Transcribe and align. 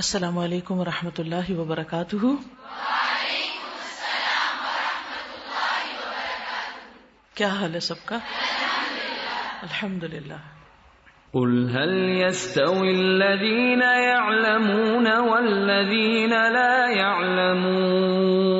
السلام 0.00 0.38
علیکم 0.38 0.78
و 0.78 0.84
رحمۃ 0.84 1.18
اللہ 1.18 1.50
وبرکاتہ۔ 1.50 2.16
کیا 7.34 7.48
حال 7.48 7.74
ہے 7.74 7.80
سب 7.80 7.94
کا؟ 8.04 8.18
الحمد 9.62 10.04
للہ 10.04 10.40
قل 11.32 11.76
هل 11.76 11.92
يستوي 12.08 12.94
الذين 12.94 13.82
يعلمون 13.82 15.12
والذين 15.16 16.30
لا 16.30 16.90
يعلمون؟ 16.96 18.59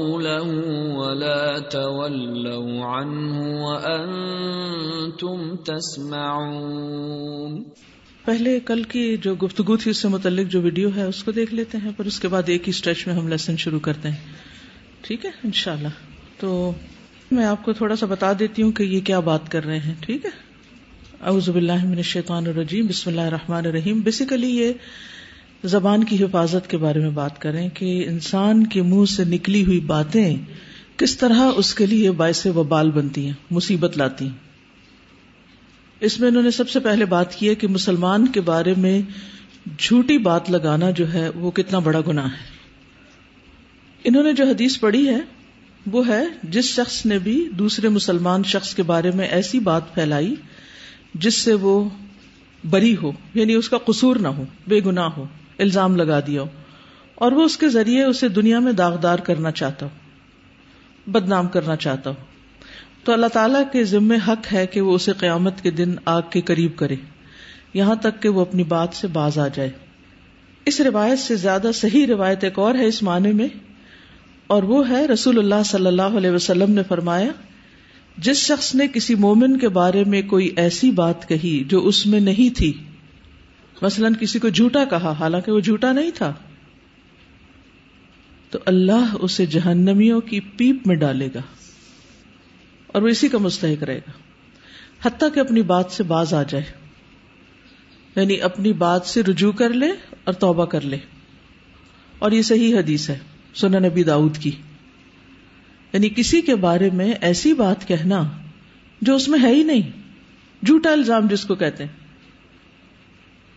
تولوا 1.71 3.01
عنه 3.01 3.63
وأنتم 3.63 5.55
تسمعون. 5.55 7.63
پہلے 8.25 8.59
کل 8.59 8.83
کی 8.83 9.17
جو 9.17 9.35
گفتگو 9.35 9.77
تھی 9.77 9.91
اس 9.91 9.97
سے 9.97 10.07
متعلق 10.07 10.51
جو 10.51 10.61
ویڈیو 10.61 10.89
ہے، 10.95 11.03
اس 11.03 11.23
کو 11.23 11.31
دیکھ 11.31 11.53
لیتے 11.53 11.77
ہیں 11.77 11.91
پھر 11.97 12.05
اس 12.05 12.19
کے 12.19 12.27
بعد 12.27 12.43
ایک 12.45 12.61
ہی 12.61 12.69
اسٹریچ 12.69 13.07
میں 13.07 13.15
ہم 13.15 13.27
لیسن 13.27 13.57
شروع 13.57 13.79
کرتے 13.79 14.09
ہیں۔ 14.09 14.17
ٹھیک 15.01 15.25
ہے؟ 15.25 15.29
انشاءاللہ۔ 15.43 15.87
تو 16.39 16.71
میں 17.31 17.45
آپ 17.45 17.63
کو 17.63 17.73
تھوڑا 17.73 17.95
سا 17.95 18.05
بتا 18.05 18.31
دیتی 18.39 18.61
ہوں 18.61 18.71
کہ 18.71 18.83
یہ 18.83 18.99
کیا 18.99 19.19
بات 19.19 19.51
کر 19.51 19.65
رہے 19.65 19.79
ہیں۔ 19.79 19.95
ٹھیک 19.99 20.25
ہے؟ 20.25 20.29
اعوذ 21.21 21.49
باللہ 21.49 21.83
من 21.83 21.91
الشیطان 21.91 22.47
الرجیم۔ 22.47 22.87
بسم 22.87 23.09
اللہ 23.09 23.21
الرحمن 23.21 23.55
الرحیم۔ 23.55 23.99
بیسیکلی 23.99 24.47
یہ 24.47 24.73
زبان 25.63 26.03
کی 26.03 26.23
حفاظت 26.23 26.69
کے 26.69 26.77
بارے 26.77 26.99
میں 26.99 27.09
بات 27.09 27.41
کریں 27.41 27.69
کہ 27.69 28.05
انسان 28.07 28.67
کے 28.67 28.81
منہ 28.81 29.05
سے 29.05 29.23
نکلی 29.23 29.65
ہوئی 29.65 29.79
باتیں 29.79 30.37
کس 31.01 31.17
طرح 31.17 31.39
اس 31.55 31.75
کے 31.75 31.85
لیے 31.85 32.11
باعث 32.11 32.45
وبال 32.45 32.91
بنتی 32.91 33.25
ہیں، 33.25 33.33
مصیبت 33.51 33.97
لاتی 33.97 34.25
ہیں۔ 34.25 34.37
اس 35.99 36.19
میں 36.19 36.27
انہوں 36.27 36.43
نے 36.43 36.51
سب 36.51 36.69
سے 36.69 36.79
پہلے 36.79 37.05
بات 37.05 37.35
کی 37.35 37.49
ہے 37.49 37.55
کہ 37.55 37.67
مسلمان 37.67 38.27
کے 38.27 38.41
بارے 38.41 38.73
میں 38.77 39.01
جھوٹی 39.79 40.17
بات 40.17 40.51
لگانا 40.51 40.91
جو 40.91 41.13
ہے 41.13 41.29
وہ 41.35 41.51
کتنا 41.51 41.79
بڑا 41.79 41.99
گناہ 42.07 42.25
ہے۔ 42.25 42.45
انہوں 44.03 44.23
نے 44.23 44.33
جو 44.33 44.45
حدیث 44.45 44.79
پڑھی 44.79 45.09
ہے، 45.09 45.19
وہ 45.91 46.07
ہے، 46.07 46.23
جس 46.43 46.65
شخص 46.65 47.05
نے 47.05 47.19
بھی 47.19 47.49
دوسرے 47.49 47.89
مسلمان 47.89 48.43
شخص 48.43 48.75
کے 48.75 48.83
بارے 48.83 49.11
میں 49.11 49.27
ایسی 49.27 49.59
بات 49.59 49.93
پھیلائی 49.93 50.35
جس 51.13 51.35
سے 51.35 51.53
وہ 51.53 51.89
بری 52.69 52.95
ہو 53.01 53.11
یعنی 53.33 53.53
اس 53.53 53.69
کا 53.69 53.77
قصور 53.77 54.15
نہ 54.15 54.27
ہو، 54.27 54.45
بے 54.67 54.79
گناہ 54.85 55.09
ہو، 55.17 55.25
الزام 55.59 55.95
لگا 55.95 56.19
دیا 56.19 56.41
ہو، 56.41 56.47
اور 57.15 57.31
وہ 57.31 57.43
اس 57.43 57.57
کے 57.57 57.69
ذریعے 57.69 58.03
اسے 58.03 58.27
دنیا 58.27 58.59
میں 58.59 58.71
داغدار 58.71 59.19
کرنا 59.19 59.51
چاہتا 59.51 59.85
ہو۔ 59.85 60.00
بدنام 61.07 61.47
کرنا 61.47 61.75
چاہتا 61.75 62.09
ہو 62.09 62.15
تو 63.03 63.13
اللہ 63.13 63.25
تعالیٰ 63.25 63.63
کے 63.71 63.83
ذمے 63.83 64.17
حق 64.27 64.53
ہے 64.53 64.67
کہ 64.67 64.81
وہ 64.81 64.95
اسے 64.95 65.11
قیامت 65.13 65.61
کے 65.61 65.71
دن 65.71 65.95
آگ 66.05 66.21
کے 66.29 66.41
قریب 66.41 66.75
کرے۔ 66.75 66.95
یہاں 67.73 67.95
تک 67.95 68.21
کہ 68.21 68.29
وہ 68.29 68.41
اپنی 68.41 68.63
بات 68.63 68.89
سے 68.93 69.07
باز 69.07 69.39
آ 69.39 69.47
جائے۔ 69.47 69.69
اس 70.65 70.81
روایت 70.81 71.19
سے 71.19 71.35
زیادہ 71.35 71.71
صحیح 71.73 72.07
روایت 72.07 72.43
ایک 72.43 72.59
اور 72.59 72.75
ہے 72.75 72.85
اس 72.85 73.03
معنی 73.03 73.31
میں۔ 73.31 73.47
اور 74.47 74.63
وہ 74.63 74.89
ہے، 74.89 75.07
رسول 75.07 75.39
اللہ 75.39 75.63
صلی 75.65 75.87
اللہ 75.87 76.01
علیہ 76.01 76.29
وسلم 76.29 76.71
نے 76.71 76.81
فرمایا، 76.87 77.31
جس 78.17 78.37
شخص 78.37 78.75
نے 78.75 78.87
کسی 78.87 79.15
مومن 79.15 79.59
کے 79.59 79.69
بارے 79.69 80.03
میں 80.03 80.21
کوئی 80.21 80.49
ایسی 80.55 80.91
بات 80.91 81.27
کہی 81.27 81.63
جو 81.67 81.87
اس 81.87 82.05
میں 82.05 82.19
نہیں 82.19 82.57
تھی، 82.57 82.73
مثلا 83.81 84.09
کسی 84.19 84.39
کو 84.39 84.49
جھوٹا 84.49 84.83
کہا، 84.83 85.13
حالانکہ 85.19 85.51
وہ 85.51 85.59
جھوٹا 85.59 85.91
نہیں 85.91 86.11
تھا۔ 86.15 86.33
تو 88.51 88.59
اللہ 88.65 89.15
اسے 89.21 89.45
جہنمیوں 89.45 90.21
کی 90.21 90.39
پیپ 90.39 90.87
میں 90.87 90.95
ڈالے 90.95 91.29
گا 91.35 91.41
اور 92.87 93.01
وہ 93.01 93.07
اسی 93.07 93.27
کا 93.27 93.37
مستحق 93.37 93.83
رہے 93.83 93.97
گا۔ 93.97 94.11
حتیٰ 95.01 95.33
کہ 95.33 95.39
اپنی 95.39 95.61
بات 95.61 95.91
سے 95.91 96.03
باز 96.03 96.33
آ 96.33 96.43
جائے۔ 96.43 96.63
یعنی 98.15 98.41
اپنی 98.41 98.73
بات 98.73 99.05
سے 99.05 99.23
رجوع 99.23 99.51
کر 99.51 99.69
لے 99.69 99.89
اور 100.23 100.33
توبہ 100.33 100.65
کر 100.65 100.81
لے۔ 100.81 100.97
اور 102.19 102.31
یہ 102.31 102.41
صحیح 102.41 102.75
حدیث 102.75 103.09
ہے 103.09 103.19
سنا 103.55 103.79
نبی 103.79 104.03
داؤد 104.03 104.37
کی۔ 104.37 104.51
یعنی 105.93 106.09
کسی 106.09 106.41
کے 106.41 106.55
بارے 106.55 106.89
میں 106.93 107.13
ایسی 107.21 107.53
بات 107.53 107.87
کہنا 107.87 108.31
جو 109.01 109.15
اس 109.15 109.27
میں 109.27 109.39
ہے 109.41 109.55
ہی 109.55 109.63
نہیں، 109.63 109.91
جھوٹا 110.65 110.91
الزام 110.91 111.27
جس 111.27 111.45
کو 111.45 111.55
کہتے 111.55 111.83
ہیں۔ 111.83 111.91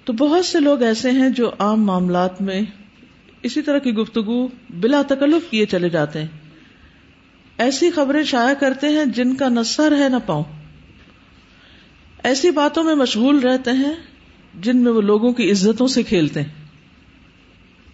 تو 0.05 0.13
بہت 0.13 0.45
سے 0.45 0.61
لوگ 0.61 0.83
ایسے 0.83 1.11
ہیں 1.11 1.29
جو 1.29 1.51
عام 1.59 1.85
معاملات 1.85 2.43
میں 2.43 2.63
اسی 3.45 3.63
طرح 3.63 3.79
کی 3.79 3.93
گفتگو 3.95 4.49
بلا 4.71 5.03
تکلف 5.09 5.51
کیے 5.51 5.67
چلے 5.67 5.89
جاتے 5.89 6.21
ہیں۔ 6.21 6.27
ایسی 7.59 7.91
خبریں 7.91 8.25
شائع 8.25 8.55
کرتے 8.55 8.89
ہیں 8.89 9.05
جن 9.05 9.35
کا 9.35 9.49
نہ 9.49 9.61
سر 9.65 9.97
ہے 9.99 10.09
نہ 10.09 10.17
پاؤں۔ 10.27 10.45
ایسی 12.23 12.51
باتوں 12.51 12.85
میں 12.85 12.95
مشغول 12.95 13.39
رہتے 13.39 13.71
ہیں 13.71 13.95
جن 14.61 14.77
میں 14.77 14.93
وہ 14.93 15.01
لوگوں 15.01 15.33
کی 15.33 15.51
عزتوں 15.51 15.87
سے 15.87 16.03
کھیلتے 16.03 16.43
ہیں۔ 16.43 16.49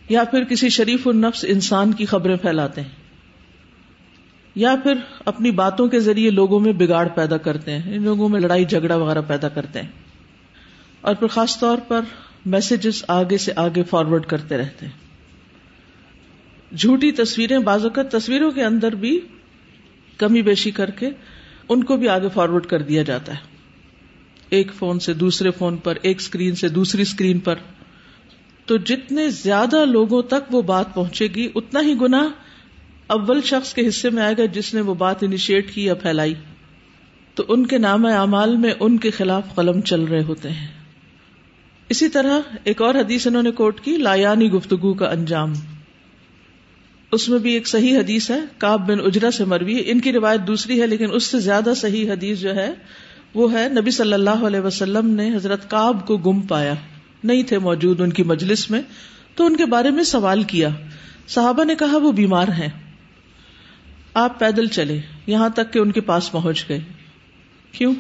یا 0.09 0.25
پھر 0.25 0.44
کسی 0.44 0.69
شریف 0.69 1.09
النفس 1.09 1.44
انسان 1.49 1.93
کی 1.93 2.06
خبریں 2.06 2.37
پھیلاتے 2.37 2.81
ہیں۔ 2.81 2.89
یا 4.55 4.75
پھر 4.83 4.94
اپنی 5.25 5.50
باتوں 5.50 5.89
کے 5.89 6.00
ذریعے 6.00 6.31
لوگوں 6.31 6.60
میں 6.60 6.72
بگاڑ 6.72 7.09
پیدا 7.09 7.37
کرتے 7.37 7.78
ہیں۔ 7.78 7.97
ان 7.97 8.03
لوگوں 8.03 8.28
میں 8.28 8.41
لڑائی، 8.41 8.65
جھگڑا 8.65 8.97
وغیرہ 8.97 9.22
پیدا 9.27 9.49
کرتے 9.49 9.83
ہیں۔ 9.83 9.89
اور 11.00 11.15
پھر 11.15 11.27
خاص 11.27 11.59
طور 11.59 11.78
پر 11.89 12.00
میسجز 12.47 13.05
آگے 13.09 13.39
سے 13.39 13.53
آگے 13.56 13.83
فارورڈ 13.83 14.27
کرتے 14.27 14.56
رہتے 14.56 14.87
ہیں۔ 14.87 15.09
جھوٹی 16.76 17.12
تصویریں 17.12 17.58
بعض 17.58 17.84
اوقات 17.84 18.12
تصویروں 18.12 18.50
کے 18.50 18.64
اندر 18.64 18.94
بھی 18.94 19.20
کمی 20.16 20.42
بیشی 20.42 20.70
کر 20.70 20.91
کے 20.91 21.10
ان 21.69 21.84
کو 21.84 21.97
بھی 21.97 22.08
آگے 22.08 22.28
فارورڈ 22.34 22.66
کر 22.66 22.82
دیا 22.82 23.03
جاتا 23.03 23.32
ہے۔ 23.32 23.38
ایک 24.48 24.72
فون 24.75 25.00
سے 25.00 25.12
دوسرے 25.12 25.50
فون 25.50 25.76
پر، 25.76 25.98
ایک 26.03 26.16
اسکرین 26.20 26.54
سے 26.54 26.69
دوسری 26.69 27.03
اسکرین 27.03 27.38
پر۔ 27.38 27.54
تو 28.66 28.76
جتنے 28.76 29.30
زیادہ 29.30 29.84
لوگوں 29.84 30.22
تک 30.22 30.54
وہ 30.54 30.62
بات 30.62 30.94
پہنچے 30.94 31.26
گی، 31.26 31.48
اتنا 31.54 31.80
ہی 31.80 31.94
گنا 32.00 32.28
اول 33.06 33.41
شخص 33.42 33.75
کے 33.75 33.88
حصے 33.88 34.10
میں 34.10 34.22
آئے 34.22 34.34
گا 34.38 34.44
جس 34.44 34.75
نے 34.75 34.80
وہ 34.80 34.94
بات 34.94 35.22
انیشیٹ 35.22 35.75
کی 35.75 35.84
یا 35.84 35.94
پھیلائی۔ 35.94 36.34
تو 37.34 37.44
ان 37.48 37.66
کے 37.66 37.78
نام 37.78 38.06
اعمال 38.06 38.56
میں 38.56 38.72
ان 38.80 38.98
کے 38.98 39.10
خلاف 39.10 39.54
قلم 39.54 39.80
چل 39.80 40.04
رہے 40.04 40.22
ہوتے 40.22 40.50
ہیں۔ 40.50 40.69
اسی 41.88 42.09
طرح 42.09 42.41
ایک 42.64 42.82
اور 42.82 42.94
حدیث 42.94 43.26
انہوں 43.26 43.42
نے 43.42 43.50
کوٹ 43.50 43.80
کی 43.80 43.97
لایانی 43.97 44.50
گفتگو 44.50 44.94
کا 44.94 45.10
انجام۔ 45.10 45.53
اس 47.12 47.28
میں 47.28 47.38
بھی 47.38 47.53
ایک 47.53 47.69
صحیح 47.69 47.98
حدیث 47.98 48.31
ہے 48.31 48.41
کاب 48.59 48.88
بن 48.88 48.98
اجرا 49.04 49.31
سے 49.31 49.44
مروی 49.44 49.76
ہے۔ 49.76 49.82
ان 49.87 50.00
کی 50.00 50.12
روایت 50.12 50.41
دوسری 50.41 50.81
ہے، 50.81 50.87
لیکن 50.87 51.06
اس 51.12 51.25
سے 51.25 51.38
زیادہ 51.38 51.72
صحیح 51.76 52.12
حدیث 52.12 52.38
جو 52.38 52.54
ہے، 52.54 52.75
وہ 53.34 53.53
ہے، 53.53 53.69
نبی 53.69 53.91
صلی 53.91 54.12
اللہ 54.12 54.31
علیہ 54.31 54.60
وسلم 54.60 55.10
نے 55.10 55.34
حضرت 55.37 55.71
کاب 55.71 56.06
کو 56.06 56.16
گم 56.16 56.41
پایا۔ 56.41 56.75
نہیں 57.25 57.43
تھے 57.43 57.59
موجود 57.59 58.00
ان 58.00 58.12
کی 58.12 58.22
مجلس 58.22 58.71
میں، 58.71 58.82
تو 59.34 59.47
ان 59.47 59.56
کے 59.56 59.66
بارے 59.66 59.91
میں 59.91 60.04
سوال 60.04 60.43
کیا۔ 60.43 60.69
صحابہ 61.28 61.65
نے 61.65 61.75
کہا، 61.75 61.97
وہ 61.97 62.12
بیمار 62.12 62.48
ہیں۔ 62.48 62.69
آپ 64.15 64.41
پیدل 64.41 64.66
چلے، 64.66 65.00
یہاں 65.27 65.48
تک 65.48 65.72
کہ 65.72 65.78
ان 65.78 65.92
کے 65.92 66.00
پاس 66.00 66.32
پہنچ 66.32 66.65
گئے۔ 66.69 66.81
کیوں؟ 67.72 67.94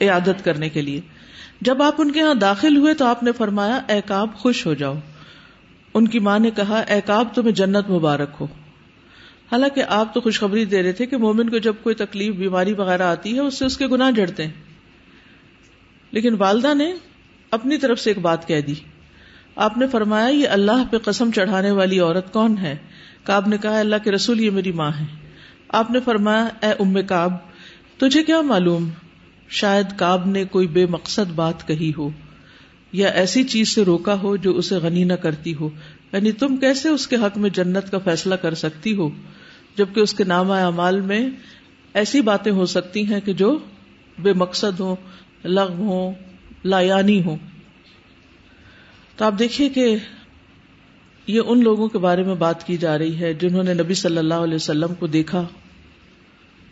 عادت 0.00 0.44
کرنے 0.44 0.68
کے 0.68 0.82
لیے۔ 0.82 1.00
جب 1.60 1.82
آپ 1.82 1.94
ان 1.98 2.12
کے 2.12 2.20
یہاں 2.20 2.34
داخل 2.34 2.76
ہوئے 2.76 2.94
تو 2.94 3.04
آپ 3.04 3.22
نے 3.22 3.32
فرمایا، 3.32 3.80
اے 3.88 4.00
کاب 4.06 4.28
خوش 4.34 4.66
ہو 4.66 4.74
جاؤ۔ 4.74 4.94
ان 5.94 6.08
کی 6.08 6.18
ماں 6.18 6.38
نے 6.38 6.50
کہا، 6.50 6.78
اے 6.78 7.00
کاب 7.00 7.34
تمہیں 7.34 7.52
جنت 7.52 7.90
مبارک 7.90 8.30
ہو۔ 8.40 8.44
حالانکہ 9.52 9.82
آپ 9.88 10.14
تو 10.14 10.20
خوشخبری 10.20 10.64
دے 10.64 10.82
رہے 10.82 10.92
تھے 10.92 11.06
کہ 11.06 11.16
مومن 11.16 11.48
کو 11.48 11.58
جب 11.58 11.74
کوئی 11.82 11.94
تکلیف، 11.94 12.34
بیماری 12.34 12.72
وغیرہ 12.72 13.02
آتی 13.02 13.34
ہے، 13.34 13.40
اس 13.40 13.58
سے 13.58 13.64
اس 13.64 13.76
کے 13.76 13.86
گناہ 13.86 14.10
جڑتے 14.10 14.46
ہیں۔ 14.46 14.52
لیکن 16.10 16.34
والدہ 16.38 16.74
نے 16.74 16.92
اپنی 17.50 17.78
طرف 17.78 18.00
سے 18.00 18.10
ایک 18.10 18.18
بات 18.18 18.48
کہہ 18.48 18.60
دی۔ 18.60 18.74
آپ 19.56 19.76
نے 19.76 19.86
فرمایا، 19.86 20.28
یہ 20.28 20.48
اللہ 20.48 20.84
پہ 20.90 20.98
قسم 20.98 21.30
چڑھانے 21.30 21.70
والی 21.70 22.00
عورت 22.00 22.32
کون 22.32 22.58
ہے؟ 22.58 22.76
کاب 23.22 23.48
نے 23.48 23.58
کہا 23.58 23.80
اللہ 23.80 23.96
کے 24.04 24.10
رسول، 24.10 24.40
یہ 24.40 24.50
میری 24.50 24.72
ماں 24.72 24.90
ہے۔ 25.00 25.04
آپ 25.68 25.90
نے 25.90 26.00
فرمایا، 26.00 26.48
اے 26.62 26.72
ام 26.78 27.02
کاب 27.06 27.32
تجھے 27.98 28.22
کیا 28.22 28.40
معلوم؟ 28.40 28.88
شاید 29.48 29.86
کاب 29.96 30.26
نے 30.26 30.44
کوئی 30.44 30.66
بے 30.66 30.86
مقصد 30.86 31.32
بات 31.34 31.68
کہی 31.68 31.92
ہو۔ 31.98 32.10
یا 32.92 33.08
ایسی 33.08 33.44
چیز 33.44 33.68
سے 33.68 33.84
روکا 33.84 34.14
ہو 34.22 34.36
جو 34.36 34.56
اسے 34.56 34.76
غنی 34.76 35.04
نہ 35.04 35.12
کرتی 35.12 35.54
ہو۔ 35.54 35.70
یعنی 36.12 36.32
تم 36.32 36.56
کیسے 36.56 36.88
اس 36.88 37.06
کے 37.06 37.16
حق 37.16 37.38
میں 37.38 37.50
جنت 37.50 37.90
کا 37.90 37.98
فیصلہ 37.98 38.34
کر 38.34 38.54
سکتی 38.54 38.96
ہو؟ 38.96 39.10
جبکہ 39.76 40.00
اس 40.00 40.14
کے 40.14 40.24
نام 40.24 40.50
اعمال 40.50 41.00
میں 41.00 41.30
ایسی 41.94 42.20
باتیں 42.20 42.52
ہو 42.52 42.66
سکتی 42.66 43.06
ہیں 43.06 43.20
کہ 43.20 43.32
جو 43.32 43.58
بے 44.18 44.32
مقصد 44.32 44.80
ہو 44.80 44.96
لغ 45.44 45.72
ہو 45.72 46.12
لایانی 46.64 47.24
ہو 47.24 47.36
تو 49.16 49.24
آپ 49.24 49.34
دیکھیے 49.38 49.68
کہ 49.68 49.96
یہ 51.26 51.40
ان 51.46 51.62
لوگوں 51.62 51.88
کے 51.88 51.98
بارے 51.98 52.22
میں 52.22 52.34
بات 52.34 52.66
کی 52.66 52.76
جا 52.76 52.98
رہی 52.98 53.20
ہے 53.20 53.34
جنہوں 53.34 53.62
نے 53.62 53.74
نبی 53.74 53.94
صلی 53.94 54.18
اللہ 54.18 54.34
علیہ 54.34 54.54
وسلم 54.54 54.94
کو 54.94 55.06
دیکھا، 55.06 55.44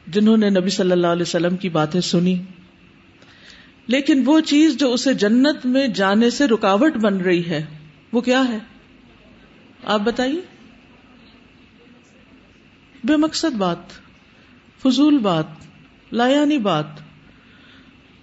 جنہوں 0.06 0.36
نے 0.36 0.50
نبی 0.50 0.68
صلی 0.68 0.92
اللہ 0.92 1.06
علیہ 1.06 1.22
وسلم 1.22 1.56
کی 1.56 1.68
باتیں 1.68 2.00
سنی۔ 2.00 2.38
لیکن 3.86 4.22
وہ 4.26 4.40
چیز 4.40 4.76
جو 4.76 4.92
اسے 4.92 5.14
جنت 5.14 5.66
میں 5.66 5.88
جانے 5.88 6.30
سے 6.30 6.46
رکاوٹ 6.46 6.92
بن 6.92 7.16
رہی 7.16 7.46
ہے، 7.46 7.66
وہ 8.12 8.20
کیا 8.20 8.48
ہے؟ 8.48 8.58
آپ 9.84 10.00
بتائیے۔ 10.00 10.40
بے 13.04 13.16
مقصد 13.16 13.54
بات، 13.54 13.76
فضول 14.82 15.18
بات، 15.18 15.44
لایانی 16.12 16.58
بات۔ 16.58 16.86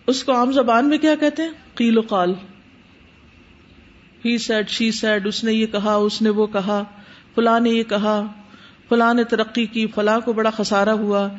اس 0.08 0.24
کو 0.24 0.36
عام 0.36 0.52
زبان 0.52 0.90
میں 0.90 0.98
کیا 0.98 1.16
کہتے 1.20 1.44
ہیں؟ 1.44 1.50
قیل 1.76 1.98
و 1.98 2.02
قال۔ 2.02 2.34
ہی 4.26 4.38
سیڈ 4.38 4.70
شی 4.70 4.92
سیڈ 4.92 5.28
اس 5.28 5.44
نے 5.44 5.54
یہ 5.54 5.66
کہا، 5.66 5.96
اس 5.96 6.22
نے 6.22 6.30
وہ 6.30 6.48
کہا، 6.48 6.84
فلاں 7.36 7.60
نے 7.60 7.70
یہ 7.70 7.84
کہا، 7.84 8.28
فلاں 8.90 9.14
نے 9.14 9.24
ترقی 9.24 9.66
کی، 9.66 9.88
فلاں 9.88 10.20
کو 10.20 10.34
بڑا 10.34 10.50
خسارا 10.50 10.94
ہوا۔ 10.94 11.30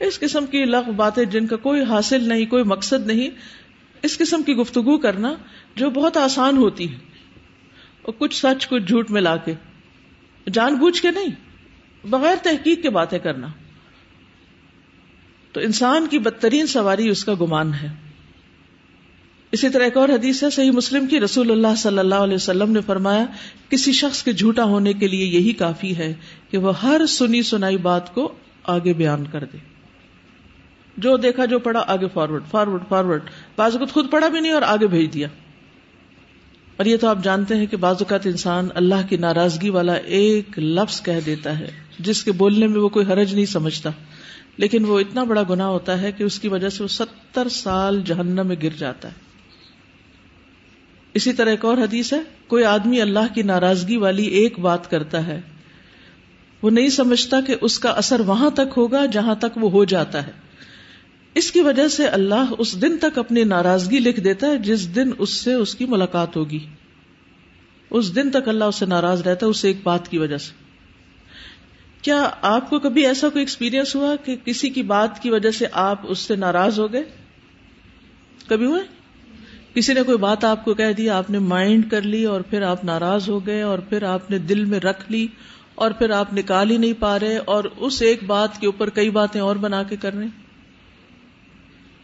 اس 0.00 0.20
قسم 0.20 0.46
کی 0.46 0.64
لغ 0.64 0.90
باتیں 0.90 1.24
جن 1.24 1.46
کا 1.46 1.56
کوئی 1.56 1.82
حاصل 1.82 2.28
نہیں، 2.28 2.46
کوئی 2.46 2.64
مقصد 2.64 3.06
نہیں۔ 3.06 3.30
اس 4.02 4.18
قسم 4.18 4.42
کی 4.42 4.54
گفتگو 4.54 4.98
کرنا 4.98 5.34
جو 5.76 5.90
بہت 5.90 6.16
آسان 6.16 6.56
ہوتی 6.56 6.92
ہے 6.92 6.98
اور 8.02 8.12
کچھ 8.18 8.36
سچ، 8.36 8.68
کچھ 8.68 8.82
جھوٹ 8.82 9.10
ملا 9.10 9.36
کے۔ 9.36 9.54
جان 10.52 10.74
بوجھ 10.74 11.02
کے 11.02 11.10
نہیں، 11.10 11.26
بغیر 12.06 12.34
تحقیق 12.42 12.82
کے 12.82 12.90
باتیں 12.90 13.18
کرنا۔ 13.18 13.46
تو 15.52 15.60
انسان 15.60 16.06
کی 16.06 16.18
بدترین 16.18 16.66
سواری 16.66 17.08
اس 17.08 17.24
کا 17.24 17.34
گمان 17.40 17.74
ہے۔ 17.74 17.88
اسی 19.52 19.68
طرح 19.68 19.84
ایک 19.84 19.96
اور 19.96 20.08
حدیث 20.08 20.42
ہے، 20.42 20.50
صحیح 20.50 20.70
مسلم 20.70 21.06
کی 21.06 21.20
رسول 21.20 21.50
اللہ 21.50 21.74
صلی 21.76 21.98
اللہ 21.98 22.14
علیہ 22.14 22.34
وسلم 22.34 22.72
نے 22.72 22.80
فرمایا، 22.80 23.26
کسی 23.68 23.92
شخص 23.92 24.22
کے 24.22 24.32
جھوٹا 24.32 24.64
ہونے 24.64 24.92
کے 24.92 25.08
لیے 25.08 25.24
یہی 25.24 25.52
کافی 25.52 25.96
ہے 25.96 26.14
کہ 26.50 26.58
وہ 26.58 26.82
ہر 26.82 27.06
سنی 27.08 27.42
سنائی 27.42 27.76
بات 27.76 28.14
کو 28.14 28.34
آگے 28.64 28.92
بیان 28.92 29.24
کر 29.26 29.44
دے۔ 29.44 29.58
جو 30.96 31.16
دیکھا 31.16 31.44
جو 31.44 31.58
پڑھا 31.58 31.84
آگے 31.86 32.06
فارورڈ 32.14 32.42
فارورڈ 32.50 32.80
فارورڈ 32.88 33.22
بعض 33.56 33.72
اوقات 33.72 33.94
خود 33.94 34.10
پڑھا 34.10 34.28
بھی 34.28 34.40
نہیں 34.40 34.52
اور 34.52 34.62
آگے 34.62 34.86
بھیج 34.86 35.14
دیا۔ 35.14 35.28
اور 36.76 36.86
یہ 36.86 36.96
تو 36.96 37.08
آپ 37.08 37.18
جانتے 37.22 37.56
ہیں 37.56 37.66
کہ 37.66 37.76
بعض 37.76 37.96
اوقات 38.00 38.26
انسان 38.26 38.68
اللہ 38.74 39.08
کی 39.08 39.16
ناراضگی 39.16 39.68
والا 39.68 39.92
ایک 39.92 40.58
لفظ 40.58 41.02
کہہ 41.02 41.20
دیتا 41.26 41.58
ہے، 41.58 41.70
جس 41.98 42.24
کے 42.24 42.32
بولنے 42.32 42.66
میں 42.66 42.80
وہ 42.80 42.88
کوئی 42.88 43.06
حرج 43.06 43.34
نہیں 43.34 43.46
سمجھتا۔ 43.46 43.90
لیکن 44.56 44.84
وہ 44.84 45.00
اتنا 45.00 45.24
بڑا 45.24 45.42
گنا 45.50 45.66
ہوتا 45.66 46.02
ہے 46.02 46.12
کہ 46.12 46.24
اس 46.24 46.40
کی 46.40 46.48
وجہ 46.48 46.68
سے 46.68 46.82
وہ 46.82 46.88
ستر 46.88 47.48
سال 47.48 48.02
جہنم 48.04 48.46
میں 48.46 48.56
گر 48.62 48.68
جاتا 48.78 49.08
ہے۔ 49.08 49.14
اسی 51.14 51.32
طرح 51.32 51.50
ایک 51.50 51.64
اور 51.64 51.78
حدیث 51.78 52.12
ہے، 52.12 52.20
کوئی 52.46 52.64
آدمی 52.64 53.00
اللہ 53.00 53.34
کی 53.34 53.42
ناراضگی 53.42 53.96
والی 53.96 54.24
ایک 54.24 54.58
بات 54.58 54.90
کرتا 54.90 55.26
ہے، 55.26 55.40
وہ 56.62 56.70
نہیں 56.70 56.88
سمجھتا 56.88 57.40
کہ 57.40 57.54
اس 57.60 57.78
کا 57.78 57.90
اثر 57.90 58.20
وہاں 58.20 58.50
تک 58.50 58.74
ہوگا 58.76 59.06
جہاں 59.06 59.34
تک 59.34 59.58
وہ 59.58 59.70
ہو 59.70 59.84
جاتا 59.84 60.26
ہے۔ 60.26 60.49
اس 61.34 61.52
کی 61.52 61.60
وجہ 61.60 61.88
سے 61.88 62.06
اللہ 62.06 62.52
اس 62.58 62.82
دن 62.82 62.98
تک 62.98 63.18
اپنی 63.18 63.44
ناراضگی 63.44 63.98
لکھ 63.98 64.20
دیتا 64.20 64.46
ہے 64.46 64.58
جس 64.58 64.94
دن 64.94 65.10
اس 65.18 65.30
سے 65.30 65.54
اس 65.54 65.74
کی 65.74 65.86
ملاقات 65.86 66.36
ہوگی۔ 66.36 66.58
اس 67.90 68.14
دن 68.14 68.30
تک 68.30 68.48
اللہ 68.48 68.64
اس 68.64 68.76
سے 68.76 68.86
ناراض 68.86 69.22
رہتا 69.22 69.46
ہے، 69.46 69.50
اس 69.50 69.64
ایک 69.64 69.76
بات 69.82 70.08
کی 70.08 70.18
وجہ 70.18 70.38
سے۔ 70.38 70.52
کیا 72.02 72.30
آپ 72.42 72.70
کو 72.70 72.78
کبھی 72.78 73.06
ایسا 73.06 73.28
کوئی 73.28 73.42
ایکسپیرئنس 73.42 73.96
ہوا 73.96 74.16
کہ 74.16 74.36
کسی 74.44 74.70
کی 74.70 74.82
بات 74.82 75.22
کی 75.22 75.30
وجہ 75.30 75.50
سے 75.50 75.66
آپ 75.72 76.00
اس 76.02 76.18
سے 76.18 76.36
ناراض 76.36 76.80
ہو 76.80 76.92
گئے؟ 76.92 77.02
کبھی 78.46 78.66
ہوئے؟ 78.66 78.82
کسی 79.74 79.92
نے 79.92 80.02
کوئی 80.02 80.18
بات 80.18 80.44
آپ 80.44 80.64
کو 80.64 80.74
کہہ 80.74 80.92
دی، 80.92 81.10
آپ 81.10 81.30
نے 81.30 81.38
مائنڈ 81.38 81.90
کر 81.90 82.02
لی 82.02 82.24
اور 82.24 82.40
پھر 82.40 82.62
آپ 82.62 82.84
ناراض 82.84 83.28
ہو 83.28 83.46
گئے 83.46 83.62
اور 83.62 83.78
پھر 83.78 84.02
آپ 84.02 84.30
نے 84.30 84.38
دل 84.38 84.64
میں 84.64 84.80
رکھ 84.80 85.12
لی 85.12 85.26
اور 85.74 85.90
پھر 85.90 86.10
آپ 86.10 86.34
نکال 86.34 86.70
ہی 86.70 86.76
نہیں 86.76 86.92
پا 86.92 87.18
رہے 87.18 87.36
اور 87.36 87.64
اس 87.76 88.02
ایک 88.02 88.24
بات 88.24 88.60
کے 88.60 88.66
اوپر 88.66 88.88
کئی 88.88 89.10
باتیں 89.10 89.40
اور 89.40 89.56
بنا 89.56 89.82
کے 89.82 89.96
کر 89.96 90.14
رہے 90.14 90.26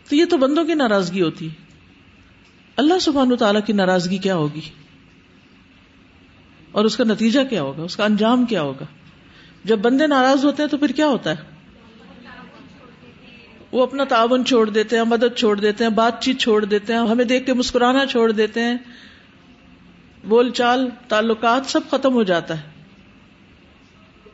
تو 0.08 0.17
یہ 0.17 0.25
تو 0.25 0.37
بندوں 0.37 0.64
کی 0.64 0.75
ناراضگی 0.75 1.23
ہوتی۔ 1.23 1.49
ہے 1.49 1.67
اللہ 2.76 2.99
سبحان 2.99 3.37
تعالیٰ 3.37 3.61
کی 3.67 3.73
ناراضگی 3.73 4.19
کیا 4.19 4.35
ہوگی؟ 4.35 4.61
اور 6.73 6.85
اس 6.85 6.97
کا 6.97 7.05
نتیجہ 7.05 7.41
کیا 7.50 7.62
ہوگا؟ 7.62 7.82
اس 7.82 7.97
کا 7.97 8.05
انجام 8.05 8.44
کیا 8.44 8.62
ہوگا؟ 8.62 8.85
جب 9.64 9.79
بندے 9.79 10.06
ناراض 10.06 10.44
ہوتے 10.44 10.62
ہیں 10.62 10.70
تو 10.70 10.76
پھر 10.76 10.88
کیا 10.88 11.06
ہوتا 11.06 11.31
ہے؟ 11.31 11.37
وہ 13.73 13.82
اپنا 13.82 14.05
تعاون 14.05 14.44
چھوڑ 14.44 14.70
دیتے 14.70 14.97
ہیں، 14.97 15.05
مدد 15.05 15.38
چھوڑ 15.38 15.61
دیتے 15.61 15.85
ہیں، 15.85 15.91
بات 15.91 16.23
چیت 16.23 16.38
چھوڑ 16.38 16.64
دیتے 16.64 16.93
ہیں، 16.93 17.00
ہمیں 17.00 17.25
دیکھ 17.25 17.47
کے 17.47 17.53
مسکرانا 17.53 18.06
چھوڑ 18.06 18.32
دیتے 18.32 18.61
ہیں۔ 18.61 18.76
بول 20.29 20.50
چال، 20.50 20.88
تعلقات 21.08 21.62
سب 21.67 21.81
ختم 21.91 22.12
ہو 22.12 22.23
جاتا 22.23 22.58
ہے۔ 22.58 22.62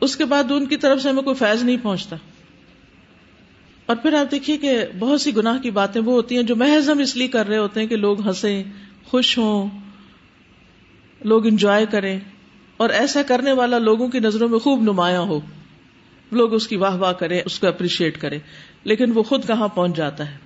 اس 0.01 0.15
کے 0.15 0.25
بعد 0.25 0.51
ان 0.51 0.65
کی 0.65 0.77
طرف 0.77 1.01
سے 1.01 1.09
ہمیں 1.09 1.23
کوئی 1.23 1.35
فیض 1.35 1.63
نہیں 1.63 1.77
پہنچتا۔ 1.81 2.15
اور 3.85 3.95
پھر 3.95 4.13
آپ 4.13 4.31
دیکھیے 4.31 4.57
کہ 4.57 4.85
بہت 4.99 5.21
سی 5.21 5.35
گناہ 5.35 5.57
کی 5.61 5.71
باتیں 5.71 6.01
وہ 6.01 6.13
ہوتی 6.13 6.35
ہیں 6.35 6.43
جو 6.43 6.55
محض 6.55 6.89
ہم 6.89 6.99
اس 6.99 7.15
لیے 7.15 7.27
کر 7.27 7.47
رہے 7.47 7.57
ہوتے 7.57 7.79
ہیں 7.79 7.87
کہ 7.87 7.95
لوگ 7.95 8.27
ہنسیں، 8.27 8.63
خوش 9.05 9.37
ہوں، 9.37 9.69
لوگ 11.23 11.47
انجوائے 11.47 11.85
کریں۔ 11.91 12.19
اور 12.77 12.89
ایسا 12.89 13.21
کرنے 13.27 13.51
والا 13.51 13.77
لوگوں 13.77 14.07
کی 14.07 14.19
نظروں 14.19 14.49
میں 14.49 14.59
خوب 14.59 14.81
نمایاں 14.81 15.21
ہو۔ 15.21 15.39
لوگ 16.31 16.53
اس 16.53 16.67
کی 16.67 16.75
واہ 16.75 16.95
واہ 16.95 17.13
کریں، 17.13 17.41
اس 17.45 17.59
کو 17.59 17.67
اپریشیٹ 17.67 18.17
کریں۔ 18.17 18.39
لیکن 18.83 19.11
وہ 19.11 19.23
خود 19.23 19.47
کہاں 19.47 19.67
پہنچ 19.67 19.97
جاتا 19.97 20.31
ہے؟ 20.31 20.37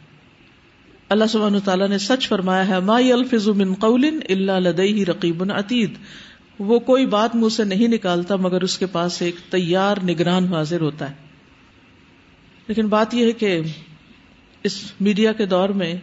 اللہ 1.09 1.25
سبحانہ 1.25 1.57
تعالیٰ 1.65 1.87
نے 1.87 1.97
سچ 1.97 2.27
فرمایا 2.27 2.67
ہے، 2.67 2.79
ما 2.79 2.95
الفظ 2.95 3.47
من 3.47 3.73
قول 3.73 4.05
الا 4.29 4.59
لدیہ 4.59 5.05
رقیب 5.05 5.51
عتید 5.51 5.93
وہ 6.59 6.79
کوئی 6.79 7.05
بات 7.05 7.35
منہ 7.35 7.49
سے 7.49 7.63
نہیں 7.63 7.87
نکالتا 7.87 8.35
مگر 8.35 8.61
اس 8.61 8.77
کے 8.77 8.85
پاس 8.85 9.21
ایک 9.21 9.35
تیار 9.49 9.97
نگران 10.03 10.53
حاضر 10.53 10.81
ہوتا 10.81 11.09
ہے۔ 11.09 11.26
لیکن 12.67 12.87
بات 12.87 13.13
یہ 13.13 13.25
ہے 13.25 13.31
کہ 13.31 13.61
اس 14.63 14.91
میڈیا 15.01 15.33
کے 15.33 15.45
دور 15.45 15.69
میں 15.69 15.93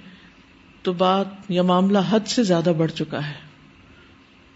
تو 0.83 0.93
بات 0.93 1.27
یا 1.49 1.63
معاملہ 1.63 1.99
حد 2.11 2.27
سے 2.27 2.43
زیادہ 2.43 2.73
بڑھ 2.79 2.93
چکا 2.93 3.29
ہے 3.29 3.35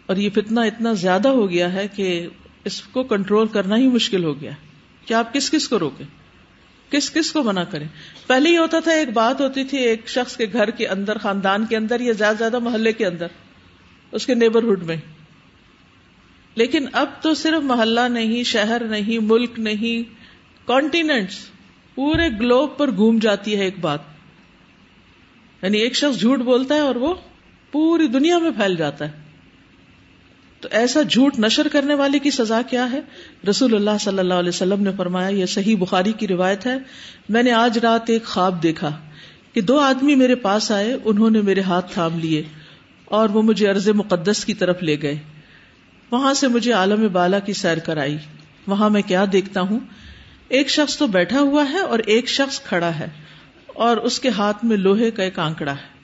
اور 0.07 0.17
یہ 0.17 0.31
فتنہ 0.35 0.61
اتنا 0.61 0.93
زیادہ 0.93 1.29
ہو 1.29 1.51
گیا 1.51 1.73
ہے 1.73 1.89
کہ 1.89 2.29
اس 2.65 2.83
کو 2.83 3.03
کنٹرول 3.03 3.47
کرنا 3.47 3.77
ہی 3.77 3.89
مشکل 3.89 4.25
ہو 4.25 4.41
گیا 4.41 4.51
کہ 5.07 5.15
آپ 5.15 5.35
کس 5.35 5.51
کس 5.51 5.69
کو 5.69 5.79
روکیں؟ 5.79 6.07
کس 6.93 7.11
کس 7.11 7.33
کو 7.33 7.43
منع 7.43 7.65
کریں؟ 7.65 7.89
پہلے 8.27 8.51
یہ 8.51 8.59
ہوتا 8.59 8.81
تھا، 8.81 8.93
ایک 8.93 9.09
بات 9.09 9.41
ہوتی 9.41 9.65
تھی، 9.65 9.79
ایک 9.79 10.09
شخص 10.09 10.37
کے 10.37 10.47
گھر 10.53 10.71
کے 10.71 10.89
اندر، 10.89 11.19
خاندان 11.19 11.67
کے 11.67 11.77
اندر 11.77 12.01
یا 12.01 12.13
زیادہ 12.13 12.37
زیادہ 12.39 12.59
محلے 12.59 12.93
کے 12.93 13.07
اندر، 13.07 13.27
اس 14.13 14.27
کے 14.27 14.35
نیبرہڈ 14.35 14.83
میں۔ 14.83 14.97
لیکن 16.55 16.87
اب 16.93 17.07
تو 17.21 17.35
صرف 17.35 17.63
محلہ 17.63 18.01
نہیں، 18.01 18.43
شہر 18.43 18.83
نہیں، 18.85 19.19
ملک 19.19 19.59
نہیں 19.59 20.15
کانٹیننٹس 20.67 21.37
پورے 21.99 22.29
گلوب 22.41 22.77
پر 22.77 22.91
گھوم 22.91 23.19
جاتی 23.19 23.59
ہے 23.59 23.65
ایک 23.65 23.79
بات۔ 23.81 23.99
یعنی 25.63 25.79
ایک 25.79 25.97
شخص 25.97 26.21
جھوٹ 26.21 26.39
بولتا 26.39 26.75
ہے 26.75 26.81
اور 26.81 26.95
وہ 26.95 27.15
پوری 27.73 28.07
دنیا 28.07 28.39
میں 28.39 28.51
پھیل 28.51 28.77
جاتا 28.77 29.07
ہے۔ 29.07 29.13
تو 30.61 30.69
ایسا 30.71 31.03
جھوٹ 31.03 31.39
نشر 31.39 31.69
کرنے 31.73 31.95
والے 31.95 32.19
کی 32.19 32.31
سزا 32.31 32.63
کیا 32.63 32.93
ہے؟ 32.93 33.01
رسول 33.51 33.75
اللہ 33.75 33.91
صلی 34.01 34.19
اللہ 34.19 34.35
علیہ 34.35 34.49
وسلم 34.49 34.83
نے 34.83 34.91
فرمایا، 34.97 35.29
یہ 35.29 35.47
صحیح 35.47 35.77
بخاری 35.77 36.13
کی 36.13 36.29
روایت 36.29 36.67
ہے۔ 36.67 36.77
میں 37.29 37.43
نے 37.43 37.53
آج 37.53 37.79
رات 37.79 38.11
ایک 38.11 38.25
خواب 38.25 38.63
دیکھا 38.63 38.99
کہ 39.53 39.61
دو 39.61 39.79
آدمی 39.79 40.15
میرے 40.15 40.35
پاس 40.35 40.71
آئے، 40.71 40.97
انہوں 41.05 41.31
نے 41.31 41.41
میرے 41.41 41.61
ہاتھ 41.61 41.93
تھام 41.93 42.19
لیے 42.19 42.43
اور 43.05 43.29
وہ 43.29 43.43
مجھے 43.43 43.69
عرض 43.69 43.89
مقدس 43.89 44.45
کی 44.45 44.55
طرف 44.55 44.83
لے 44.83 44.97
گئے۔ 45.03 45.19
وہاں 46.11 46.35
سے 46.35 46.49
مجھے 46.49 46.73
عالم 46.73 47.07
بالا 47.13 47.39
کی 47.39 47.53
سیر 47.53 47.79
کرائی۔ 47.79 48.17
وہاں 48.67 48.91
میں 48.91 49.03
کیا 49.03 49.25
دیکھتا 49.33 49.61
ہوں؟ 49.61 49.79
ایک 50.49 50.71
شخص 50.71 50.99
تو 50.99 51.07
بیٹھا 51.07 51.41
ہوا 51.41 51.65
ہے 51.73 51.79
اور 51.79 51.99
ایک 51.99 52.29
شخص 52.29 52.61
کھڑا 52.61 52.99
ہے 52.99 53.07
اور 53.67 53.97
اس 53.97 54.21
کے 54.21 54.29
ہاتھ 54.29 54.65
میں 54.65 54.77
لوہے 54.77 55.11
کا 55.11 55.23
ایک 55.23 55.39
آنکڑا 55.39 55.73
ہے۔ 55.73 55.99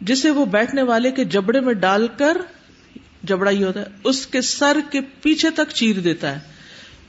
جسے 0.00 0.30
وہ 0.30 0.44
بیٹھنے 0.44 0.82
والے 0.82 1.10
کے 1.10 1.24
جبڑے 1.24 1.60
میں 1.60 1.74
ڈال 1.74 2.06
کر 2.16 2.36
جبڑا 3.22 3.50
ہی 3.50 3.64
ہوتا 3.64 3.80
ہے، 3.80 3.86
اس 4.04 4.26
کے 4.26 4.40
سر 4.40 4.76
کے 4.90 5.00
پیچھے 5.22 5.50
تک 5.50 5.70
چیر 5.74 5.98
دیتا 5.98 6.32
ہے۔ 6.32 6.38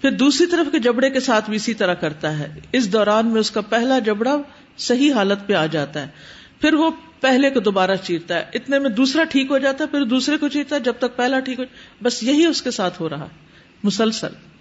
پھر 0.01 0.11
دوسری 0.11 0.47
طرف 0.47 0.71
کے 0.71 0.79
جبڑے 0.79 1.09
کے 1.09 1.19
ساتھ 1.19 1.49
بھی 1.49 1.55
اسی 1.55 1.73
طرح 1.73 1.93
کرتا 1.93 2.39
ہے۔ 2.39 2.59
اس 2.71 2.93
دوران 2.93 3.27
میں 3.27 3.39
اس 3.39 3.51
کا 3.51 3.61
پہلا 3.61 3.99
جبڑا 3.99 4.37
صحیح 4.77 5.13
حالت 5.13 5.47
پہ 5.47 5.53
آ 5.53 5.65
جاتا 5.65 6.01
ہے۔ 6.01 6.07
پھر 6.61 6.73
وہ 6.73 6.91
پہلے 7.19 7.49
کو 7.49 7.59
دوبارہ 7.59 7.95
چیرتا 8.03 8.35
ہے۔ 8.35 8.45
اتنے 8.53 8.79
میں 8.79 8.89
دوسرا 8.89 9.23
ٹھیک 9.23 9.47
ہو 9.51 9.57
جاتا 9.57 9.83
ہے، 9.83 9.89
پھر 9.89 10.03
دوسرے 10.03 10.37
کو 10.37 10.47
چیرتا 10.47 10.75
ہے، 10.75 10.81
جب 10.81 10.93
تک 10.99 11.15
پہلا 11.15 11.39
ٹھیک 11.39 11.59
ہو 11.59 11.63
بس 12.03 12.23
یہی 12.23 12.45
اس 12.45 12.61
کے 12.61 12.71
ساتھ 12.71 13.01
ہو 13.01 13.09
رہا 13.09 13.23
ہے۔ 13.23 13.47
مسلسل۔ 13.83 14.52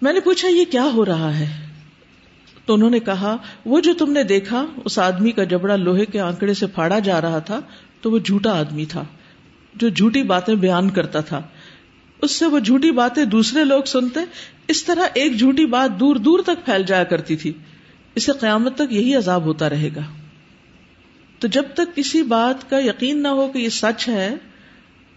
میں 0.00 0.12
نے 0.12 0.20
پوچھا، 0.20 0.48
یہ 0.48 0.64
کیا 0.70 0.84
ہو 0.84 1.04
رہا 1.04 1.38
ہے؟ 1.38 1.66
تو 2.66 2.74
انہوں 2.74 2.90
نے 2.90 2.98
کہا، 2.98 3.36
وہ 3.64 3.80
جو 3.80 3.94
تم 3.94 4.12
نے 4.12 4.22
دیکھا، 4.22 4.66
اس 4.84 4.98
آدمی 4.98 5.30
کا 5.30 5.44
جبڑا 5.44 5.76
لوہے 5.76 6.04
کے 6.04 6.20
آنکڑے 6.20 6.54
سے 6.54 6.66
پھاڑا 6.66 6.98
جا 6.98 7.20
رہا 7.20 7.38
تھا، 7.38 7.60
تو 8.00 8.10
وہ 8.10 8.18
جھوٹا 8.18 8.58
آدمی 8.60 8.84
تھا، 8.84 9.04
جو 9.74 9.88
جھوٹی 9.88 10.22
باتیں 10.22 10.54
بیان 10.54 10.90
کرتا 10.90 11.20
تھا۔ 11.20 11.42
اس 12.22 12.30
سے 12.30 12.46
وہ 12.46 12.58
جھوٹی 12.58 12.90
باتیں 12.90 13.24
دوسرے 13.24 13.64
لوگ 13.64 13.82
سنتے، 13.82 14.20
اس 14.68 14.84
طرح 14.84 15.06
ایک 15.14 15.38
جھوٹی 15.38 15.66
بات 15.66 16.00
دور 16.00 16.16
دور 16.16 16.40
تک 16.46 16.64
پھیل 16.64 16.82
جایا 16.82 17.04
کرتی 17.04 17.36
تھی۔ 17.36 17.52
اسے 18.14 18.32
قیامت 18.32 18.74
تک 18.74 18.92
یہی 18.92 19.14
عذاب 19.14 19.44
ہوتا 19.44 19.68
رہے 19.68 19.88
گا۔ 19.96 20.00
تو 21.38 21.48
جب 21.48 21.62
تک 21.74 21.96
کسی 21.96 22.22
بات 22.22 22.70
کا 22.70 22.78
یقین 22.78 23.22
نہ 23.22 23.28
ہو 23.28 23.48
کہ 23.48 23.58
یہ 23.58 23.68
سچ 23.68 24.08
ہے، 24.08 24.34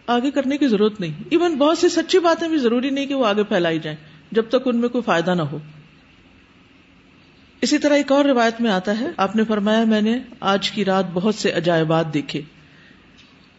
آگے 0.07 0.31
کرنے 0.31 0.57
کی 0.57 0.67
ضرورت 0.67 0.99
نہیں۔ 0.99 1.13
ایون 1.29 1.55
بہت 1.55 1.77
سی 1.77 1.89
سچی 1.89 2.19
باتیں 2.19 2.47
بھی 2.47 2.57
ضروری 2.57 2.89
نہیں 2.89 3.05
کہ 3.05 3.13
وہ 3.13 3.25
آگے 3.25 3.43
پھیلائی 3.43 3.79
جائیں۔ 3.79 4.12
جب 4.33 4.45
تک 4.49 4.55
ان 4.65 4.77
میں 4.77 4.89
کوئی 4.89 5.01
فائدہ 5.01 5.33
نہ 5.35 5.41
ہو۔ 5.41 5.57
اسی 7.61 7.77
طرح 7.77 7.93
ایک 7.93 8.11
اور 8.11 8.25
روایت 8.25 8.61
میں 8.61 8.71
آتا 8.71 8.99
ہے، 8.99 9.05
آپ 9.17 9.35
نے 9.35 9.43
فرمایا، 9.43 9.83
میں 9.83 10.01
نے 10.01 10.19
آج 10.39 10.71
کی 10.71 10.85
رات 10.85 11.05
بہت 11.13 11.35
سے 11.35 11.51
عجائبات 11.51 12.13
دیکھے۔ 12.13 12.41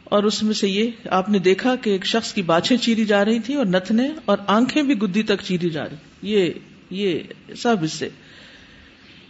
اور 0.05 0.23
اس 0.23 0.43
میں 0.43 0.55
سے 0.55 0.69
یہ، 0.69 0.91
آپ 1.11 1.29
نے 1.29 1.39
دیکھا 1.39 1.77
کہ 1.77 1.91
ایک 1.91 2.07
شخص 2.07 2.35
کی 2.35 2.43
باچھیں 2.43 2.79
چیری 2.79 3.05
جا 3.05 3.25
رہی 3.25 3.39
تھی 3.39 3.55
اور 3.55 3.67
نتنے 3.67 4.09
اور 4.25 4.39
آنکھیں 4.47 4.83
بھی 4.83 4.99
گدی 4.99 5.23
تک 5.23 5.43
چیری 5.43 5.71
جا 5.71 5.85
رہی۔ 5.85 5.97
یہ 6.23 6.51
یہ 6.91 7.21
سب 7.57 7.77
اس 7.83 7.93
سے۔ 7.93 8.09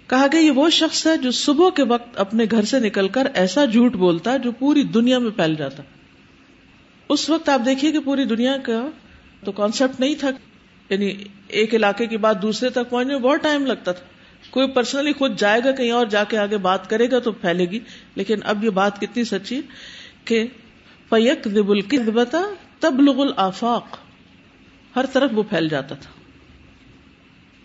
کہا 0.06 0.26
گیا، 0.32 0.40
یہ 0.40 0.50
وہ 0.50 0.70
شخص 0.70 1.06
ہے 1.06 1.16
جو 1.16 1.30
صبح 1.30 1.70
کے 1.70 1.84
وقت 1.84 2.16
اپنے 2.16 2.44
گھر 2.50 2.62
سے 2.62 2.78
نکل 2.78 3.08
کر 3.08 3.28
ایسا 3.34 3.64
جھوٹ 3.64 3.92
بولتا 3.92 4.36
جو 4.36 4.52
پوری 4.52 4.82
دنیا 4.82 5.18
میں 5.18 5.30
پھیل 5.30 5.54
جاتا۔ 5.54 5.82
اس 7.08 7.30
وقت 7.30 7.48
آپ 7.48 7.60
دیکھیے 7.66 7.92
کہ 7.92 7.98
پوری 7.98 8.24
دنیا 8.24 8.56
کا 8.56 8.88
تو 9.44 9.52
کانسیپٹ 9.52 10.00
نہیں 10.00 10.14
تھا۔ 10.14 10.28
یعنی 10.90 11.14
ایک 11.48 11.74
علاقے 11.74 12.06
کی 12.06 12.16
بات 12.16 12.42
دوسرے 12.42 12.70
تک 12.70 12.90
پہنچنے 12.90 13.12
میں 13.12 13.22
بہت 13.22 13.42
ٹائم 13.42 13.66
لگتا 13.66 13.92
تھا۔ 13.92 14.04
کوئی 14.50 14.70
پرسنلی 14.70 15.12
خود 15.12 15.38
جائے 15.38 15.60
گا 15.64 15.72
کہیں 15.72 15.90
اور 15.90 16.06
جا 16.06 16.24
کے 16.24 16.38
آگے 16.38 16.56
بات 16.56 16.90
کرے 16.90 17.10
گا 17.10 17.18
تو 17.18 17.32
پھیلے 17.32 17.64
گی۔ 17.64 17.78
لیکن 18.14 18.38
اب 18.44 18.64
یہ 18.64 18.70
بات 18.70 19.00
کتنی 19.00 19.24
سچی 19.24 19.60
کہ 20.24 20.46
فیک 21.10 21.44
دب 21.44 22.22
تب 22.80 23.00
لغ 23.00 23.20
الآفاق۔ 23.20 23.96
ہر 24.96 25.04
طرف 25.12 25.30
وہ 25.34 25.42
پھیل 25.42 25.68
جاتا 25.68 25.94
تھا۔ 25.94 26.10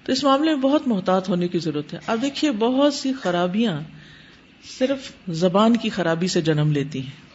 تو 0.04 0.12
اس 0.12 0.24
معاملے 0.24 0.52
میں 0.52 0.62
بہت 0.62 0.88
محتاط 0.88 1.30
ہونے 1.30 1.48
کی 1.48 1.60
ضرورت 1.60 1.94
ہے۔ 1.94 2.00
اب 2.08 2.22
دیکھیے 2.22 2.52
بہت 2.52 2.94
سی 2.94 3.14
خرابیاں 3.14 3.82
صرف 4.78 5.12
زبان 5.30 5.78
کی 5.78 5.90
خرابی 5.90 6.28
سے 6.28 6.42
جنم 6.42 6.72
لیتی 6.72 7.02
ہیں۔ 7.02 7.30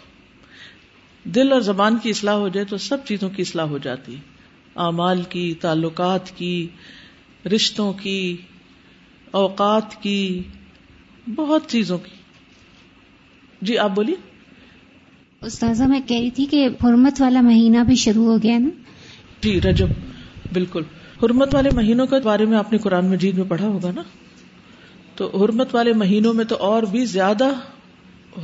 دل 1.28 1.52
اور 1.52 1.60
زبان 1.60 1.98
کی 1.98 2.10
اصلاح 2.10 2.34
ہو 2.34 2.48
جائے 2.48 2.64
تو 2.64 2.76
سب 2.76 3.04
چیزوں 3.04 3.30
کی 3.30 3.42
اصلاح 3.42 3.64
ہو 3.64 3.78
جاتی 3.78 4.14
ہے۔ 4.14 4.33
اعمال 4.76 5.22
کی 5.22 5.54
تعلقات 5.60 6.30
کی 6.30 6.68
رشتوں 7.54 7.92
کی 7.92 8.36
اوقات 9.30 10.02
کی 10.02 10.42
بہت 11.34 11.62
چیزوں 11.68 11.98
کی۔ 11.98 12.10
جی 13.62 13.78
آپ 13.78 13.90
بولیے۔ 13.94 14.14
استاذہ 15.40 15.84
میں 15.84 16.00
کہہ 16.06 16.20
رہی 16.20 16.30
تھی 16.30 16.46
کہ 16.46 16.68
حرمت 16.84 17.20
والا 17.20 17.40
مہینہ 17.40 17.78
بھی 17.86 17.94
شروع 17.94 18.24
ہو 18.24 18.42
گیا 18.42 18.58
نا؟ 18.58 18.68
جی 19.42 19.60
رجب۔ 19.60 19.86
بالکل۔ 20.52 20.82
حرمت 21.22 21.54
والے 21.54 21.70
مہینوں 21.74 22.06
کے 22.06 22.16
بارے 22.24 22.44
میں 22.44 22.58
آپ 22.58 22.72
نے 22.72 22.78
قرآن 22.78 23.06
مجید 23.06 23.38
میں 23.38 23.44
پڑھا 23.48 23.66
ہوگا 23.66 23.90
نا؟ 23.94 24.02
تو 25.14 25.44
حرمت 25.44 25.74
والے 25.74 25.92
مہینوں 25.92 26.34
میں 26.34 26.44
تو 26.44 26.56
اور 26.56 26.82
بھی 26.82 27.04
زیادہ 27.04 27.48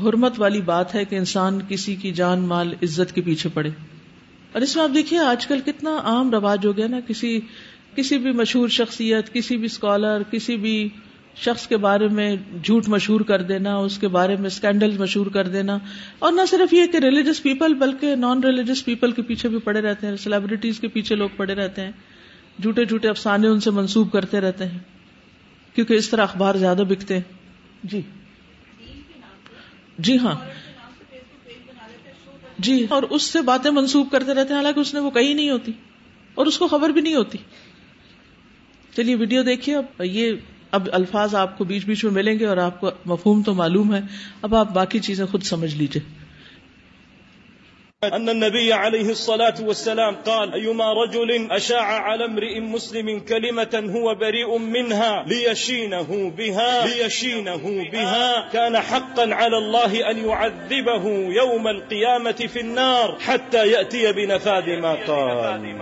حرمت 0.03 0.41
والی 0.41 0.61
بات 0.61 0.95
ہے 0.95 1.05
کہ 1.05 1.17
انسان 1.17 1.59
کسی 1.69 1.97
کی 1.97 2.13
جان 2.13 2.41
مال 2.41 2.75
عزت 2.83 3.15
کے 3.15 3.21
پیچھے 3.21 3.51
پڑے۔ 3.55 3.71
اور 4.53 4.63
اس 4.63 4.77
میں 4.77 4.85
آپ 4.85 4.91
دیکھیے 4.95 5.19
آج 5.19 5.47
کل 5.47 5.61
کتنا 5.61 5.91
عام 6.05 6.31
رواج 6.31 6.67
ہو 6.67 6.77
گیا 6.77 6.87
نا 6.87 7.01
کسی 7.01 7.41
کسی 7.97 8.19
بھی 8.19 8.33
مشہور 8.33 8.69
شخصیت 8.69 9.33
کسی 9.33 9.57
بھی 9.57 9.67
اسکالر 9.67 10.23
کسی 10.31 10.57
بھی 10.57 10.89
شخص 11.37 11.67
کے 11.67 11.77
بارے 11.77 12.09
میں 12.09 12.37
جھوٹ 12.63 12.89
مشہور 12.89 13.21
کر 13.21 13.43
دینا 13.43 13.77
اس 13.77 13.99
کے 13.99 14.09
بارے 14.09 14.37
میں 14.37 14.47
اسکینڈل 14.47 14.99
مشہور 14.99 15.27
کر 15.27 15.49
دینا۔ 15.49 15.79
اور 16.19 16.33
نہ 16.33 16.41
صرف 16.51 16.73
یہ 16.73 16.87
کہ 16.87 16.97
ریلیجس 16.97 17.43
پیپل 17.43 17.75
بلکہ 17.75 18.17
نان 18.17 18.45
ریلیجس 18.45 18.85
پیپل 18.85 19.13
کے 19.13 19.23
پیچھے 19.23 19.49
بھی 19.49 19.59
پڑے 19.59 19.81
رہتے 19.81 20.07
ہیں 20.07 20.17
سیلیبریٹیز 20.17 20.81
کے 20.81 20.89
پیچھے 20.89 21.15
لوگ 21.15 21.29
پڑے 21.37 21.55
رہتے 21.55 21.83
ہیں۔ 21.83 21.93
جھوٹے 22.63 22.85
جھوٹے 22.85 23.09
افسانے 23.09 23.49
ان 23.49 23.61
سے 23.61 23.71
منسوب 23.71 24.13
کرتے 24.13 24.41
رہتے 24.41 24.67
ہیں 24.67 24.79
کیونکہ 25.75 25.95
اس 25.95 26.09
طرح 26.09 26.23
اخبار 26.23 26.55
زیادہ 26.55 26.83
بکتے 26.89 27.15
ہیں۔ 27.15 27.23
جی۔ 27.85 28.01
جی 29.99 30.19
ہاں۔ 30.19 30.35
جی. 32.63 32.87
اور 32.91 33.03
اس 33.03 33.23
سے 33.23 33.43
باتیں 33.43 33.71
منسوب 33.71 34.11
کرتے 34.13 34.35
رہتے 34.35 34.49
ہیں، 34.49 34.57
حالانکہ 34.57 34.81
اس 34.81 34.95
نے 34.95 35.01
وہ 35.01 35.11
کہی 35.11 35.35
نہیں 35.35 35.51
ہوتی 35.51 35.73
اور 36.35 36.47
اس 36.47 36.59
کو 36.59 36.69
خبر 36.69 36.89
بھی 36.89 37.01
نہیں 37.01 37.15
ہوتی۔ 37.15 37.39
چلیے، 38.97 39.15
ویڈیو 39.15 39.43
دیکھیے 39.43 39.77
اب، 39.77 39.85
یہ 40.05 40.33
اب 40.71 40.89
الفاظ 40.93 41.35
آپ 41.35 41.59
کو 41.59 41.65
بیچ 41.65 41.85
بیچ 41.85 42.05
میں 42.05 42.13
ملیں 42.13 42.39
گے 42.39 42.47
اور 42.47 42.57
آپ 42.57 42.81
کو 42.81 42.91
مفہوم 43.07 43.43
تو 43.43 43.55
معلوم 43.55 43.95
ہے۔ 43.95 44.01
اب 44.43 44.55
آپ 44.55 44.73
باقی 44.73 44.99
چیزیں 44.99 45.27
خود 45.27 45.43
سمجھ 45.43 45.75
لیجیے 45.75 46.20
أن 48.05 48.29
النبي 48.29 48.73
عليه 48.73 49.11
الصلاة 49.11 49.55
والسلام 49.61 50.17
قال، 50.27 50.55
أيما 50.55 50.93
رجل 50.93 51.53
أشاع 51.53 51.85
على 51.85 52.25
امرئ 52.25 52.61
مسلم 52.61 53.21
كلمة 53.21 53.93
هو 53.95 54.15
بريء 54.15 54.59
منها 54.59 55.25
ليشينه 55.27 56.33
بها 56.37 56.87
ليشينه 56.87 57.91
بها، 57.93 58.49
كان 58.53 58.79
حقا 58.79 59.35
على 59.35 59.59
الله 59.59 60.11
أن 60.11 60.29
يعذبه 60.29 61.09
يوم 61.29 61.69
القيامة 61.69 62.33
في 62.33 62.61
النار 62.61 63.19
حتى 63.21 63.71
يأتي 63.71 64.13
بنفاذ 64.13 64.79
ما 64.81 64.95
قال. 64.95 65.75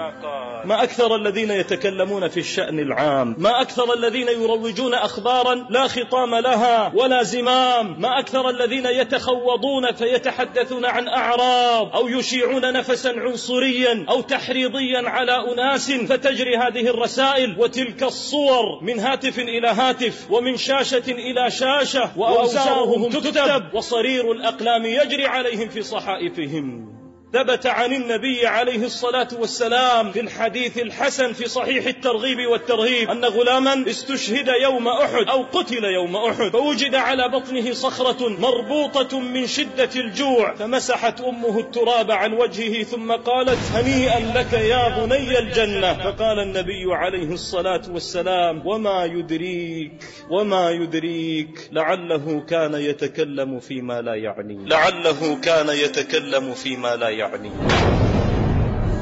ما 0.65 0.83
أكثر 0.83 1.17
الذين 1.17 1.51
يتكلمون 1.51 2.29
في 2.29 2.41
الشأن 2.41 2.79
العام، 2.79 3.35
ما 3.39 3.61
أكثر 3.61 3.95
الذين 3.95 4.29
يروجون 4.29 4.95
أخبارا 4.95 5.67
لا 5.71 5.87
خطام 5.87 6.35
لها 6.35 6.93
ولا 6.95 7.23
زمام، 7.23 8.01
ما 8.01 8.19
أكثر 8.19 8.51
الذين 8.51 8.87
يتخوضون 8.87 9.93
فيتحدثون 9.93 10.85
عن 10.85 11.09
أعراض 11.09 11.97
أو 11.97 12.08
يشيعون 12.09 12.73
نفسا 12.73 13.09
عنصريا 13.09 14.07
أو 14.09 14.21
تحريضيا 14.21 15.09
على 15.09 15.53
أناس 15.53 15.93
فتجري 15.93 16.57
هذه 16.57 16.89
الرسائل 16.89 17.57
وتلك 17.59 18.03
الصور 18.03 18.83
من 18.83 19.01
هاتف 19.01 19.39
إلى 19.39 19.69
هاتف 19.69 20.31
ومن 20.31 20.57
شاشة 20.57 21.09
إلى 21.09 21.51
شاشة 21.51 22.19
وأوزارهم 22.19 23.09
تكتب 23.11 23.75
وصرير 23.75 24.33
الأقلام 24.33 24.87
يجري 24.87 25.27
عليهم 25.27 25.69
في 25.69 25.83
صحائفهم. 25.83 26.98
ثبت 27.33 27.67
عن 27.67 27.93
النبي 27.93 28.47
عليه 28.47 28.85
الصلاة 28.85 29.29
والسلام 29.39 30.13
في 30.13 30.21
الحديث 30.21 30.79
الحسن 30.79 31.33
في 31.33 31.49
صحيح 31.49 31.87
الترغيب 31.87 32.47
والترهيب 32.51 33.11
أن 33.11 33.25
غلاما 33.25 33.85
استشهد 33.91 34.49
يوم 34.63 34.89
أحد 34.89 35.29
أو 35.29 35.43
قتل 35.43 35.85
يوم 35.85 36.17
أحد 36.17 36.51
فوجد 36.53 36.95
على 36.95 37.29
بطنه 37.29 37.73
صخرة 37.73 38.29
مربوطة 38.29 39.21
من 39.21 39.47
شدة 39.47 39.91
الجوع 39.97 40.55
فمسحت 40.55 41.21
أمه 41.21 41.59
التراب 41.59 42.11
عن 42.11 42.33
وجهه 42.33 42.83
ثم 42.83 43.13
قالت 43.13 43.59
هنيئا 43.75 44.21
لك 44.21 44.53
يا 44.53 45.05
بني 45.05 45.39
الجنة 45.39 45.95
فقال 45.95 46.39
النبي 46.39 46.95
عليه 46.95 47.33
الصلاة 47.33 47.83
والسلام 47.91 48.67
وما 48.67 49.05
يدريك 49.05 49.93
وما 50.31 50.71
يدريك 50.71 51.69
لعله 51.73 52.45
كان 52.49 52.75
يتكلم 52.75 53.61
فيما 53.61 54.01
لا 54.01 54.15
يعني 54.15 54.69
لعله 54.69 55.41
كان 55.41 55.69
يتكلم 55.69 56.55
فيما 56.55 56.97
لا 56.97 57.09
يعني 57.09 57.18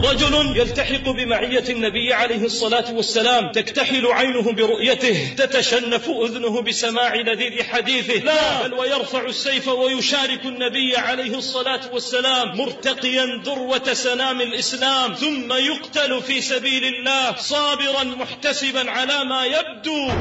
رجل 0.05 0.57
يلتحق 0.57 1.11
بمعية 1.11 1.65
النبي 1.69 2.15
عليه 2.15 2.45
الصلاة 2.45 2.95
والسلام 2.95 3.53
تكتحل 3.53 4.07
عينه 4.07 4.53
برؤيته 4.53 5.35
تتشنف 5.37 6.11
أذنه 6.11 6.63
بسماع 6.63 7.15
لذيذ 7.15 7.63
حديثه. 7.63 8.25
لا. 8.25 8.67
بل 8.67 8.75
ويرفع 8.75 9.25
السيف 9.25 9.69
ويشارك 9.69 10.45
النبي 10.45 10.97
عليه 10.97 11.39
الصلاة 11.39 11.81
والسلام 11.93 12.57
مرتقيا 12.57 13.43
ذروة 13.45 13.93
سنام 13.93 14.41
الإسلام 14.41 15.15
ثم 15.15 15.53
يقتل 15.53 16.23
في 16.23 16.41
سبيل 16.41 16.85
الله 16.85 17.37
صابرا 17.37 18.05
محتسبا 18.05 18.91
على 18.91 19.25
ما 19.25 19.45
يبدو. 19.45 20.13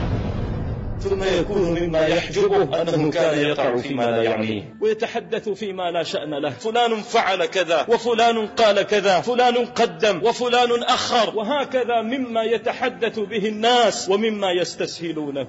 ثم 1.00 1.24
يكون 1.24 1.80
مما 1.80 2.06
يحجبه 2.06 2.82
أنه 2.82 3.12
كان 3.12 3.40
يقع 3.40 3.78
فيما 3.78 4.04
لا 4.04 4.24
يعنيه. 4.24 4.76
ويتحدث 4.82 5.50
فيما 5.50 5.92
لا 5.92 6.04
شأن 6.04 6.34
له. 6.34 6.50
فلان 6.50 7.02
فعل 7.02 7.46
كذا. 7.46 7.86
وفلان 7.90 8.48
قال 8.48 8.82
كذا. 8.82 9.22
فلان 9.22 9.66
قدم. 9.66 10.24
وفلان 10.24 10.84
أخر. 10.84 11.38
وهكذا 11.38 12.02
مما 12.02 12.44
يتحدث 12.44 13.20
به 13.20 13.48
الناس 13.48 14.10
ومما 14.10 14.52
يستسهلونه. 14.52 15.48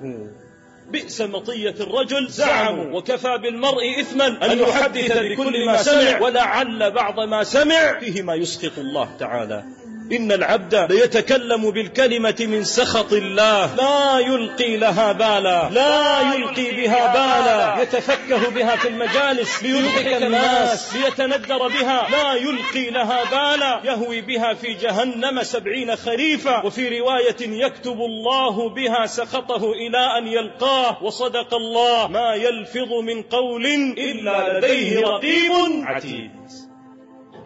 بئس 0.91 1.21
مطية 1.21 1.75
الرجل. 1.81 2.29
زعموا. 2.29 2.99
وكفى 2.99 3.39
بالمرء 3.39 4.01
إثما. 4.01 4.27
أن 4.27 4.59
يحدث 4.59 5.19
بكل 5.19 5.67
ما 5.67 5.83
سمع. 5.83 6.21
ولعل 6.21 6.91
بعض 6.91 7.21
ما 7.21 7.45
سمع. 7.45 7.99
فيه 7.99 8.23
ما 8.23 8.35
يسخط 8.35 8.79
الله 8.79 9.09
تعالى. 9.19 9.65
إن 10.13 10.33
العبد 10.33 10.75
ليتكلم 10.75 11.71
بالكلمة 11.71 12.37
من 12.41 12.65
سخط 12.65 13.13
الله. 13.13 13.75
لا 13.75 14.19
يلقي 14.19 14.77
لها 14.77 15.13
بالا. 15.13 15.71
لا 15.71 16.21
يلقي 16.35 16.71
بها 16.71 17.13
بالا. 17.13 17.83
يتفكه 17.83 18.51
بها 18.51 18.77
في 18.77 18.89
المجالس. 18.89 19.63
ليضحك 19.63 20.23
الناس. 20.23 20.97
ليتندر 20.97 21.69
بها. 21.69 22.07
لا 22.11 22.35
يلقي 22.35 22.91
لها 22.91 23.25
بالا. 23.31 23.81
يهوي 23.85 24.21
بها 24.21 24.55
في 24.55 24.75
جهنم 24.75 25.43
سبعين 25.43 25.97
خريفا. 25.97 26.67
وفي 26.67 26.99
رواية 27.01 27.37
يكتب 27.41 28.01
الله 28.01 28.69
بها 28.69 29.07
سخطه 29.07 29.73
إلى 29.73 30.19
أن 30.19 30.27
يلقاه. 30.27 31.03
وصدق 31.03 31.55
الله. 31.55 32.09
ما 32.09 32.35
يلفظ 32.35 32.93
من 33.03 33.23
قول 33.23 33.67
إلا 33.99 34.59
لديه 34.59 35.01
رقيب 35.01 35.53
عتيد. 35.85 36.31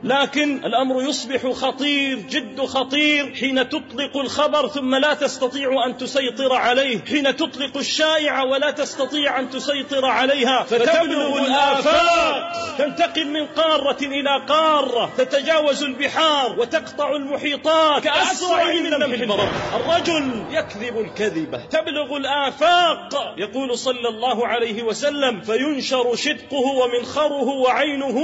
لكن 0.04 0.64
الامر 0.64 1.02
يصبح 1.02 1.46
خطير، 1.46 2.16
جد 2.16 2.60
خطير. 2.60 3.34
حين 3.34 3.68
تطلق 3.68 4.16
الخبر 4.16 4.68
ثم 4.68 4.94
لا 4.94 5.14
تستطيع 5.14 5.86
ان 5.86 5.96
تسيطر 5.96 6.52
عليه. 6.52 7.04
حين 7.04 7.36
تطلق 7.36 7.76
الشائعه 7.76 8.44
ولا 8.44 8.70
تستطيع 8.70 9.40
ان 9.40 9.50
تسيطر 9.50 10.04
عليها. 10.06 10.62
فتبلغ 10.62 11.38
الافاق 11.38 12.52
تنتقل 12.78 13.26
من 13.26 13.46
قاره 13.46 13.98
الى 14.02 14.42
قاره 14.48 15.10
تتجاوز 15.18 15.82
البحار 15.82 16.60
وتقطع 16.60 17.16
المحيطات. 17.16 18.04
كاسرع 18.04 18.64
من 18.64 18.90
لمح 18.90 19.20
البرق. 19.20 19.48
الرجل 19.74 20.44
يكذب 20.50 20.98
الكذبه 20.98 21.66
تبلغ 21.66 22.16
الافاق 22.16 23.34
يقول 23.36 23.78
صلى 23.78 24.08
الله 24.08 24.46
عليه 24.46 24.82
وسلم 24.82 25.40
فينشر 25.40 26.16
شدقه 26.16 26.56
ومنخره 26.56 27.48
وعينه 27.48 28.18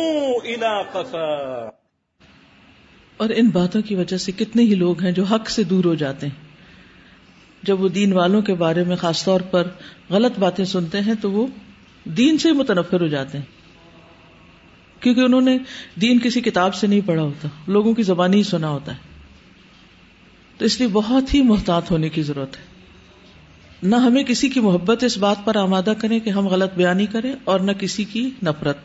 الى 0.45 0.87
قفاه. 0.95 1.65
اور 3.16 3.28
ان 3.37 3.49
باتوں 3.49 3.82
کی 3.82 3.94
وجہ 3.94 4.16
سے 4.16 4.32
کتنے 4.32 4.62
ہی 4.62 4.75
لوگ 4.75 5.02
ہیں 5.02 5.12
جو 5.12 5.25
حق 5.25 5.50
سے 5.50 5.64
دور 5.64 5.85
ہو 5.85 5.94
جاتے 5.94 6.26
ہیں۔ 6.26 6.46
جب 7.62 7.80
وہ 7.80 7.88
دین 7.88 8.12
والوں 8.12 8.42
کے 8.42 8.54
بارے 8.54 8.85
میں 8.85 8.96
خاص 8.96 9.25
طور 9.25 9.40
پر 9.40 9.66
غلط 10.11 10.38
باتیں 10.38 10.64
سنتے 10.64 11.00
ہیں 11.00 11.14
تو 11.20 11.30
وہ 11.30 11.46
دین 12.04 12.38
سے 12.38 12.52
متنفر 12.52 13.00
ہو 13.00 13.06
جاتے 13.06 13.38
ہیں۔ 13.38 13.44
کیونکہ 15.02 15.20
انہوں 15.20 15.40
نے 15.40 15.58
دین 16.00 16.18
کسی 16.18 16.40
کتاب 16.40 16.75
سے 16.75 16.87
نہیں 16.87 17.00
پڑھا 17.06 17.23
ہوتا، 17.23 17.49
لوگوں 17.66 17.94
کی 17.94 18.02
زبانی 18.02 18.37
ہی 18.37 18.42
سنا 18.42 18.68
ہوتا 18.68 18.92
ہے۔ 18.92 18.99
تو 20.58 20.64
اس 20.64 20.78
لیے 20.78 20.88
بہت 20.88 21.35
ہی 21.35 21.42
محتاط 21.42 21.90
ہونے 21.90 22.08
کی 22.08 22.23
ضرورت 22.23 22.56
ہے۔ 22.56 22.62
نہ 23.82 23.96
ہمیں 23.96 24.25
کسی 24.25 24.49
کی 24.49 24.61
محبت 24.61 25.04
اس 25.04 25.18
بات 25.18 25.37
پر 25.44 25.56
آمادہ 25.56 25.92
کریں 25.99 26.20
کہ 26.20 26.30
ہم 26.30 26.49
غلط 26.49 26.75
بیانی 26.75 27.06
کریں 27.06 27.32
اور 27.44 27.61
نہ 27.61 27.73
کسی 27.73 28.04
کی 28.04 28.30
نفرت۔ 28.42 28.78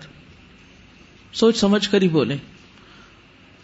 سوچ 1.34 1.58
سمجھ 1.58 1.90
کر 1.90 2.02
ہی 2.02 2.08
بولیں۔ 2.08 2.38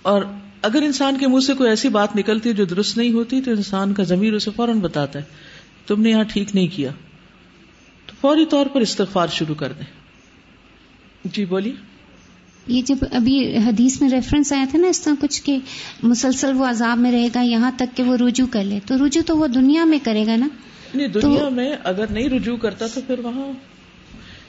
اور 0.02 0.22
اگر 0.62 0.82
انسان 0.82 1.18
کے 1.18 1.28
منہ 1.28 1.40
سے 1.40 1.54
کوئی 1.54 1.70
ایسی 1.70 1.90
بات 1.90 2.16
نکلتی 2.16 2.50
ہے 2.50 2.54
جو 2.54 2.66
درست 2.66 2.98
نہیں 2.98 3.12
ہوتی 3.12 3.42
تو 3.42 3.52
انسان 3.52 3.94
کا 3.94 4.04
ضمیر 4.04 4.34
اسے 4.34 4.52
فوراً 4.56 4.80
بتاتا 4.80 5.20
ہے 5.20 5.24
تم 5.88 6.02
نے 6.02 6.10
یہاں 6.10 6.24
ٹھیک 6.24 6.56
نہیں 6.56 6.68
کیا۔ 6.76 6.92
تو 8.06 8.14
فوری 8.22 8.46
طور 8.46 8.66
پر 8.66 8.82
استغفار 8.82 9.28
شروع 9.28 9.56
کر 9.56 9.72
دیں۔ 9.72 9.86
جی 11.34 11.46
بولیے۔ 11.46 11.74
یہ 12.68 12.82
جب 12.82 12.96
ابھی 13.12 13.58
حدیث 13.58 14.02
میں 14.02 14.10
ریفرنس 14.10 14.54
آیا 14.54 14.66
تھا 14.72 14.80
نا 14.80 14.88
اس 14.88 15.02
طرح 15.02 15.14
کچھ 15.22 15.44
کہ 15.44 15.58
مسلسل 16.04 16.52
وہ 16.56 16.66
عذاب 16.66 16.98
میں 16.98 17.12
رہے 17.12 17.28
گا 17.36 17.42
یہاں 17.42 17.72
تک 17.78 17.98
کہ 17.98 18.04
وہ 18.04 18.18
رجوع 18.18 18.48
کر 18.52 18.64
لے۔ 18.64 18.80
تو 18.86 19.06
رجوع 19.06 19.22
تو 19.26 19.38
وہ 19.38 19.48
دنیا 19.48 19.86
میں 19.86 20.00
کرے 20.04 20.28
گا 20.28 20.36
نا؟ 20.36 20.48
نہیں 20.96 21.08
دنیا 21.08 21.50
میں 21.50 21.76
اگر 21.84 22.06
نہیں 22.10 22.30
رجوع 22.30 22.58
کرتا 22.58 22.88
تو 22.88 23.02
پھر 23.08 23.20
وہاں 23.20 23.52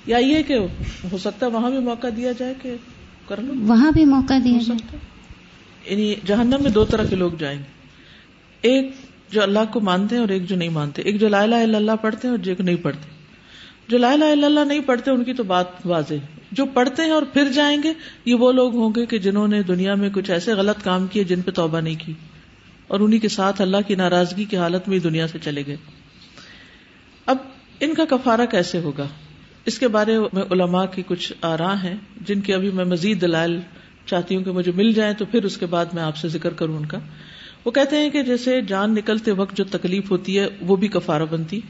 یا 0.07 0.19
یہ 0.19 0.43
کہ 0.43 0.59
ہو 1.13 1.19
سکتا 1.19 1.47
ہے 1.47 1.51
وہاں 1.51 1.71
بھی 1.71 1.79
موقع 1.79 2.07
دیا 2.17 2.33
جائے 2.33 2.55
کہ 2.63 2.75
کر 3.29 3.41
لو 3.41 3.53
وہاں 3.59 3.91
بھی 3.91 4.05
موقع 4.05 4.35
دیا 4.45 4.59
جائے 4.67 4.97
یعنی 5.89 6.15
جہنم 6.27 6.57
میں 6.61 6.71
دو 6.71 6.85
طرح 6.85 7.07
کے 7.07 7.17
لوگ 7.17 7.31
جائیں 7.39 7.59
گے۔ 7.59 7.65
ایک 8.63 8.91
جو 9.31 9.43
اللہ 9.43 9.59
کو 9.73 9.81
مانتے 9.81 10.15
ہیں 10.15 10.21
اور 10.21 10.29
ایک 10.29 10.49
جو 10.49 10.57
نہیں 10.57 10.69
مانتے۔ 10.69 11.03
ایک 11.03 11.21
جو 11.21 11.29
لا 11.29 11.43
الہ 11.43 11.55
الا 11.55 11.79
اللہ 11.79 11.93
پڑھتے 12.03 12.29
ہیں 12.29 12.31
اور 12.31 12.39
جو 12.39 12.53
نہیں 12.59 12.77
پڑھتے۔ 12.77 13.09
جو 13.89 13.99
لا 13.99 14.13
الہ 14.13 14.25
الا 14.25 14.47
اللہ 14.47 14.61
نہیں 14.61 14.81
پڑھتے، 14.81 15.11
ان 15.11 15.25
کی 15.25 15.35
تو 15.35 15.43
بات 15.43 15.67
واضح 15.85 16.15
ہے۔ 16.15 16.19
جو 16.53 16.67
پڑھتے 16.67 17.03
ہیں 17.03 17.11
اور 17.11 17.23
پھر 17.23 17.53
جائیں 17.53 17.83
گے، 17.83 17.93
یہ 18.25 18.35
وہ 18.35 18.53
لوگ 18.53 18.75
ہوں 18.75 18.91
گے 18.97 19.07
کہ 19.07 19.19
جنہوں 19.19 19.49
نے 19.49 19.63
دنیا 19.63 19.95
میں 19.95 20.11
کچھ 20.11 20.31
ایسے 20.31 20.53
غلط 20.53 20.85
کام 20.85 21.07
کیے 21.07 21.25
جن 21.25 21.41
پہ 21.41 21.51
توبہ 21.51 21.81
نہیں 21.81 21.95
کی۔ 22.07 22.13
اور 22.87 23.01
انہیں 23.01 23.21
کے 23.21 23.29
ساتھ 23.29 23.61
اللہ 23.61 23.77
کی 23.87 23.95
ناراضگی 23.95 24.45
کی 24.45 24.57
حالت 24.57 24.89
میں 24.89 24.99
دنیا 24.99 25.29
سے 25.29 25.39
چلے 25.39 25.63
گئے۔ 25.67 25.77
اب 27.27 27.37
ان 27.81 27.95
کا 27.95 28.05
کفارہ 28.05 28.47
کیسے 28.51 28.79
ہوگا؟ 28.79 29.07
اس 29.67 29.79
کے 29.79 29.89
بارے 29.89 30.19
میں 30.33 30.43
علماء 30.51 30.85
کی 30.85 31.03
کچھ 31.07 31.33
آراہ 31.43 31.85
ہیں، 31.85 31.95
جن 32.27 32.41
کی 32.41 32.55
ابھی 32.55 32.71
میں 32.71 32.85
مزید 32.85 33.21
دلائل 33.21 33.61
چاہتی 34.09 34.37
ہوں 34.37 34.45
کہ 34.45 34.53
مجھے 34.53 34.73
مل 34.73 34.93
جائیں 34.93 35.15
تو 35.15 35.25
پھر 35.25 35.45
اس 35.45 35.57
کے 35.57 35.67
بعد 35.67 35.87
میں 35.93 36.03
آپ 36.03 36.17
سے 36.17 36.29
ذکر 36.29 36.53
کروں 36.53 36.77
ان 36.77 36.87
کا۔ 36.87 36.99
وہ 37.65 37.71
کہتے 37.71 37.97
ہیں 37.97 38.11
کہ 38.11 38.23
جیسے 38.23 38.61
جان 38.61 38.95
نکلتے 38.95 39.33
وقت 39.33 39.57
جو 39.57 39.65
تکلیف 39.65 40.11
ہوتی 40.11 40.39
ہے 40.39 40.49
وہ 40.61 40.77
بھی 40.77 40.89
کفارہ 40.89 41.23
بنتی۔ 41.31 41.61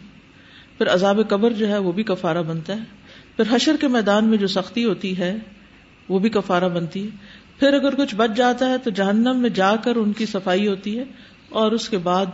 پھر 0.78 0.88
عذاب 0.88 1.20
قبر 1.28 1.50
جو 1.50 1.68
ہے 1.68 1.78
وہ 1.78 1.92
بھی 1.92 2.02
کفارہ 2.02 2.42
بنتا 2.42 2.72
ہے۔ 2.72 2.80
پھر 3.36 3.44
حشر 3.50 3.76
کے 3.80 3.88
میدان 3.88 4.24
میں 4.24 4.38
جو 4.38 4.46
سختی 4.46 4.84
ہوتی 4.84 5.18
ہے 5.18 5.36
وہ 6.08 6.18
بھی 6.18 6.30
کفارہ 6.30 6.68
بنتی۔ 6.68 7.04
ہے 7.04 7.16
پھر 7.58 7.72
اگر 7.72 7.94
کچھ 7.94 8.14
بچ 8.14 8.36
جاتا 8.36 8.70
ہے 8.70 8.78
تو 8.78 8.90
جہنم 8.90 9.38
میں 9.38 9.50
جا 9.50 9.76
کر 9.76 9.96
ان 9.96 10.12
کی 10.12 10.26
صفائی 10.26 10.68
ہوتی 10.68 10.98
ہے 10.98 11.04
اور 11.48 11.72
اس 11.72 11.88
کے 11.88 11.98
بعد 11.98 12.26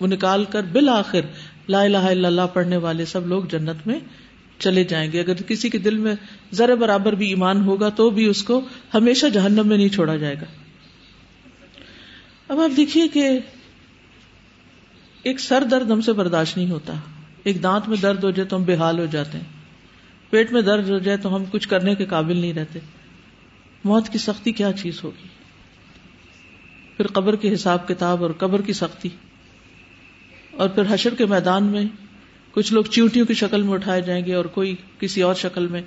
وہ 0.00 0.06
نکال 0.06 0.44
کر 0.44 0.62
بالآخر 0.72 1.20
لا 1.68 1.82
الہ 1.82 1.96
الا 1.96 2.28
اللہ 2.28 2.46
پڑھنے 2.52 2.76
والے 2.76 3.04
سب 3.04 3.26
لوگ 3.26 3.44
جنت 3.44 3.86
میں 3.86 4.00
چلے 4.58 4.84
جائیں 4.84 5.12
گے۔ 5.12 5.20
اگر 5.20 5.34
کسی 5.34 5.68
کے 5.68 5.78
دل 5.78 5.98
میں 5.98 6.14
ذرا 6.52 6.74
برابر 6.74 7.12
بھی 7.12 7.28
ایمان 7.28 7.60
ہوگا 7.60 7.88
تو 7.88 8.10
بھی 8.10 8.26
اس 8.26 8.42
کو 8.42 8.60
ہمیشہ 8.94 9.26
جہنم 9.26 9.68
میں 9.68 9.76
نہیں 9.76 9.88
چھوڑا 9.88 10.16
جائے 10.16 10.34
گا۔ 10.34 10.44
اب 12.48 12.60
آپ 12.60 12.76
دیکھیے 12.76 13.08
کہ 13.08 13.38
ایک 15.22 15.40
سر 15.40 15.64
درد 15.64 15.90
ہم 15.90 16.00
سے 16.00 16.12
برداشت 16.12 16.56
نہیں 16.56 16.70
ہوتا۔ 16.70 16.94
ایک 17.44 17.62
دانت 17.62 17.88
میں 17.88 17.96
درد 17.96 18.24
ہو 18.24 18.30
جائے 18.30 18.48
تو 18.48 18.56
ہم 18.56 18.64
بے 18.64 18.74
حال 18.74 18.98
ہو 18.98 19.06
جاتے 19.06 19.38
ہیں۔ 19.38 19.44
پیٹ 20.30 20.52
میں 20.52 20.62
درد 20.62 20.90
ہو 20.90 20.98
جائے 20.98 21.16
تو 21.16 21.36
ہم 21.36 21.44
کچھ 21.50 21.68
کرنے 21.68 21.94
کے 21.94 22.06
قابل 22.06 22.36
نہیں 22.36 22.52
رہتے۔ 22.52 22.78
موت 23.84 24.08
کی 24.08 24.18
سختی 24.18 24.52
کیا 24.52 24.72
چیز 24.72 25.04
ہوگی؟ 25.04 25.28
پھر 26.96 27.06
قبر 27.06 27.36
کے 27.36 27.54
حساب 27.54 27.88
کتاب 27.88 28.22
اور 28.22 28.30
قبر 28.30 28.62
کی 28.62 28.72
سختی۔ 28.72 29.08
اور 30.50 30.68
پھر 30.68 30.82
حشر 30.88 31.14
کے 31.14 31.26
میدان 31.26 31.64
میں 31.64 31.84
کچھ 32.54 32.72
لوگ 32.72 32.84
چیوٹیوں 32.84 33.26
کی 33.26 33.34
شکل 33.34 33.62
میں 33.62 33.74
اٹھائے 33.74 34.00
جائیں 34.02 34.24
گے 34.26 34.34
اور 34.34 34.44
کوئی 34.44 34.74
کسی 34.98 35.22
اور 35.22 35.34
شکل 35.34 35.66
میں، 35.66 35.82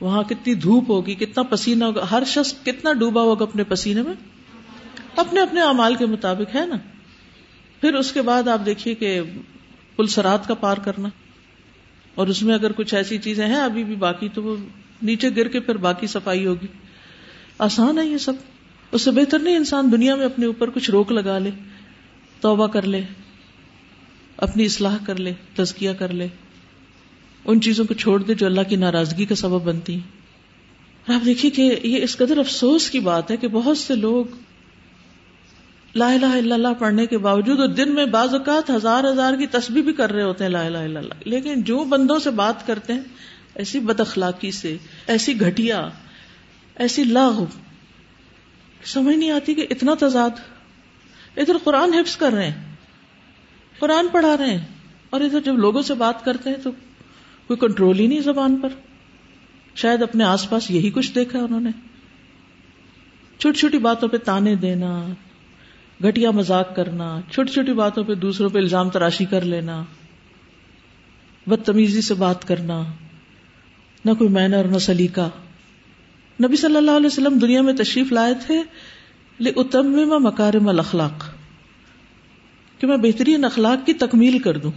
وہاں 0.00 0.22
کتنی 0.22 0.54
دھوپ 0.54 0.90
ہوگی، 0.90 1.14
کتنا 1.14 1.42
پسینہ 1.42 1.84
ہوگا، 1.84 2.06
ہر 2.10 2.22
شخص 2.26 2.52
کتنا 2.64 2.92
ڈوبا 2.92 3.22
ہوگا 3.22 3.44
اپنے 3.44 3.64
پسینے 3.64 4.02
میں؟ 4.02 4.14
اپنے 5.16 5.40
اپنے 5.40 5.60
امال 5.60 5.94
کے 5.94 6.06
مطابق، 6.06 6.54
ہے 6.54 6.66
نا؟ 6.66 6.76
پھر 7.80 7.94
اس 7.94 8.12
کے 8.12 8.22
بعد 8.22 8.48
آپ 8.48 8.66
دیکھیے 8.66 8.94
کہ 8.94 9.20
پل 9.96 10.06
سرات 10.06 10.48
کا 10.48 10.54
پار 10.54 10.76
کرنا، 10.76 11.08
اور 12.14 12.26
اس 12.26 12.42
میں 12.42 12.54
اگر 12.54 12.72
کچھ 12.72 12.94
ایسی 12.94 13.18
چیزیں 13.18 13.46
ہیں 13.46 13.60
ابھی 13.60 13.84
بھی 13.84 13.96
باقی، 13.96 14.28
تو 14.28 14.42
وہ 14.42 14.56
نیچے 15.02 15.28
گر 15.36 15.48
کے 15.48 15.60
پھر 15.60 15.76
باقی 15.76 16.06
صفائی 16.06 16.46
ہوگی۔ 16.46 16.66
آسان 17.58 17.98
ہے 17.98 18.06
یہ 18.06 18.18
سب۔ 18.18 18.32
اس 18.92 19.02
سے 19.02 19.10
بہتر 19.10 19.38
نہیں 19.38 19.56
انسان 19.56 19.92
دنیا 19.92 20.14
میں 20.14 20.24
اپنے 20.24 20.46
اوپر 20.46 20.70
کچھ 20.70 20.90
روک 20.90 21.12
لگا 21.12 21.38
لے، 21.38 21.50
توبہ 22.40 22.66
کر 22.66 22.82
لے۔ 22.82 23.02
اپنی 24.40 24.64
اصلاح 24.64 24.96
کر 25.06 25.16
لے، 25.16 25.32
تزکیہ 25.54 25.90
کر 25.98 26.12
لے۔ 26.12 26.28
ان 27.44 27.60
چیزوں 27.60 27.84
کو 27.84 27.94
چھوڑ 27.94 28.22
دے 28.22 28.34
جو 28.34 28.46
اللہ 28.46 28.60
کی 28.68 28.76
ناراضگی 28.76 29.24
کا 29.24 29.34
سبب 29.34 29.62
بنتی 29.62 30.00
اور 31.06 31.14
آپ 31.14 31.24
دیکھیے 31.24 31.50
کہ 31.50 31.76
یہ 31.82 32.02
اس 32.02 32.16
قدر 32.16 32.38
افسوس 32.38 32.90
کی 32.90 33.00
بات 33.00 33.30
ہے 33.30 33.36
کہ 33.36 33.48
بہت 33.48 33.78
سے 33.78 33.94
لوگ 33.94 34.24
لا 35.94 36.12
الہ 36.12 36.26
الا 36.26 36.54
اللہ 36.54 36.74
پڑھنے 36.78 37.06
کے 37.06 37.18
باوجود 37.18 37.60
اور 37.60 37.68
دن 37.68 37.94
میں 37.94 38.06
بعض 38.06 38.34
اوقات 38.34 38.70
ہزار 38.70 39.04
ہزار 39.12 39.32
کی 39.38 39.46
تسبیح 39.46 39.82
بھی 39.82 39.92
کر 39.92 40.12
رہے 40.12 40.22
ہوتے 40.22 40.44
ہیں 40.44 40.50
لا 40.50 40.66
الہ 40.66 40.78
الا 40.78 41.00
اللہ۔ 41.00 41.14
لیکن 41.24 41.62
جو 41.62 41.84
بندوں 41.84 42.18
سے 42.18 42.30
بات 42.30 42.66
کرتے 42.66 42.92
ہیں، 42.92 43.00
ایسی 43.54 43.80
بد 43.80 44.00
اخلاقی 44.00 44.50
سے، 44.50 44.76
ایسی 45.06 45.40
گھٹیا، 45.40 45.88
ایسی 46.74 47.04
لاغ 47.04 47.44
سمجھ 48.84 49.16
نہیں 49.16 49.30
آتی 49.30 49.54
کہ 49.54 49.66
اتنا 49.70 49.94
تضاد۔ 50.00 50.30
ادھر 51.36 51.56
قرآن 51.64 51.94
حفظ 51.94 52.16
کر 52.16 52.32
رہے 52.32 52.50
ہیں۔ 52.50 52.69
قرآن 53.80 54.06
پڑھا 54.12 54.36
رہے 54.36 54.50
ہیں 54.50 54.66
اور 55.10 55.20
ادھر 55.20 55.40
جب 55.40 55.58
لوگوں 55.58 55.82
سے 55.82 55.94
بات 55.94 56.24
کرتے 56.24 56.50
ہیں 56.50 56.56
تو 56.56 56.70
کوئی 57.46 57.56
کنٹرول 57.56 57.98
ہی 57.98 58.06
نہیں 58.06 58.20
زبان 58.20 58.56
پر۔ 58.56 58.68
شاید 59.74 60.02
اپنے 60.02 60.24
آس 60.24 60.50
پاس 60.50 60.70
یہی 60.70 60.90
کچھ 60.90 61.14
دیکھا 61.14 61.38
انہوں 61.38 61.60
نے۔ 61.60 61.70
چھوٹی 63.38 63.58
چھوٹی 63.58 63.78
باتوں 63.78 64.08
پہ 64.08 64.16
تانے 64.16 64.54
دینا 64.54 65.06
گٹیا 66.04 66.30
مزاق 66.30 66.76
کرنا 66.76 67.20
چھوٹی 67.30 67.52
چھوٹی 67.52 67.72
باتوں 67.72 68.04
پہ 68.04 68.14
دوسروں 68.14 68.50
پہ 68.50 68.58
الزام 68.58 68.90
تراشی 68.90 69.24
کر 69.24 69.40
لینا، 69.40 69.84
بدتمیزی 71.46 72.00
سے 72.00 72.14
بات 72.14 72.48
کرنا، 72.48 72.82
نہ 74.04 74.10
کوئی 74.18 74.30
مینر 74.30 74.64
نہ 74.64 74.78
سلیقہ 74.78 75.30
نبی 76.42 76.56
صلی 76.56 76.76
اللہ 76.76 76.90
علیہ 76.90 77.06
وسلم 77.06 77.38
دنیا 77.38 77.62
میں 77.62 77.72
تشریف 77.72 78.12
لائے 78.12 78.34
تھے 78.46 78.62
لے 79.40 79.50
اتم 79.56 79.96
مکارم 80.24 80.68
الاخلاق 80.68 81.29
کہ 82.80 82.86
میں 82.86 82.96
بہترین 82.96 83.44
اخلاق 83.44 83.86
کی 83.86 83.92
تکمیل 83.92 84.38
کر 84.38 84.58
دوں۔ 84.58 84.70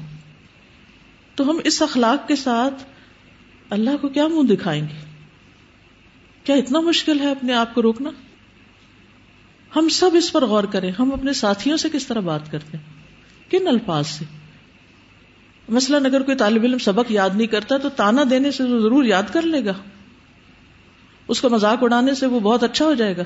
تو 1.36 1.50
ہم 1.50 1.60
اس 1.64 1.82
اخلاق 1.82 2.28
کے 2.28 2.36
ساتھ 2.36 2.84
اللہ 3.70 3.90
کو 4.02 4.10
کیا 4.10 4.28
منہ 4.28 4.48
دکھائیں 4.48 4.82
گے؟ 4.82 5.06
کیا 6.44 6.56
اتنا 6.56 6.80
مشکل 6.80 7.20
ہے 7.20 7.32
اپنے 7.32 7.54
آپ 7.54 7.74
کو 7.74 7.82
روکنا؟ 7.82 8.10
ہم 9.76 9.90
سب 9.90 10.10
اس 10.14 10.32
پر 10.32 10.46
غور 10.46 10.64
کریں، 10.64 10.92
ہم 11.00 11.14
اپنے 11.14 11.34
ساتھیوں 11.34 11.78
سے 11.78 11.90
کس 11.94 12.08
طرح 12.08 12.20
بات 12.20 12.52
کرتے 12.52 12.78
ہیں؟ 12.78 13.04
کن 13.52 13.68
الفاظ 13.68 14.08
سے؟ 14.08 14.26
مثلاً 15.70 16.06
اگر 16.06 16.22
کوئی 16.22 16.38
طالب 16.38 16.64
علم 16.64 16.78
سبق 16.78 17.12
یاد 17.12 17.30
نہیں 17.34 17.48
کرتا 17.48 17.78
تو 17.78 17.90
تانا 17.90 18.24
دینے 18.30 18.52
سے 18.52 18.64
وہ 18.64 18.80
ضرور 18.80 19.04
یاد 19.04 19.24
کر 19.34 19.42
لے 19.42 19.66
گا۔ 19.66 19.74
اس 21.28 21.42
کا 21.42 21.48
مذاق 21.48 21.78
اڑانے 21.82 22.14
سے 22.14 22.26
وہ 22.26 22.40
بہت 22.40 22.64
اچھا 22.64 22.86
ہو 22.86 22.94
جائے 22.94 23.18
گا۔ 23.18 23.24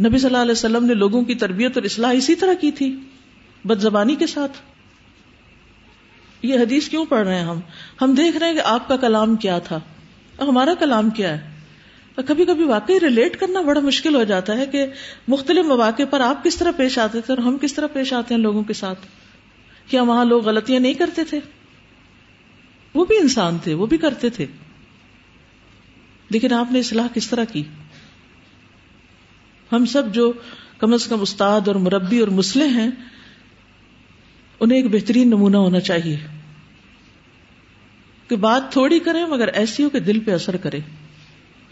نبی 0.00 0.18
صلی 0.18 0.26
اللہ 0.26 0.38
علیہ 0.38 0.52
وسلم 0.52 0.84
نے 0.84 0.94
لوگوں 0.94 1.22
کی 1.22 1.34
تربیت 1.34 1.76
اور 1.76 1.84
اصلاح 1.84 2.12
اسی 2.12 2.34
طرح 2.34 2.52
کی 2.60 2.70
تھی۔ 2.70 2.96
بد 3.68 3.80
زبانی 3.80 4.14
کے 4.14 4.26
ساتھ۔ 4.26 4.58
یہ 6.42 6.58
حدیث 6.58 6.88
کیوں 6.88 7.04
پڑھ 7.04 7.26
رہے 7.26 7.34
ہیں 7.34 7.44
ہم؟ 7.44 7.60
ہم 8.02 8.14
دیکھ 8.14 8.36
رہے 8.36 8.46
ہیں 8.46 8.54
کہ 8.54 8.60
آپ 8.64 8.88
کا 8.88 8.96
کلام 8.96 9.36
کیا 9.36 9.58
تھا۔ 9.58 9.80
اور 10.36 10.48
ہمارا 10.48 10.74
کلام 10.74 11.10
کیا 11.10 11.30
ہے؟ 11.30 11.50
اور 12.14 12.24
کبھی 12.24 12.44
کبھی 12.44 12.64
واقعی 12.64 13.00
ریلیٹ 13.00 13.40
کرنا 13.40 13.60
بڑا 13.60 13.80
مشکل 13.80 14.14
ہو 14.14 14.24
جاتا 14.24 14.56
ہے 14.56 14.66
کہ 14.66 14.86
مختلف 15.28 15.64
مواقع 15.64 16.02
پر 16.10 16.20
آپ 16.20 16.44
کس 16.44 16.56
طرح 16.56 16.70
پیش 16.76 16.98
آتے 16.98 17.20
تھے 17.20 17.34
اور 17.34 17.38
ہم 17.38 17.58
کس 17.58 17.74
طرح 17.74 17.86
پیش 17.86 18.12
آتے 18.12 18.34
ہیں 18.34 18.42
لوگوں 18.42 18.62
کے 18.62 18.72
ساتھ۔ 18.72 19.06
کیا 19.88 20.02
وہاں 20.02 20.24
لوگ 20.24 20.44
غلطیاں 20.44 20.80
نہیں 20.80 20.94
کرتے 20.94 21.24
تھے؟ 21.24 21.40
وہ 22.94 23.04
بھی 23.04 23.18
انسان 23.18 23.58
تھے، 23.58 23.74
وہ 23.74 23.86
بھی 23.86 23.98
کرتے 23.98 24.30
تھے۔ 24.30 24.46
لیکن 26.30 26.52
آپ 26.52 26.72
نے 26.72 26.78
اصلاح 26.78 27.06
کس 27.14 27.30
طرح 27.30 27.44
کی؟ 27.44 27.62
ہم 29.72 29.86
سب 29.86 30.14
جو 30.14 30.32
کم 30.78 30.94
از 30.94 31.06
کم 31.06 31.20
استاد 31.20 31.68
اور 31.68 31.74
مربی 31.74 32.18
اور 32.18 32.28
مسلح 32.28 32.64
ہیں 32.64 32.90
انہیں 34.60 34.82
ایک 34.82 34.90
بہترین 34.90 35.28
نمونہ 35.28 35.56
ہونا 35.56 35.80
چاہیے۔ 35.80 36.16
کہ 38.28 38.36
بات 38.36 38.72
تھوڑی 38.72 38.98
کریں 38.98 39.26
مگر 39.26 39.48
ایسی 39.48 39.84
ہو 39.84 39.90
کہ 39.90 40.00
دل 40.00 40.20
پہ 40.20 40.30
اثر 40.30 40.56
کرے۔ 40.56 40.78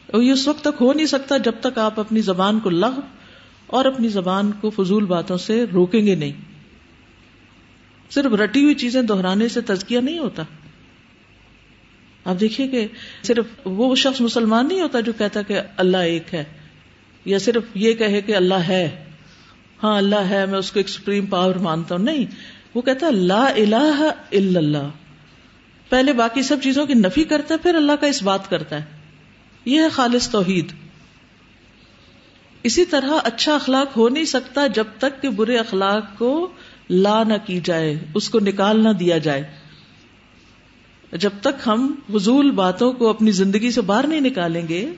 اور 0.07 0.23
یہ 0.23 0.33
اس 0.33 0.49
وقت 0.49 0.61
تک 0.61 0.77
ہو 0.81 0.93
نہیں 0.93 1.07
سکتا 1.07 1.37
جب 1.37 1.53
تک 1.61 1.79
آپ 1.79 2.01
اپنی 2.01 2.21
زبان 2.21 2.61
کو 2.61 2.71
لغ 2.71 3.01
اور 3.67 3.85
اپنی 3.85 4.09
زبان 4.09 4.51
کو 4.61 4.71
فضول 4.71 5.05
باتوں 5.05 5.37
سے 5.37 5.65
روکیں 5.73 6.07
گے 6.07 6.15
نہیں۔ 6.15 6.33
صرف 8.11 8.33
رٹی 8.33 8.63
ہوئی 8.63 8.75
چیزیں 8.75 9.03
دہرانے 9.03 9.49
سے 9.49 9.61
تزکیہ 9.61 9.99
نہیں 9.99 10.19
ہوتا۔ 10.19 10.43
آپ 12.25 12.41
دیکھیے 12.41 12.69
کہ 12.69 12.87
صرف 13.23 13.45
وہ 13.65 13.95
شخص 13.95 14.21
مسلمان 14.21 14.69
نہیں 14.69 14.81
ہوتا 14.81 15.01
جو 15.01 15.13
کہتا 15.19 15.43
کہ 15.43 15.61
اللہ 15.77 15.97
ایک 15.97 16.35
ہے، 16.35 16.45
یا 17.25 17.39
صرف 17.39 17.63
یہ 17.75 17.93
کہے 17.93 18.21
کہ 18.21 18.37
اللہ 18.37 18.55
ہے۔ 18.55 19.05
ہاں 19.83 19.97
اللہ 19.97 20.17
ہے، 20.17 20.47
میں 20.47 20.59
اس 20.59 20.73
کو 20.73 20.79
ایک 20.79 20.89
سپریم 20.89 21.27
پاور 21.27 21.55
مانتا 21.55 21.95
ہوں۔ 21.95 22.03
نہیں 22.03 22.25
وہ 22.77 22.83
کہتا 22.83 23.11
لا 23.11 23.45
الہ 23.45 24.11
الا 24.33 24.59
اللہ۔ 24.59 24.89
پہلے 25.89 26.13
باقی 26.13 26.43
سب 26.43 26.57
چیزوں 26.63 26.87
کی 26.87 26.95
نفی 26.95 27.25
کرتا 27.25 27.55
ہے، 27.55 27.59
پھر 27.59 27.75
اللہ 27.75 27.93
کا 27.93 28.07
اس 28.07 28.23
بات 28.23 28.51
کرتا 28.51 28.77
ہے۔ 28.77 28.85
یہ 29.65 29.81
ہے 29.81 29.89
خالص 29.89 30.31
توحید۔ 30.31 30.73
اسی 32.63 32.85
طرح 32.85 33.11
اچھا 33.25 33.55
اخلاق 33.55 33.97
ہو 33.97 34.09
نہیں 34.09 34.25
سکتا 34.25 34.67
جب 34.67 34.85
تک 34.99 35.23
کہ 35.23 35.31
برے 35.31 35.57
اخلاق 35.57 36.19
کو 36.19 36.53
لا 36.91 37.23
نہ 37.25 37.35
کی 37.47 37.61
جائے، 37.65 37.99
اس 38.15 38.31
کو 38.31 38.41
نکال 38.41 38.85
نہ 38.85 38.89
دیا 38.89 39.19
جائے۔ 39.19 39.43
جب 41.13 41.31
تک 41.41 41.63
ہم 41.67 41.95
فضول 42.13 42.51
باتوں 42.51 42.93
کو 42.93 43.09
اپنی 43.09 43.31
زندگی 43.31 43.71
سے 43.71 43.81
باہر 43.81 44.07
نہیں 44.07 44.21
نکالیں 44.21 44.69
گے، 44.69 44.93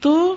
تو 0.00 0.36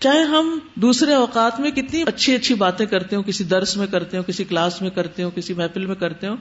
چاہے 0.00 0.22
ہم 0.22 0.58
دوسرے 0.74 1.14
اوقات 1.14 1.60
میں 1.60 1.70
کتنی 1.70 2.02
اچھی 2.06 2.34
اچھی 2.34 2.54
باتیں 2.54 2.86
کرتے 2.86 3.16
ہوں، 3.16 3.22
کسی 3.22 3.44
درس 3.44 3.76
میں 3.76 3.86
کرتے 3.86 4.16
ہوں، 4.16 4.24
کسی 4.24 4.44
کلاس 4.44 4.82
میں 4.82 4.90
کرتے 4.90 5.22
ہوں، 5.22 5.30
کسی 5.30 5.54
محفل 5.54 5.86
میں 5.86 5.94
کرتے 5.94 6.26
ہوں، 6.26 6.36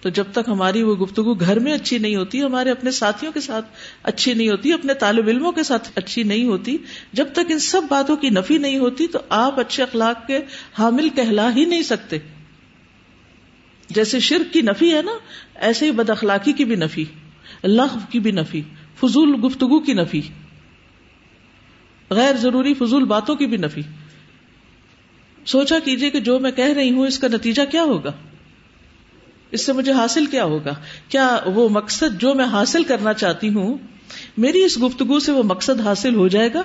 تو 0.00 0.08
جب 0.08 0.24
تک 0.32 0.48
ہماری 0.48 0.82
وہ 0.82 0.94
گفتگو 0.94 1.34
گھر 1.34 1.58
میں 1.58 1.72
اچھی 1.72 1.98
نہیں 1.98 2.16
ہوتی، 2.16 2.42
ہمارے 2.42 2.70
اپنے 2.70 2.90
ساتھیوں 2.90 3.32
کے 3.32 3.40
ساتھ 3.40 3.66
اچھی 4.02 4.34
نہیں 4.34 4.48
ہوتی، 4.48 4.72
اپنے 4.72 4.94
طالب 4.94 5.28
علموں 5.28 5.52
کے 5.52 5.62
ساتھ 5.62 5.88
اچھی 5.94 6.22
نہیں 6.22 6.44
ہوتی، 6.44 6.76
جب 7.12 7.26
تک 7.32 7.50
ان 7.50 7.58
سب 7.58 7.82
باتوں 7.88 8.16
کی 8.16 8.30
نفی 8.30 8.58
نہیں 8.58 8.78
ہوتی، 8.78 9.06
تو 9.06 9.18
آپ 9.28 9.60
اچھے 9.60 9.82
اخلاق 9.82 10.26
کے 10.26 10.38
حامل 10.78 11.08
کہلا 11.08 11.54
ہی 11.56 11.64
نہیں 11.64 11.82
سکتے۔ 11.82 12.18
جیسے 13.88 14.20
شرک 14.20 14.52
کی 14.52 14.60
نفی 14.60 14.96
ہے 14.96 15.02
نا، 15.02 15.12
ایسے 15.54 15.86
ہی 15.86 15.90
بد 15.90 16.10
اخلاقی 16.10 16.52
کی 16.52 16.64
بھی 16.64 16.76
نفی 16.76 17.04
لغ 17.64 17.98
کی 18.10 18.18
بھی 18.18 18.30
نفی، 18.30 18.62
فضول 19.00 19.34
گفتگو 19.44 19.80
کی 19.80 19.92
نفی۔ 19.92 20.20
غیر 22.12 22.36
ضروری 22.36 22.74
فضول 22.74 23.04
باتوں 23.04 23.34
کی 23.34 23.46
بھی 23.46 23.56
نفی۔ 23.56 23.82
سوچا 25.46 25.78
کیجیے 25.84 26.10
کہ 26.10 26.20
جو 26.20 26.38
میں 26.38 26.50
کہہ 26.50 26.72
رہی 26.76 26.90
ہوں، 26.90 27.06
اس 27.06 27.18
کا 27.18 27.28
نتیجہ 27.28 27.62
کیا 27.70 27.82
ہوگا؟ 27.82 28.12
اس 29.50 29.66
سے 29.66 29.72
مجھے 29.72 29.92
حاصل 29.92 30.26
کیا 30.26 30.44
ہوگا؟ 30.44 30.74
کیا 31.08 31.38
وہ 31.46 31.68
مقصد 31.68 32.20
جو 32.20 32.34
میں 32.34 32.44
حاصل 32.44 32.84
کرنا 32.84 33.12
چاہتی 33.12 33.48
ہوں، 33.48 33.78
میری 34.36 34.64
اس 34.64 34.82
گفتگو 34.82 35.18
سے 35.18 35.32
وہ 35.32 35.42
مقصد 35.42 35.80
حاصل 35.80 36.14
ہو 36.14 36.28
جائے 36.28 36.48
گا؟ 36.54 36.62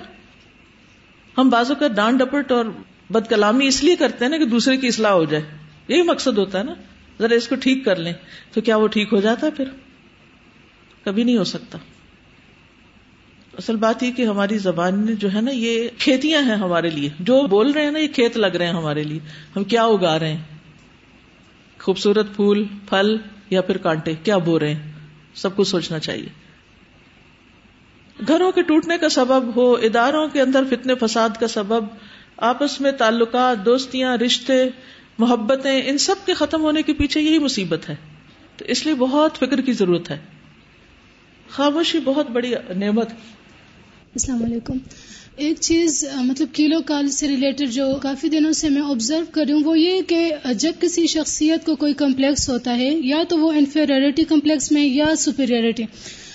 ہم 1.37 1.49
بازو 1.49 1.75
کا 1.75 1.87
ڈانٹ 1.87 2.19
ڈپٹ 2.19 2.51
اور 2.51 2.65
بد 3.09 3.29
کلامی 3.29 3.67
اس 3.67 3.83
لیے 3.83 3.95
کرتے 3.95 4.25
ہیں 4.25 4.29
نا 4.29 4.37
کہ 4.37 4.45
دوسرے 4.45 4.77
کی 4.77 4.87
اصلاح 4.87 5.11
ہو 5.11 5.25
جائے۔ 5.25 5.43
یہی 5.87 6.01
مقصد 6.01 6.37
ہوتا 6.37 6.59
ہے 6.59 6.63
نا۔ 6.63 6.73
ذرا 7.19 7.35
اس 7.35 7.47
کو 7.47 7.55
ٹھیک 7.55 7.85
کر 7.85 7.95
لیں 7.95 8.13
تو 8.53 8.61
کیا 8.61 8.75
وہ 8.75 8.87
ٹھیک 8.87 9.13
ہو 9.13 9.21
جاتا 9.21 9.45
ہے 9.45 9.51
پھر؟ 9.51 9.65
کبھی 11.03 11.23
نہیں 11.23 11.37
ہو 11.37 11.43
سکتا۔ 11.43 11.77
اصل 13.57 13.75
بات 13.75 14.03
یہ 14.03 14.11
کہ 14.11 14.25
ہماری 14.25 14.57
زبان 14.57 15.15
جو 15.15 15.33
ہے 15.33 15.41
نا 15.41 15.51
یہ 15.51 15.87
کھیتیاں 15.97 16.41
ہیں 16.41 16.55
ہمارے 16.55 16.89
لیے۔ 16.89 17.09
جو 17.19 17.47
بول 17.47 17.71
رہے 17.71 17.83
ہیں 17.83 17.91
نا 17.91 17.99
یہ 17.99 18.07
کھیت 18.07 18.37
لگ 18.37 18.47
رہے 18.47 18.65
ہیں 18.65 18.73
ہمارے 18.73 19.03
لیے۔ 19.03 19.19
ہم 19.55 19.63
کیا 19.63 19.83
اگا 19.83 20.19
رہے 20.19 20.33
ہیں؟ 20.33 20.43
خوبصورت 21.79 22.35
پھول، 22.35 22.63
پھل 22.89 23.17
یا 23.49 23.61
پھر 23.61 23.77
کانٹے؟ 23.77 24.13
کیا 24.23 24.37
بو 24.37 24.59
رہے 24.59 24.73
ہیں؟ 24.73 24.91
سب 25.35 25.55
کو 25.55 25.63
سوچنا 25.63 25.99
چاہیے۔ 25.99 26.29
گھروں 28.27 28.51
کے 28.51 28.61
ٹوٹنے 28.61 28.97
کا 28.97 29.09
سبب 29.09 29.55
ہو، 29.55 29.73
اداروں 29.73 30.27
کے 30.27 30.41
اندر 30.41 30.63
فتنے، 30.69 30.93
فساد 30.95 31.29
کا 31.39 31.47
سبب، 31.47 31.83
آپس 32.37 32.81
میں 32.81 32.91
تعلقات، 32.91 33.65
دوستیاں، 33.65 34.17
رشتے، 34.17 34.65
محبتیں، 35.17 35.81
ان 35.85 35.97
سب 35.97 36.15
کے 36.25 36.33
ختم 36.33 36.61
ہونے 36.61 36.81
کے 36.81 36.93
پیچھے 36.93 37.21
یہی 37.21 37.39
مصیبت 37.39 37.89
ہے۔ 37.89 37.95
تو 38.57 38.65
اس 38.65 38.85
لیے 38.85 38.95
بہت 38.95 39.37
فکر 39.37 39.61
کی 39.61 39.73
ضرورت 39.73 40.11
ہے۔ 40.11 40.17
خاموشی 41.49 41.99
بہت 41.99 42.29
بڑی 42.29 42.53
نعمت۔ 42.75 43.09
السلام 44.17 44.43
علیکم۔ 44.43 44.77
ایک 45.37 45.59
چیز 45.59 46.03
مطلب 46.25 46.47
کیلو 46.53 46.77
کال 46.85 47.07
سے 47.07 47.27
ریلیٹڈ 47.27 47.69
جو 47.71 47.85
کافی 48.01 48.29
دنوں 48.29 48.51
سے 48.51 48.69
میں 48.69 48.81
آبزرو 48.81 49.25
کر 49.31 49.43
رہی 49.45 49.53
ہوں، 49.53 49.63
وہ 49.63 49.79
یہ 49.79 50.01
کہ 50.01 50.29
جب 50.59 50.73
کسی 50.79 51.05
شخصیت 51.07 51.65
کو 51.65 51.75
کوئی 51.75 51.93
کمپلیکس 51.93 52.49
ہوتا 52.49 52.77
ہے، 52.77 52.89
یا 53.03 53.23
تو 53.29 53.37
وہ 53.37 53.51
انفیریٹی 53.51 54.23
کمپلیکس 54.23 54.71
میں 54.71 54.85
یا 54.85 55.15
سپیریئرٹی 55.17 55.83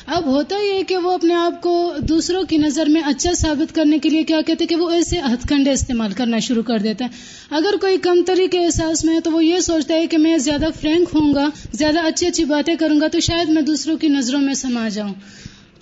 اب 0.07 0.25
ہوتا 0.27 0.57
یہ 0.65 0.83
کہ 0.83 0.97
وہ 0.97 1.11
اپنے 1.11 1.35
آپ 1.35 1.61
کو 1.63 1.75
دوسروں 2.09 2.43
کی 2.45 2.57
نظر 2.57 2.87
میں 2.87 3.01
اچھا 3.05 3.33
ثابت 3.33 3.75
کرنے 3.75 3.99
کے 3.99 4.09
لیے 4.09 4.23
کیا 4.23 4.41
کہتے 4.41 4.65
ہیں 4.65 4.69
کہ 4.69 4.77
وہ 4.77 4.89
ایسے 4.91 5.19
ہتھ 5.33 5.47
کنڈے 5.49 5.71
استعمال 5.71 6.13
کرنا 6.13 6.39
شروع 6.39 6.63
کر 6.63 6.79
دیتا 6.79 7.05
ہے۔ 7.05 7.11
اگر 7.51 7.77
کوئی 7.81 7.99
کم 7.99 8.23
تری 8.27 8.47
کے 8.49 8.65
احساس 8.65 9.05
میں 9.05 9.15
ہے، 9.15 9.21
تو 9.21 9.31
وہ 9.31 9.45
یہ 9.45 9.61
سوچتا 9.61 9.95
ہے 9.95 10.07
کہ 10.07 10.19
میں 10.19 10.37
زیادہ 10.39 10.69
فرینک 10.81 11.15
ہوں 11.15 11.35
گا، 11.35 11.49
زیادہ 11.73 12.07
اچھی 12.07 12.27
اچھی 12.27 12.45
باتیں 12.45 12.75
کروں 12.75 13.01
گا، 13.01 13.09
تو 13.09 13.21
شاید 13.21 13.49
میں 13.49 13.63
دوسروں 13.63 13.97
کی 13.97 14.09
نظروں 14.09 14.41
میں 14.41 14.55
سما 14.55 14.89
جاؤں۔ 14.89 15.15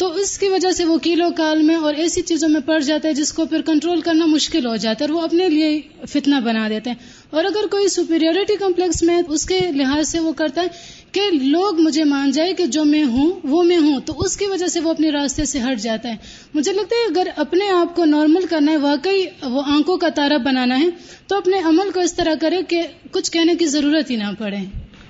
تو 0.00 0.12
اس 0.12 0.38
کی 0.38 0.48
وجہ 0.48 0.72
سے 0.72 0.84
وہ 0.84 0.98
کیلو 0.98 1.30
کال 1.36 1.62
میں 1.62 1.74
اور 1.74 1.94
ایسی 1.94 2.22
چیزوں 2.22 2.48
میں 2.48 2.60
پڑ 2.60 2.78
جاتا 2.78 3.08
ہے 3.08 3.14
جس 3.14 3.32
کو 3.32 3.46
پھر 3.46 3.62
کنٹرول 3.62 4.00
کرنا 4.00 4.26
مشکل 4.26 4.66
ہو 4.66 4.76
جاتا 4.76 5.04
ہے 5.04 5.10
اور 5.10 5.18
وہ 5.18 5.24
اپنے 5.24 5.48
لیے 5.48 5.80
فتنہ 6.08 6.34
بنا 6.44 6.68
دیتے 6.68 6.90
ہیں۔ 6.90 6.96
اور 7.30 7.44
اگر 7.44 7.66
کوئی 7.70 7.88
سپیریورٹی 7.88 8.56
کمپلیکس 8.56 9.02
میں 9.02 9.22
اس 9.28 9.46
کے 9.46 9.58
لحاظ 9.74 10.08
سے 10.08 10.20
وہ 10.20 10.32
کرتا 10.32 10.62
ہے 10.62 10.66
کہ 11.12 11.20
لوگ 11.42 11.80
مجھے 11.80 12.04
مان 12.04 12.30
جائے 12.30 12.54
کہ 12.54 12.66
جو 12.66 12.84
میں 12.84 13.04
ہوں، 13.04 13.32
وہ 13.44 13.62
میں 13.62 13.76
ہوں، 13.76 14.00
تو 14.00 14.20
اس 14.20 14.36
کی 14.36 14.46
وجہ 14.46 14.66
سے 14.66 14.80
وہ 14.80 14.90
اپنے 14.90 15.10
راستے 15.10 15.44
سے 15.44 15.60
ہٹ 15.60 15.78
جاتا 15.78 16.08
ہے۔ 16.08 16.16
مجھے 16.54 16.72
لگتا 16.72 16.96
ہے 16.96 17.12
اگر 17.12 17.28
اپنے 17.36 17.68
آپ 17.68 17.96
کو 17.96 18.04
نارمل 18.04 18.46
کرنا 18.50 18.72
ہے، 18.72 18.76
واقعی 18.76 19.24
وہ 19.42 19.62
آنکھوں 19.66 19.96
کا 19.96 20.08
تارا 20.08 20.36
بنانا 20.36 20.80
ہے، 20.80 20.88
تو 21.26 21.36
اپنے 21.36 21.58
عمل 21.58 21.90
کو 21.90 22.00
اس 22.00 22.14
طرح 22.14 22.34
کرے 22.40 22.62
کہ 22.68 22.82
کچھ 23.10 23.32
کہنے 23.32 23.54
کی 23.54 23.66
ضرورت 23.66 24.10
ہی 24.10 24.16
نہ 24.16 24.32
پڑے۔ 24.38 24.56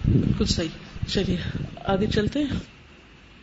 بالکل 0.04 0.44
صحیح۔ 0.44 0.68
چلیے، 1.12 1.36
آگے 1.84 2.06
چلتے 2.14 2.40
ہیں۔ 2.40 2.79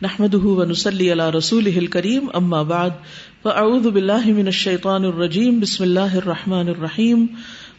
نحمده 0.01 0.49
ونسلی 0.57 1.05
علی 1.11 1.25
رسوله 1.33 1.79
الكریم 1.81 2.25
اما 2.33 2.57
بعد 2.63 2.97
فاعوذ 3.43 3.87
باللہ 3.87 4.27
من 4.33 4.45
الشیطان 4.45 5.05
الرجیم 5.05 5.59
بسم 5.59 5.83
اللہ 5.83 6.17
الرحمن 6.19 6.67
الرحیم 6.67 7.25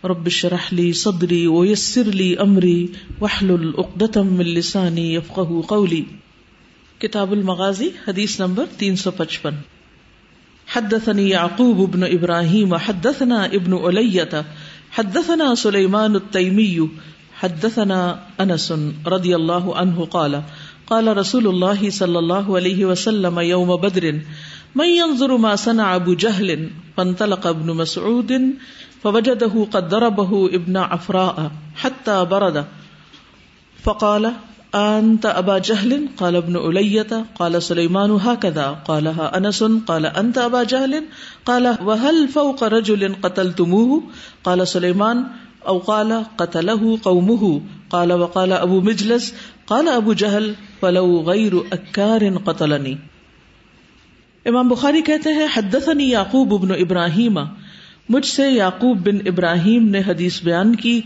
رب 0.04 0.28
شرح 0.28 0.66
لی 0.72 0.86
صدری 0.92 1.38
ویسر 1.46 2.10
لی 2.20 2.26
امری 2.38 2.86
وحلل 3.20 3.70
اقدتم 3.78 4.32
من 4.40 4.50
لسانی 4.56 5.04
یفقہ 5.14 5.60
قولی 5.68 6.02
کتاب 6.98 7.32
المغازی 7.32 7.88
حدیث 8.08 8.40
نمبر 8.40 8.64
تین 8.78 8.96
سو 8.96 9.10
پچپن. 9.10 9.60
حدثني 10.74 11.28
يعقوب 11.30 11.90
بن 11.92 12.04
ابراهيم 12.04 12.74
حدثنا 12.76 13.44
ابن 13.44 13.78
علية 13.84 14.42
حدثنا 14.90 15.54
سليمان 15.54 16.14
التيمي، 16.14 16.88
حدثنا 17.40 18.00
انس 18.40 18.72
رضي 19.06 19.34
الله 19.34 19.76
عنه 19.76 20.04
قال 20.04 20.34
قال 20.88 21.16
رسول 21.16 21.46
الله 21.46 21.90
صلى 21.90 22.18
الله 22.18 22.56
عليه 22.56 22.84
وسلم 22.84 23.38
يوم 23.38 23.76
بدر، 23.76 24.04
من 24.74 24.88
ينظر 24.88 25.36
ما 25.36 25.56
صنع 25.56 25.96
ابو 25.96 26.14
جهل 26.14 26.70
فانطلق 26.96 27.46
ابن 27.46 27.72
مسعود، 27.76 28.32
فوجده 29.02 29.66
قد 29.72 29.88
ضربه 29.88 30.46
ابن 30.46 30.76
عفراء 30.76 31.50
حتى 31.76 32.24
برد. 32.24 32.64
فقال 33.82 34.32
أنت 34.74 35.26
أبا 35.26 35.58
جهل 35.58 36.08
قال 36.16 36.36
ابن 36.36 36.56
ألية 36.56 37.26
قال 37.38 37.62
سليمان 37.62 38.10
هكذا 38.10 38.66
قالها 38.88 39.36
أنس 39.36 39.62
قال 39.62 40.06
أنت 40.06 40.38
أبا 40.38 40.62
جهل 40.62 41.04
قال، 41.46 41.78
وهل 41.84 42.28
فوق 42.28 42.64
رجل 42.64 43.14
قتلتموه؟ 43.22 44.02
قال 44.44 44.68
سليمان 44.68 45.24
او 45.68 45.78
قال 45.78 46.24
قتله 46.38 46.98
قومه؟ 47.02 47.60
قال، 47.90 48.12
وقال 48.12 48.52
ابو 48.52 48.80
مجلس؟ 48.80 49.34
قال 49.66 49.88
ابو 49.88 50.12
جہل 50.12 50.54
فلو 50.80 51.22
غیر 51.26 51.52
اکار 51.70 52.20
قتلنی۔ 52.44 52.94
امام 54.44 54.68
بخاری 54.68 55.02
کہتے 55.02 55.30
ہیں، 55.30 55.46
حدثنی 55.56 56.10
یعقوب 56.10 56.54
ابن 56.54 56.70
ابراہیم، 56.70 57.38
مجھ 58.08 58.26
سے 58.26 58.48
یعقوب 58.48 58.98
بن 59.06 59.18
ابراہیم 59.26 59.88
نے 59.88 60.00
حدیث 60.06 60.44
بیان 60.44 60.76
کی۔ 60.76 61.00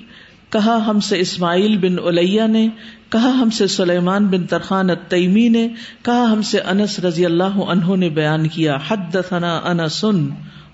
کہا 0.51 0.87
ہم 0.87 1.01
سے 1.01 1.21
اسماعیل 1.21 1.79
بن 1.79 1.97
الیہ 2.05 2.43
نے، 2.43 2.69
کہا 3.09 3.29
ہم 3.29 3.51
سے 3.51 3.67
سلیمان 3.67 4.27
بن 4.27 4.47
ترخان 4.47 4.91
التیمی 4.91 5.49
نے، 5.49 5.69
کہا 6.03 6.33
ہم 6.33 6.43
سے 6.43 6.61
انس 6.61 6.99
رضی 6.99 7.25
اللہ 7.25 7.45
عنہ 7.45 7.97
نے 7.97 8.09
بیان 8.09 8.49
کیا۔ 8.49 8.77
حدثنا 8.89 9.61
انس 9.65 10.05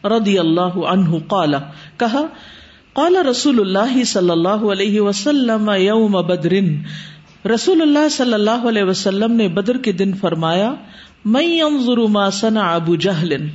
رضی 0.04 0.38
اللہ 0.38 0.76
عنہ 0.76 1.16
قال، 1.28 1.54
کہا، 1.96 2.22
قال 2.92 3.16
رسول 3.16 3.61
اللہ 3.61 4.04
صلی 4.04 4.30
اللہ 4.30 4.48
علیہ 4.48 5.00
وسلم 5.00 5.70
یوم 5.78 6.12
بدر۔ 6.12 6.52
رسول 7.44 7.83
اللہ 7.83 8.09
صلی 8.09 8.35
اللہ 8.35 8.51
علیہ 8.51 8.83
وسلم 8.83 9.33
نے 9.33 9.48
بدر 9.48 9.77
کے 9.77 9.92
دن 9.92 10.14
فرمایا 10.14 10.74
میں 11.24 11.62
انظر 11.62 11.96
ما 11.96 12.31
صنع 12.31 12.74
ابو 12.74 12.96
جہل. 12.96 13.46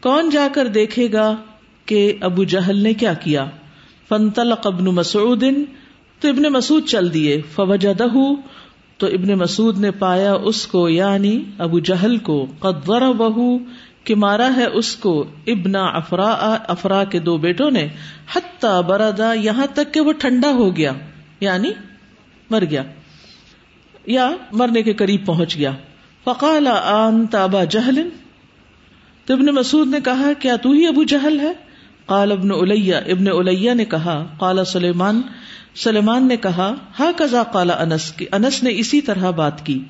کون 0.00 0.30
جا 0.30 0.48
کر 0.52 0.66
دیکھے 0.66 1.12
گا 1.12 1.36
کہ 1.86 2.12
ابو 2.20 2.44
جہل 2.44 2.76
نے 2.76 2.94
کیا 2.94 3.14
کیا؟ 3.14 3.46
فنطلق 4.08 4.66
ابن 4.66 4.84
مسعود، 4.84 5.44
تو 6.20 6.28
ابن 6.28 6.42
مسعود 6.42 6.86
چل 6.86 7.14
دیے۔ 7.14 7.42
فوجدہ، 7.54 8.32
تو 8.98 9.06
ابن 9.06 9.28
مسعود 9.38 9.78
نے 9.78 9.90
پایا 9.90 10.32
اس 10.32 10.66
کو 10.66 10.88
یعنی 10.88 11.42
ابو 11.58 11.78
جہل 11.78 12.18
کو۔ 12.18 12.46
قد 12.58 12.86
ضربہ، 12.86 13.58
کہ 14.04 14.14
مارا 14.14 14.56
ہے 14.56 14.66
اس 14.66 14.96
کو۔ 14.96 15.24
ابن 15.46 15.76
افرا 15.76 16.56
افرا 16.68 17.04
کے 17.04 17.18
دو 17.18 17.36
بیٹوں 17.36 17.70
نے۔ 17.70 17.88
حتی 18.36 18.80
بردا، 18.86 19.32
یہاں 19.32 19.66
تک 19.74 19.94
کہ 19.94 20.00
وہ 20.00 20.12
ٹھنڈا 20.12 20.50
ہو 20.50 20.76
گیا۔ 20.76 20.92
یعنی 21.40 21.70
مر 22.50 22.64
گیا 22.70 22.82
یا 24.06 24.30
مرنے 24.52 24.82
کے 24.82 24.92
قریب 24.92 25.26
پہنچ 25.26 25.56
گیا۔ 25.56 25.72
فقال 26.24 26.66
انت 26.66 27.34
ابا 27.34 27.64
جہل؟ 27.64 28.08
تو 29.24 29.34
ابن 29.34 29.46
مسعود 29.46 29.88
نے 29.88 29.98
کہا، 30.04 30.32
کیا 30.38 30.56
تو 30.56 30.70
ہی 30.70 30.86
ابو 30.86 31.02
جہل 31.02 31.40
ہے؟ 31.40 31.52
قال 32.06 32.32
ابن 32.32 32.48
الیہ 32.50 32.96
ابن 32.96 33.24
الیہ 33.28 33.74
نے 33.74 33.84
کہا، 33.84 34.26
قال 34.38 34.64
سلیمان۔ 34.64 35.20
سلیمان 35.74 36.28
نے 36.28 36.36
کہا 36.36 36.74
ہا 36.98 37.10
کزا 37.16 37.42
قال 37.42 37.70
انس 37.70 38.12
کی 38.12 38.26
انس 38.32 38.62
نے 38.62 38.70
اسی 38.72 39.00
طرح 39.00 39.30
بات 39.30 39.66
کی۔ 39.66 39.82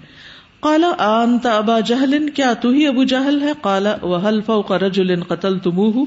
قال 0.60 0.84
انت 0.98 1.46
ابا 1.46 1.80
جہل، 1.80 2.30
کیا 2.30 2.52
تو 2.52 2.70
ہی 2.70 2.86
ابو 2.86 3.04
جہل 3.04 3.42
ہے؟ 3.42 3.52
قال 3.60 3.86
وهل 4.02 4.40
فوق 4.46 4.72
رجل 4.72 5.22
قتلتموه 5.22 6.00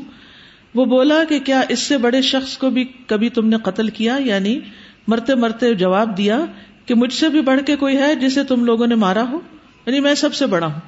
وہ 0.75 0.85
بولا 0.85 1.23
کہ 1.29 1.39
کیا 1.39 1.61
اس 1.69 1.79
سے 1.79 1.97
بڑے 1.97 2.21
شخص 2.21 2.57
کو 2.57 2.69
بھی 2.69 2.83
کبھی 3.07 3.29
تم 3.29 3.47
نے 3.47 3.55
قتل 3.63 3.89
کیا؟ 3.89 4.17
یعنی 4.19 4.59
مرتے 5.07 5.35
مرتے 5.35 5.73
جواب 5.73 6.17
دیا 6.17 6.39
کہ 6.85 6.95
مجھ 6.95 7.13
سے 7.13 7.29
بھی 7.29 7.41
بڑھ 7.41 7.61
کے 7.65 7.75
کوئی 7.75 7.97
ہے 7.97 8.15
جسے 8.15 8.43
تم 8.43 8.65
لوگوں 8.65 8.87
نے 8.87 8.95
مارا 8.95 9.23
ہو؟ 9.31 9.39
یعنی 9.85 9.99
میں 9.99 10.15
سب 10.15 10.33
سے 10.33 10.45
بڑا 10.45 10.67
ہوں۔ 10.67 10.79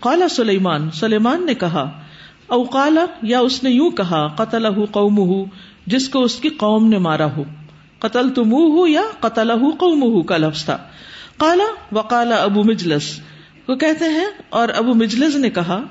قال 0.00 0.28
سلیمان 0.30 0.90
سلیمان 0.90 1.46
نے 1.46 1.54
کہا، 1.54 1.90
او 2.46 2.62
قال، 2.62 2.98
یا 3.22 3.40
اس 3.40 3.62
نے 3.62 3.70
یوں 3.70 3.90
کہا 3.90 4.28
قتل 4.28 4.84
قوم 4.86 5.44
جس 5.86 6.08
کو 6.08 6.22
اس 6.22 6.40
کی 6.40 6.48
قوم 6.48 6.88
نے 6.88 6.98
مارا 6.98 7.36
ہو۔ 7.36 7.44
قتل 7.98 8.30
تم 8.30 8.54
یا 8.88 9.02
قتل 9.20 9.52
قوم 9.78 10.22
کا 10.22 10.36
لفظ 10.36 10.64
تھا۔ 10.64 10.78
کالا 11.36 11.64
وقال 11.92 12.32
ابو 12.32 12.62
مجلس۔ 12.62 13.20
وہ 13.68 13.74
کہتے 13.74 14.04
ہیں، 14.04 14.26
اور 14.48 14.68
ابو 14.76 14.94
مجلس 14.94 15.36
نے 15.36 15.50
کہا، 15.50 15.82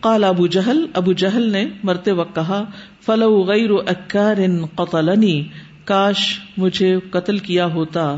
قال 0.00 0.24
ابو 0.24 0.46
جہل 0.46 0.86
ابو 0.94 1.12
جہل 1.12 1.50
نے 1.50 1.66
مرتے 1.82 2.12
وقت 2.12 2.34
کہا، 2.34 2.64
فلو 3.06 3.42
غیر 3.42 3.70
اکار 3.70 4.36
قتلنی۔ 4.74 5.48
کاش 5.88 6.40
مجھے 6.56 6.98
قتل 7.10 7.38
کیا 7.38 7.66
ہوتا 7.66 8.16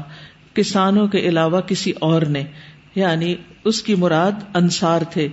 کسانوں 0.55 1.09
کے 1.09 1.19
علاوہ 1.19 1.61
کسی 1.61 1.93
اور 2.01 2.23
نے۔ 2.23 2.45
یعنی 2.95 3.35
اس 3.65 3.83
کی 3.83 3.95
مراد 3.95 4.33
انصار 4.55 5.01
تھے۔ 5.03 5.29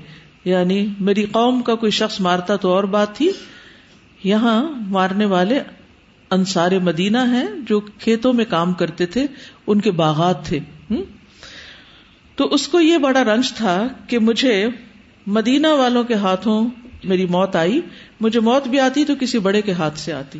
یعنی 0.45 0.87
میری 0.99 1.23
قوم 1.23 1.61
کا 1.61 1.75
کوئی 1.75 1.91
شخص 1.91 2.19
مارتا 2.19 2.55
تو 2.55 2.69
اور 2.69 2.83
بات 2.83 3.15
تھی۔ 3.15 3.31
یہاں 4.23 4.63
مارنے 4.71 5.25
والے 5.25 5.59
انصار 6.29 6.71
مدینہ 6.71 7.17
ہیں 7.17 7.47
جو 7.67 7.79
کھیتوں 7.79 8.33
میں 8.33 8.45
کام 8.49 8.73
کرتے 8.73 9.05
تھے، 9.05 9.25
ان 9.67 9.81
کے 9.81 9.91
باغات 9.91 10.45
تھے۔ 10.45 10.59
تو 12.35 12.45
اس 12.45 12.67
کو 12.67 12.79
یہ 12.79 12.97
بڑا 12.97 13.23
رنج 13.23 13.53
تھا 13.53 13.87
کہ 14.07 14.19
مجھے 14.19 14.67
مدینہ 15.27 15.67
والوں 15.67 16.03
کے 16.03 16.13
ہاتھوں 16.13 16.69
میری 17.03 17.25
موت 17.25 17.55
آئی۔ 17.55 17.81
مجھے 18.21 18.39
موت 18.39 18.67
بھی 18.67 18.79
آتی 18.79 19.05
تو 19.05 19.13
کسی 19.19 19.39
بڑے 19.39 19.61
کے 19.61 19.71
ہاتھ 19.71 19.99
سے 19.99 20.13
آتی۔ 20.13 20.39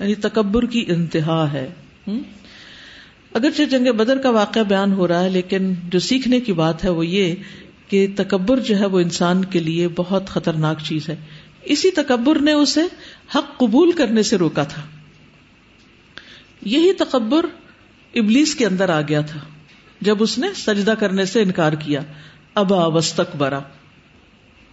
یعنی 0.00 0.14
تکبر 0.14 0.66
کی 0.66 0.84
انتہا 0.88 1.52
ہے۔ 1.52 1.68
اگرچہ 3.34 3.62
جنگ 3.62 3.92
بدر 3.92 4.18
کا 4.18 4.30
واقعہ 4.30 4.62
بیان 4.62 4.92
ہو 4.92 5.08
رہا 5.08 5.24
ہے، 5.24 5.30
لیکن 5.30 5.74
جو 5.84 5.98
سیکھنے 5.98 6.40
کی 6.40 6.52
بات 6.52 6.84
ہے 6.84 6.88
وہ 6.88 7.06
یہ 7.06 7.34
کہ 7.88 8.06
تکبر 8.16 8.60
جو 8.60 8.78
ہے 8.78 8.86
وہ 8.86 9.00
انسان 9.00 9.44
کے 9.44 9.58
لیے 9.58 9.88
بہت 9.88 10.26
خطرناک 10.26 10.78
چیز 10.84 11.08
ہے۔ 11.08 11.16
اسی 11.62 11.90
تکبر 11.90 12.38
نے 12.38 12.52
اسے 12.52 12.82
حق 13.34 13.58
قبول 13.58 13.92
کرنے 13.92 14.22
سے 14.22 14.36
روکا 14.36 14.64
تھا۔ 14.64 14.82
یہی 16.62 16.92
تکبر 16.92 17.46
ابلیس 18.14 18.54
کے 18.54 18.66
اندر 18.66 18.88
آ 18.88 19.00
گیا 19.00 19.20
تھا۔ 19.20 19.40
جب 20.00 20.22
اس 20.22 20.38
نے 20.38 20.46
سجدہ 20.56 20.94
کرنے 20.98 21.24
سے 21.24 21.42
انکار 21.42 21.72
کیا، 21.72 22.00
ابا 22.54 22.86
وسط 22.86 23.20
برا 23.38 23.60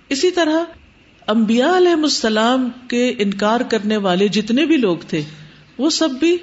اسی 0.09 0.31
طرح 0.31 0.82
امبیا 1.27 1.77
علیہ 1.77 1.91
السلام 1.91 2.69
کے 2.87 3.13
انکار 3.19 3.59
کرنے 3.61 3.97
والے 3.97 4.27
جتنے 4.27 4.65
بھی 4.65 4.77
لوگ 4.77 4.97
تھے، 5.07 5.21
وہ 5.77 5.89
سب 5.89 6.09
بھی 6.19 6.37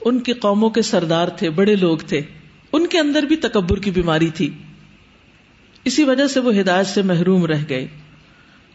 ان 0.00 0.20
کی 0.20 0.32
قوموں 0.32 0.70
کے 0.70 0.82
سردار 0.82 1.28
تھے، 1.28 1.50
بڑے 1.50 1.76
لوگ 1.76 1.98
تھے۔ 1.98 2.20
ان 2.72 2.86
کے 2.86 2.98
اندر 2.98 3.22
بھی 3.22 3.36
تکبر 3.36 3.78
کی 3.78 3.90
بیماری 3.90 4.30
تھی۔ 4.30 4.50
اسی 5.84 6.04
وجہ 6.04 6.26
سے 6.26 6.40
وہ 6.40 6.54
ہدایت 6.60 6.86
سے 6.86 7.02
محروم 7.02 7.46
رہ 7.46 7.58
گئے۔ 7.68 7.88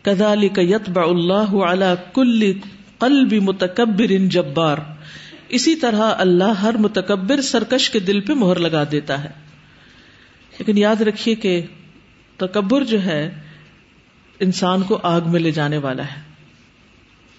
کدالی 0.01 0.49
کا 0.49 0.61
اللہ 0.95 1.93
کل 2.13 2.53
قلب 2.97 3.33
متکبر 3.33 4.27
جبار۔ 4.29 4.77
اسی 5.49 5.75
طرح 5.75 6.11
اللہ 6.17 6.43
ہر 6.43 6.77
متکبر 6.77 7.41
سرکش 7.41 7.89
کے 7.89 7.99
دل 7.99 8.19
پہ 8.19 8.33
مہر 8.33 8.59
لگا 8.59 8.83
دیتا 8.91 9.23
ہے۔ 9.23 9.29
لیکن 10.57 10.77
یاد 10.77 11.01
رکھیے 11.01 11.35
کہ 11.35 11.61
تکبر 12.37 12.83
جو 12.83 13.03
ہے 13.03 13.42
انسان 14.39 14.81
کو 14.81 14.99
آگ 15.03 15.21
میں 15.25 15.39
لے 15.39 15.51
جانے 15.51 15.77
والا 15.77 16.03
ہے۔ 16.03 16.21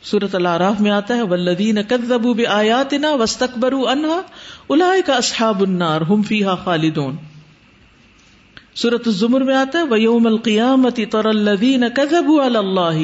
سورت 0.03 0.35
اللہ 0.35 0.73
میں 0.81 0.91
آتا 0.91 1.17
ہے 1.17 1.23
ولدین 1.23 1.79
کدبو 1.89 2.35
آیاتنا 2.49 3.13
وسطبر 3.13 3.73
انہا 3.73 4.23
الا 4.69 4.93
کا 5.07 5.15
اصحاب 5.15 5.61
النار 5.61 6.01
ہم 6.01 6.23
فیحا 6.23 6.55
خالدون۔ 6.55 7.17
سورت 8.75 9.03
الزمر 9.07 9.41
میں 9.41 9.55
آتا 9.55 9.79
ہے 9.79 9.85
ویوم 9.85 10.27
القیامت 10.27 11.01
تر 11.11 11.25
الذین 11.25 11.85
کذبوا 11.95 12.47
علی 12.47 12.57
اللہ 12.57 12.97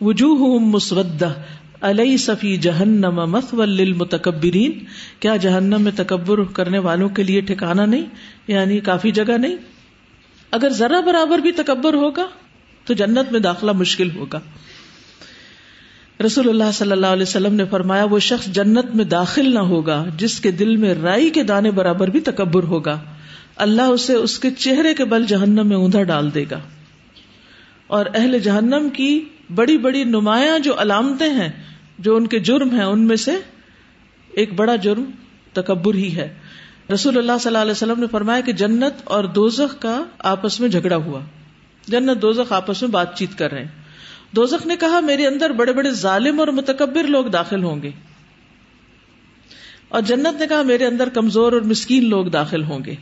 وجوہہم 0.00 0.64
مسودہ 0.64 1.32
علیہ 1.80 2.16
صفی 2.16 2.56
جہنم 2.56 3.30
مثوى 3.30 3.66
للمتکبرین 3.66 4.72
کیا 5.20 5.36
جہنم 5.36 5.82
میں 5.82 5.92
تکبر 5.96 6.44
کرنے 6.44 6.78
والوں 6.78 7.08
کے 7.08 7.22
لیے 7.22 7.40
ٹھکانا 7.40 7.86
نہیں؟ 7.86 8.04
یعنی 8.48 8.80
کافی 8.80 9.10
جگہ 9.10 9.38
نہیں؟ 9.38 9.56
اگر 10.50 10.68
ذرا 10.68 11.00
برابر 11.00 11.38
بھی 11.38 11.52
تکبر 11.52 11.94
ہوگا 11.94 12.26
تو 12.86 12.94
جنت 12.94 13.32
میں 13.32 13.40
داخلہ 13.40 13.72
مشکل 13.72 14.16
ہوگا۔ 14.16 14.40
رسول 16.26 16.48
اللہ 16.48 16.72
صلی 16.74 16.92
اللہ 16.92 17.06
علیہ 17.06 17.22
وسلم 17.22 17.54
نے 17.54 17.64
فرمایا، 17.64 18.04
وہ 18.04 18.18
شخص 18.18 18.46
جنت 18.46 18.94
میں 18.94 19.04
داخل 19.04 19.54
نہ 19.54 19.58
ہوگا، 19.58 20.04
جس 20.16 20.40
کے 20.40 20.50
دل 20.50 20.76
میں 20.76 20.94
رائی 20.94 21.30
کے 21.30 21.42
دانے 21.42 21.70
برابر 21.70 22.10
بھی 22.10 22.20
تکبر 22.20 22.62
ہوگا۔ 22.62 23.00
اللہ 23.56 23.82
اسے 23.82 24.14
اس 24.14 24.38
کے 24.38 24.50
چہرے 24.50 24.94
کے 24.94 25.04
بل 25.04 25.24
جہنم 25.24 25.66
میں 25.66 25.76
اوندھا 25.76 26.02
ڈال 26.02 26.34
دے 26.34 26.44
گا۔ 26.50 26.60
اور 27.86 28.06
اہل 28.14 28.38
جہنم 28.38 28.88
کی 28.92 29.24
بڑی 29.54 29.78
بڑی 29.78 30.04
نمایاں 30.04 30.58
جو 30.58 30.72
علامتیں 30.78 31.30
ہیں، 31.30 31.52
جو 31.98 32.16
ان 32.16 32.26
کے 32.26 32.38
جرم 32.38 32.70
ہیں، 32.70 32.84
ان 32.84 33.00
میں 33.00 33.16
سے 33.16 33.32
ایک 34.32 34.52
بڑا 34.52 34.76
جرم 34.76 35.04
تکبر 35.52 35.94
ہی 35.94 36.16
ہے۔ 36.16 36.34
رسول 36.94 37.18
اللہ 37.18 37.32
صلی 37.40 37.48
اللہ 37.48 37.58
علیہ 37.58 37.70
وسلم 37.70 38.00
نے 38.00 38.06
فرمایا 38.10 38.40
کہ 38.40 38.52
جنت 38.52 38.94
اور 39.04 39.24
دوزخ 39.24 39.82
کا 39.82 40.04
آپس 40.18 40.60
میں 40.60 40.68
جھگڑا 40.68 40.96
ہوا۔ 40.96 41.20
جنت 41.86 42.22
دوزخ 42.22 42.52
آپس 42.52 42.82
میں 42.82 42.90
بات 42.90 43.18
چیت 43.18 43.38
کر 43.38 43.52
رہے 43.52 43.64
ہیں۔ 43.64 43.70
دوزخ 44.30 44.66
نے 44.66 44.76
کہا، 44.76 45.00
میرے 45.00 45.26
اندر 45.26 45.50
بڑے 45.50 45.72
بڑے 45.72 45.90
ظالم 45.90 46.40
اور 46.40 46.48
متکبر 46.48 47.04
لوگ 47.04 47.24
داخل 47.26 47.64
ہوں 47.64 47.82
گے۔ 47.82 47.90
اور 49.88 50.00
جنت 50.00 50.40
نے 50.40 50.46
کہا، 50.46 50.62
میرے 50.62 50.86
اندر 50.86 51.08
کمزور 51.08 51.52
اور 51.52 51.60
مسکین 51.60 52.08
لوگ 52.08 52.26
داخل 52.26 52.62
ہوں 52.62 52.84
گے۔ 52.84 52.94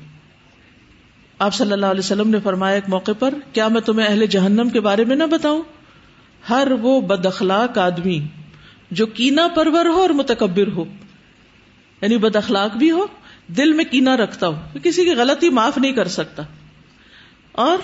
آپ 1.38 1.55
صلی 1.55 1.73
اللہ 1.73 1.87
علیہ 1.87 1.99
وسلم 1.99 2.31
نے 2.31 2.40
فرمایا، 2.40 2.75
ایک 2.75 2.88
موقع 2.88 3.11
پر، 3.18 3.35
کیا 3.53 3.68
میں 3.68 3.81
تمہیں 3.81 4.09
اہل 4.09 4.27
جہنم 4.27 4.68
کے 4.68 4.81
بارے 4.81 5.05
میں 5.05 5.16
نہ 5.16 5.25
بتاؤں؟ 5.25 5.62
ہر 6.51 6.68
وہ 6.81 7.01
بد 7.01 7.27
اخلاق 7.27 7.79
آدمی 7.79 8.20
جو 8.90 9.07
کینا 9.07 9.49
پرور 9.49 9.85
ہو 9.85 10.01
اور 10.01 10.11
متکبر 10.11 10.68
ہو۔ 10.68 10.85
یعنی 12.01 12.16
بد 12.16 12.37
اخلاق 12.37 12.77
بھی 12.77 12.90
ہو، 12.90 13.07
دل 13.49 13.73
میں 13.73 13.85
کینا 13.85 14.16
رکھتا 14.16 14.49
ہو 14.49 14.57
کسی 14.83 15.05
کی 15.05 15.11
غلطی 15.11 15.51
معاف 15.51 15.79
نہیں 15.79 15.92
کر 15.92 16.09
سکتا۔ 16.09 16.42
اور 17.53 17.79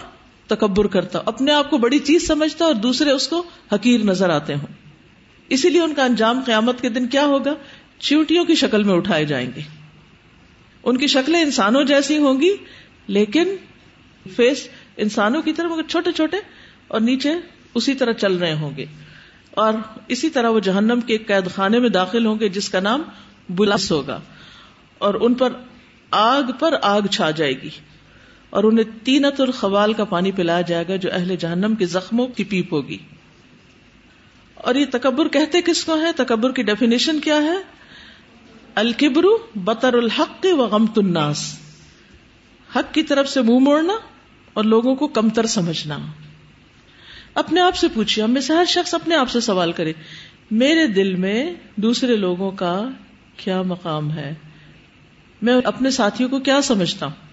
تکبر 0.51 0.87
کرتا، 0.87 1.19
اپنے 1.27 1.53
آپ 1.53 1.71
کو 1.71 1.79
بڑی 1.79 1.99
چیز 1.99 2.27
سمجھتا 2.27 2.65
اور 2.65 2.75
دوسرے 2.75 3.11
اس 3.11 3.29
کو 3.29 3.43
حقیر 3.73 4.01
نظر 4.01 4.31
آتے 4.31 4.55
ہوں۔ 4.55 4.67
اسی 5.49 5.69
لیے 5.69 5.81
ان 5.81 5.95
کا 5.95 6.05
انجام 6.05 6.41
قیامت 6.47 6.81
کے 6.81 6.89
دن 6.89 7.07
کیا 7.07 7.27
ہوگا؟ 7.27 7.55
چیوٹیوں 7.99 8.45
کی 8.45 8.55
شکل 8.55 8.83
میں 8.83 8.95
اٹھائے 8.95 9.25
جائیں 9.25 9.51
گے۔ 9.57 9.61
ان 10.83 10.97
کی 10.97 11.07
شکلیں 11.07 11.41
انسانوں 11.41 11.85
جیسی 11.85 12.19
ہوں 12.19 12.41
گی، 12.41 12.57
لیکن 13.07 13.57
فیس 14.37 14.69
انسانوں 14.97 15.43
کی 15.43 15.53
طرح 15.53 15.67
مگر 15.67 15.83
چھوٹے 15.83 16.13
چھوٹے 16.13 16.37
اور 16.89 17.01
نیچے 17.01 17.33
اسی 17.75 17.95
طرح 17.95 18.13
چل 18.13 18.37
رہے 18.37 18.53
ہوں 18.53 18.77
گے۔ 18.77 18.87
اور 19.51 19.73
اسی 20.09 20.31
طرح 20.31 20.49
وہ 20.49 20.61
جہنم 20.61 21.01
کے 21.01 21.19
قید 21.19 21.51
خانے 21.51 21.79
میں 21.79 21.89
داخل 21.89 22.27
ہوں 22.27 22.41
گے، 22.41 22.49
جس 22.49 22.69
کا 22.69 22.81
نام 22.81 23.03
بلس 23.49 23.93
ہوگا۔ 23.93 24.21
اور 24.99 25.15
ان 25.15 25.35
پر 25.35 25.53
آگ 26.11 26.43
پر 26.59 26.75
آگ 26.83 27.03
چھا 27.11 27.31
جائے 27.31 27.63
گی۔ 27.63 27.71
اور 28.51 28.65
انہیں 28.65 28.85
تینت 29.05 29.41
الخوال 29.41 29.93
کا 29.93 30.05
پانی 30.05 30.33
پلایا 30.33 30.61
جائے 30.61 30.85
گا 30.89 30.97
جو 30.97 31.09
اہل 31.13 31.37
جہنم 31.37 31.75
کے 31.75 31.87
زخموں 31.87 32.27
کی 32.27 32.45
پیپ 32.45 32.73
ہوگی۔ 32.73 32.99
اور 34.55 34.75
یہ 34.75 34.85
تکبر 34.93 35.29
کہتے 35.29 35.63
کس 35.63 35.85
کو 35.85 36.01
ہے 36.01 36.13
تکبر 36.17 36.53
کی 36.53 36.63
ڈیفینیشن 36.63 37.21
کیا 37.21 37.37
ہے؟ 37.37 37.57
الکبرو 38.75 39.39
بطر 39.55 39.93
الحق 39.93 40.47
و 40.53 40.57
غمت 40.57 40.99
الناس۔ 40.99 41.59
حق 42.77 42.95
کی 42.95 43.03
طرف 43.03 43.29
سے 43.29 43.43
منہ 43.43 43.59
موڑنا 43.59 43.93
اور 44.53 44.65
لوگوں 44.65 44.95
کو 44.95 45.09
کمتر 45.09 45.47
سمجھنا۔ 45.47 45.99
اپنے 47.35 47.61
آپ 47.61 47.77
سے 47.77 47.89
پوچھیے 47.95 48.25
ہم 48.25 48.31
میں 48.31 48.41
سے 48.41 48.53
ہر 48.53 48.65
شخص 48.65 48.95
اپنے 48.95 49.15
آپ 49.15 49.31
سے 49.31 49.41
سوال 49.41 49.73
کرے، 49.73 49.93
میرے 50.51 50.87
دل 50.87 51.15
میں 51.15 51.55
دوسرے 51.77 52.17
لوگوں 52.17 52.51
کا 52.51 52.89
کیا 53.37 53.63
مقام 53.63 54.13
ہے؟ 54.13 54.35
میں 55.43 55.55
اپنے 55.65 55.91
ساتھیوں 55.91 56.29
کو 56.29 56.41
کیا 56.41 56.63
سمجھتا 56.63 57.07
ہوں؟ 57.07 57.30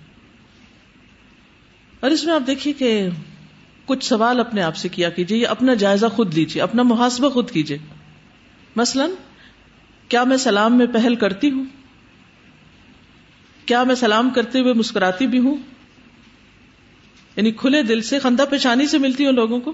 اور 2.07 2.11
اس 2.11 2.23
میں 2.23 2.33
آپ 2.33 2.41
دیکھیے 2.47 2.73
کہ 2.73 3.09
کچھ 3.85 4.05
سوال 4.05 4.39
اپنے 4.39 4.61
آپ 4.61 4.75
سے 4.75 4.89
کیا 4.89 5.09
کیجیے 5.09 5.37
یا 5.37 5.49
اپنا 5.49 5.73
جائزہ 5.73 6.05
خود 6.05 6.33
لیجیے 6.33 6.61
اپنا 6.61 6.83
محاسبہ 6.83 7.29
خود 7.29 7.51
کیجیے 7.51 7.77
مثلا، 8.75 9.07
کیا 10.07 10.23
میں 10.23 10.37
سلام 10.37 10.77
میں 10.77 10.85
پہل 10.85 11.15
کرتی 11.15 11.51
ہوں؟ 11.51 11.65
کیا 13.65 13.83
میں 13.83 13.95
سلام 13.95 14.29
کرتے 14.29 14.59
ہوئے 14.59 14.73
مسکراتی 14.73 15.27
بھی 15.27 15.39
ہوں؟ 15.39 15.57
یعنی 17.35 17.51
کھلے 17.51 17.83
دل 17.83 18.01
سے، 18.01 18.19
خندہ 18.19 18.45
پیشانی 18.49 18.87
سے 18.87 18.97
ملتی 18.97 19.25
ہوں 19.25 19.33
لوگوں 19.33 19.59
کو؟ 19.59 19.73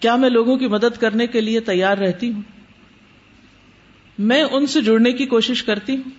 کیا 0.00 0.16
میں 0.16 0.30
لوگوں 0.30 0.56
کی 0.56 0.66
مدد 0.66 1.00
کرنے 1.00 1.26
کے 1.26 1.40
لیے 1.40 1.60
تیار 1.60 1.98
رہتی 1.98 2.32
ہوں؟ 2.32 2.42
میں 4.18 4.42
ان 4.42 4.66
سے 4.66 4.80
جڑنے 4.80 5.12
کی 5.12 5.26
کوشش 5.26 5.62
کرتی 5.62 5.96
ہوں؟ 5.96 6.10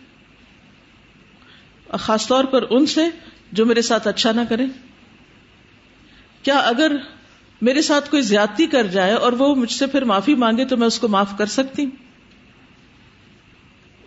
خاص 1.97 2.27
طور 2.27 2.43
پر 2.43 2.63
ان 2.69 2.85
سے 2.85 3.05
جو 3.51 3.65
میرے 3.65 3.81
ساتھ 3.81 4.07
اچھا 4.07 4.31
نہ 4.31 4.41
کرے؟ 4.49 4.65
کیا 6.43 6.57
اگر 6.57 6.95
میرے 7.61 7.81
ساتھ 7.81 8.09
کوئی 8.09 8.21
زیادتی 8.21 8.65
کر 8.65 8.87
جائے 8.87 9.13
اور 9.13 9.33
وہ 9.33 9.55
مجھ 9.55 9.71
سے 9.71 9.87
پھر 9.87 10.03
معافی 10.03 10.35
مانگے 10.35 10.65
تو 10.65 10.77
میں 10.77 10.87
اس 10.87 10.99
کو 10.99 11.07
معاف 11.07 11.37
کر 11.37 11.45
سکتی 11.45 11.83
ہوں؟ 11.83 11.91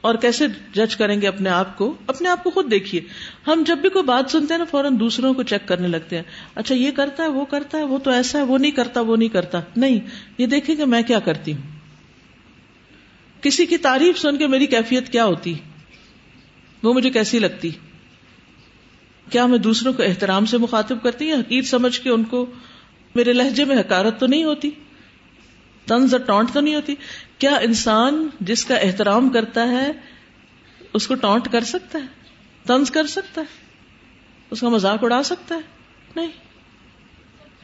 اور 0.01 0.15
کیسے 0.15 0.47
جج 0.73 0.97
کریں 0.97 1.21
گے 1.21 1.29
اپنے 1.29 1.51
آپ 1.51 1.79
کو؟ 1.79 1.97
اپنے 2.07 2.29
آپ 2.29 2.45
کو 2.45 2.51
خود 2.51 2.71
دیکھیے۔ 2.71 3.01
ہم 3.47 3.63
جب 3.67 3.79
بھی 3.79 3.89
کوئی 3.89 4.05
بات 4.05 4.31
سنتے 4.31 4.55
ہیں 4.55 4.59
نا، 4.59 4.65
فوراً 4.65 5.01
دوسروں 5.01 5.35
کو 5.35 5.43
چیک 5.43 5.69
کرنے 5.69 5.89
لگتے 5.89 6.17
ہیں۔ 6.17 6.23
اچھا 6.55 6.75
یہ 6.75 6.91
کرتا 6.91 7.23
ہے، 7.23 7.29
وہ 7.29 7.45
کرتا 7.45 7.79
ہے، 7.79 7.85
وہ 7.85 7.99
تو 7.99 8.11
ایسا 8.11 8.39
ہے، 8.39 8.45
وہ 8.45 8.59
نہیں 8.59 8.71
کرتا، 8.71 9.01
وہ 9.01 9.17
نہیں 9.17 9.29
کرتا۔ 9.29 9.61
نہیں، 9.77 10.01
یہ 10.39 10.47
دیکھیں 10.47 10.77
کہ 10.77 10.85
میں 10.85 11.03
کیا 11.03 11.19
کرتی 11.19 11.53
ہوں۔ 11.53 11.63
کسی 13.43 13.67
کی 13.67 13.77
تعریف 13.77 14.19
سن 14.19 14.37
کے 14.37 14.47
میری 14.47 14.67
کیفیت 14.67 15.13
کیا 15.13 15.25
ہوتی؟ 15.25 15.55
وہ 16.83 16.95
مجھے 16.95 17.11
کیسی 17.11 17.39
لگتی؟ 17.39 17.71
کیا 19.31 19.47
میں 19.47 19.59
دوسروں 19.59 19.93
کو 19.93 20.03
احترام 20.03 20.47
سے 20.47 20.59
مخاطب 20.59 21.03
کرتی 21.03 21.29
یا 21.29 21.37
حقیق 21.37 21.65
سمجھ 21.65 22.01
کے 22.01 22.11
ان 22.11 22.25
کو 22.25 22.47
میرے 23.15 23.33
لہجے 23.33 23.65
میں 23.65 23.81
حکارت 23.81 24.21
تو 24.21 24.27
نہیں 24.27 24.45
ہوتی؟ 24.45 24.71
طنز 25.87 26.15
اور 26.15 26.21
ٹونٹ 26.21 26.53
تو 26.53 26.61
نہیں 26.61 26.75
ہوتی؟ 26.75 26.95
کیا 27.39 27.55
انسان 27.55 28.29
جس 28.41 28.65
کا 28.65 28.77
احترام 28.77 29.29
کرتا 29.29 29.69
ہے، 29.69 29.93
اس 30.93 31.07
کو 31.07 31.15
ٹونٹ 31.15 31.49
کر 31.53 31.65
سکتا 31.65 31.99
ہے؟ 31.99 32.07
طنز 32.67 32.91
کر 32.91 33.07
سکتا 33.07 33.41
ہے؟ 33.41 33.47
اس 34.51 34.61
کا 34.61 34.69
مذاق 34.69 35.05
اڑا 35.05 35.23
سکتا 35.23 35.55
ہے؟ 35.55 35.61
نہیں۔ 36.17 36.29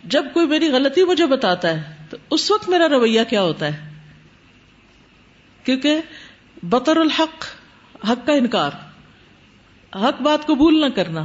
جب 0.05 0.25
کوئی 0.35 0.47
میری 0.47 0.69
غلطی 0.69 1.05
مجھے 1.05 1.27
بتاتا 1.27 1.69
ہے، 1.69 1.95
تو 2.11 2.17
اس 2.31 2.51
وقت 2.51 2.69
میرا 2.69 2.89
رویہ 2.89 3.21
کیا 3.29 3.43
ہوتا 3.43 3.67
ہے؟ 3.67 3.91
کیونکہ 5.65 6.01
بطر 6.63 6.97
الحق، 6.97 7.45
حق 8.11 8.27
کا 8.27 8.33
انکار۔ 8.33 8.71
حق 9.95 10.23
بات 10.23 10.47
کو 10.47 10.55
بھول 10.55 10.81
نہ 10.81 10.87
کرنا۔ 10.87 11.25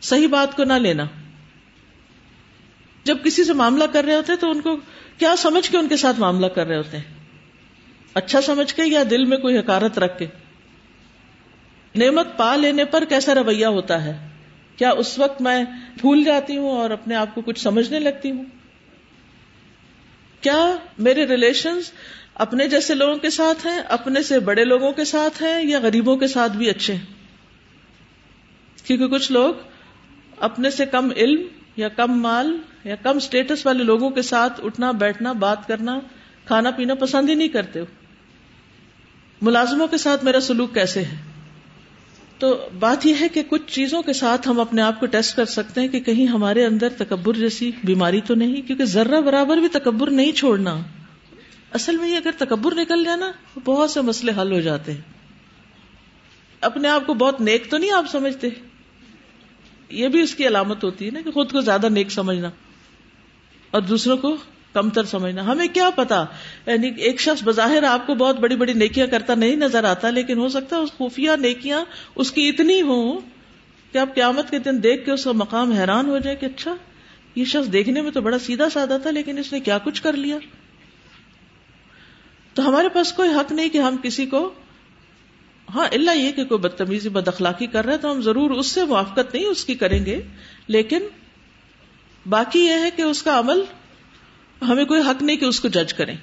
صحیح 0.00 0.28
بات 0.28 0.56
کو 0.56 0.64
نہ 0.64 0.72
لینا۔ 0.72 1.04
جب 3.04 3.24
کسی 3.24 3.44
سے 3.44 3.52
معاملہ 3.52 3.84
کر 3.92 4.04
رہے 4.04 4.14
ہوتے 4.14 4.36
تو 4.36 4.50
ان 4.50 4.60
کو 4.60 4.76
کیا 5.18 5.36
سمجھ 5.38 5.70
کے 5.70 5.76
ان 5.76 5.88
کے 5.88 5.96
ساتھ 5.96 6.20
معاملہ 6.20 6.46
کر 6.46 6.66
رہے 6.66 6.76
ہوتے 6.76 6.96
ہیں؟ 6.96 7.04
اچھا 8.14 8.40
سمجھ 8.40 8.74
کے 8.74 8.82
یا 8.84 9.02
دل 9.10 9.24
میں 9.24 9.38
کوئی 9.38 9.58
حکارت 9.58 9.98
رکھ 9.98 10.18
کے؟ 10.18 10.26
نعمت 11.94 12.36
پا 12.36 12.56
لینے 12.56 12.84
پر 12.84 13.04
کیسا 13.04 13.34
رویہ 13.34 13.66
ہوتا 13.66 14.04
ہے؟ 14.04 14.28
کیا 14.76 14.90
اس 14.90 15.18
وقت 15.18 15.42
میں 15.42 15.64
بھول 16.00 16.24
جاتی 16.24 16.56
ہوں 16.56 16.70
اور 16.70 16.90
اپنے 16.90 17.14
آپ 17.14 17.34
کو 17.34 17.40
کچھ 17.40 17.60
سمجھنے 17.60 17.98
لگتی 17.98 18.30
ہوں؟ 18.30 18.44
کیا 20.40 20.76
میرے 20.98 21.26
ریلیشنز 21.26 21.92
اپنے 22.34 22.68
جیسے 22.68 22.94
لوگوں 22.94 23.16
کے 23.16 23.30
ساتھ 23.30 23.66
ہیں، 23.66 23.78
اپنے 23.78 24.22
سے 24.22 24.40
بڑے 24.40 24.64
لوگوں 24.64 24.92
کے 24.92 25.04
ساتھ 25.04 25.42
ہیں 25.42 25.64
یا 25.64 25.78
غریبوں 25.78 26.16
کے 26.16 26.26
ساتھ 26.26 26.52
بھی 26.52 26.70
اچھے 26.70 26.94
ہیں؟ 26.94 27.06
کیونکہ 28.84 29.06
کچھ 29.06 29.32
لوگ 29.32 29.54
اپنے 30.40 30.70
سے 30.70 30.86
کم 30.86 31.10
علم 31.16 31.42
یا 31.76 31.88
کم 31.88 32.20
مال 32.20 32.56
یا 32.84 32.94
کم 32.94 33.16
اسٹیٹس 33.16 33.66
والے 33.66 33.84
لوگوں 33.84 34.10
کے 34.10 34.22
ساتھ 34.22 34.60
اٹھنا، 34.64 34.90
بیٹھنا، 34.90 35.32
بات 35.32 35.68
کرنا، 35.68 36.00
کھانا 36.44 36.70
پینا 36.70 36.94
پسند 36.94 37.28
ہی 37.28 37.34
نہیں 37.34 37.48
کرتے 37.48 37.80
ملازموں 39.42 39.86
کے 39.86 39.96
ساتھ 39.96 40.24
میرا 40.24 40.40
سلوک 40.40 40.74
کیسے 40.74 41.00
ہے؟ 41.00 41.16
تو 42.38 42.68
بات 42.78 43.06
یہ 43.06 43.14
ہے 43.20 43.28
کہ 43.28 43.42
کچھ 43.48 43.62
چیزوں 43.66 44.02
کے 44.02 44.12
ساتھ 44.12 44.48
ہم 44.48 44.60
اپنے 44.60 44.82
آپ 44.82 45.00
کو 45.00 45.06
ٹیسٹ 45.06 45.36
کر 45.36 45.44
سکتے 45.44 45.80
ہیں 45.80 45.88
کہ 45.88 46.00
کہیں 46.00 46.26
ہمارے 46.26 46.64
اندر 46.64 46.88
تکبر 46.88 47.34
جیسی 47.34 47.70
بیماری 47.84 48.20
تو 48.20 48.34
نہیں، 48.34 48.62
کیونکہ 48.62 48.84
ذرہ 48.84 49.20
برابر 49.20 49.56
بھی 49.56 49.68
تکبر 49.68 50.10
نہیں 50.10 50.32
چھوڑنا۔ 50.32 50.80
اصل 51.72 51.96
میں 51.96 52.08
یہ 52.08 52.16
اگر 52.16 52.30
تکبر 52.38 52.74
نکل 52.74 53.04
جائے 53.04 53.16
نا، 53.16 53.32
بہت 53.64 53.90
سے 53.90 54.00
مسئلے 54.00 54.32
حل 54.40 54.52
ہو 54.52 54.60
جاتے 54.60 54.92
ہیں۔ 54.92 55.00
اپنے 56.60 56.88
آپ 56.88 57.06
کو 57.06 57.14
بہت 57.14 57.40
نیک 57.40 57.70
تو 57.70 57.78
نہیں 57.78 57.90
آپ 57.90 58.04
سمجھتے؟ 58.10 58.48
یہ 59.90 60.08
بھی 60.08 60.20
اس 60.20 60.34
کی 60.34 60.46
علامت 60.46 60.84
ہوتی 60.84 61.06
ہے 61.06 61.10
نا 61.10 61.20
کہ 61.24 61.30
خود 61.30 61.52
کو 61.52 61.60
زیادہ 61.60 61.88
نیک 61.88 62.10
سمجھنا 62.10 62.50
اور 63.70 63.82
دوسروں 63.82 64.16
کو 64.16 64.36
کمتر 64.72 65.04
سمجھنا۔ 65.04 65.46
ہمیں 65.46 65.66
کیا 65.68 65.90
پتا؟ 65.90 66.24
یعنی 66.66 66.90
ایک 66.96 67.20
شخص 67.20 67.42
بظاہر 67.44 67.82
آپ 67.82 68.06
کو 68.06 68.14
بہت 68.14 68.38
بڑی 68.38 68.56
بڑی 68.56 68.72
نیکیاں 68.72 69.06
کرتا 69.06 69.34
نہیں 69.34 69.56
نظر 69.56 69.84
آتا، 69.84 70.10
لیکن 70.10 70.38
ہو 70.38 70.48
سکتا 70.48 70.76
ہے 70.76 70.80
اس 70.80 70.90
خفیہ 70.98 71.30
نیکیاں 71.40 71.84
اس 72.16 72.32
کی 72.32 72.48
اتنی 72.48 72.82
ہوں 72.82 73.20
کہ 73.92 73.98
آپ 73.98 74.14
قیامت 74.14 74.50
کے 74.50 74.58
دن 74.58 74.82
دیکھ 74.82 75.04
کے 75.04 75.12
اس 75.12 75.24
کا 75.24 75.32
مقام 75.32 75.72
حیران 75.72 76.08
ہو 76.08 76.18
جائے 76.18 76.36
کہ 76.36 76.46
اچھا 76.46 76.74
یہ 77.34 77.44
شخص 77.44 77.72
دیکھنے 77.72 78.00
میں 78.00 78.10
تو 78.10 78.20
بڑا 78.20 78.38
سیدھا 78.38 78.68
سادہ 78.68 78.98
تھا، 79.02 79.10
لیکن 79.10 79.38
اس 79.38 79.52
نے 79.52 79.60
کیا 79.60 79.78
کچھ 79.78 80.02
کر 80.02 80.12
لیا؟ 80.12 80.38
تو 82.54 82.68
ہمارے 82.68 82.88
پاس 82.88 83.12
کوئی 83.12 83.30
حق 83.30 83.52
نہیں 83.52 83.68
کہ 83.68 83.78
ہم 83.78 83.96
کسی 84.02 84.26
کو 84.26 84.50
ہاں 85.74 85.88
اللہ 85.92 86.10
یہ 86.10 86.32
کہ 86.32 86.44
کوئی 86.44 86.60
بدتمیزی، 86.60 87.08
بد 87.08 87.28
اخلاقی 87.28 87.66
کر 87.66 87.84
رہا 87.84 87.92
ہے 87.92 87.98
تو 87.98 88.12
ہم 88.12 88.20
ضرور 88.20 88.50
اس 88.50 88.66
سے 88.66 88.84
موافقت 88.84 89.34
نہیں، 89.34 89.46
اس 89.46 89.64
کی 89.64 89.74
کریں 89.74 90.06
گے۔ 90.06 90.20
لیکن 90.66 90.98
باقی 92.28 92.60
یہ 92.60 92.72
ہے 92.72 92.90
کہ 92.96 93.02
اس 93.02 93.22
کا 93.22 93.38
عمل، 93.38 93.60
ہمیں 94.62 94.84
کوئی 94.84 95.00
حق 95.00 95.22
نہیں 95.22 95.36
کہ 95.36 95.44
اس 95.44 95.60
کو 95.60 95.68
جج 95.68 95.94
کریں۔ 95.94 96.16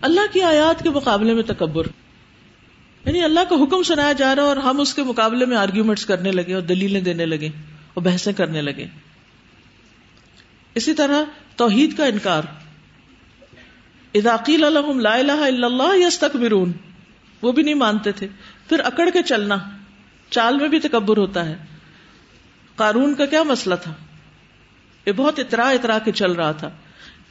اللہ 0.00 0.32
کی 0.32 0.42
آیات 0.42 0.82
کے 0.82 0.90
مقابلے 0.90 1.34
میں 1.34 1.42
تکبر۔ 1.42 1.86
یعنی 3.06 3.24
اللہ 3.24 3.40
کا 3.50 3.56
حکم 3.56 3.82
سنایا 3.82 4.12
جا 4.12 4.36
رہا 4.36 4.42
اور 4.42 4.56
ہم 4.56 4.80
اس 4.80 4.94
کے 4.94 5.02
مقابلے 5.02 5.46
میں 5.46 5.56
آرگیومنٹس 5.56 6.06
کرنے 6.06 6.30
لگے 6.30 6.54
اور 6.54 6.62
دلیلیں 6.62 7.00
دینے 7.00 7.26
لگے 7.26 7.46
اور 7.94 8.02
بحثیں 8.02 8.32
کرنے 8.32 8.62
لگے۔ 8.62 8.86
اسی 10.74 10.94
طرح 10.94 11.24
توحید 11.56 11.96
کا 11.96 12.04
انکار۔ 12.04 12.42
اداقیل 14.14 14.64
الحم 14.64 15.00
لا 15.00 15.14
الہ 15.14 15.32
الا 15.32 15.66
اللہ 15.66 16.06
یس 16.06 16.18
وہ 17.42 17.52
بھی 17.52 17.62
نہیں 17.62 17.74
مانتے 17.74 18.12
تھے۔ 18.12 18.28
پھر 18.68 18.80
اکڑ 18.80 19.10
کے 19.12 19.22
چلنا، 19.22 19.56
چال 20.30 20.56
میں 20.56 20.68
بھی 20.68 20.80
تکبر 20.80 21.16
ہوتا 21.16 21.46
ہے۔ 21.46 21.56
قارون 22.76 23.14
کا 23.14 23.26
کیا 23.26 23.42
مسئلہ 23.42 23.74
تھا؟ 23.74 23.92
یہ 25.06 25.12
بہت 25.12 25.38
اترا 25.38 25.68
اترا 25.68 25.98
کے 25.98 26.12
چل 26.12 26.32
رہا 26.32 26.52
تھا۔ 26.52 26.70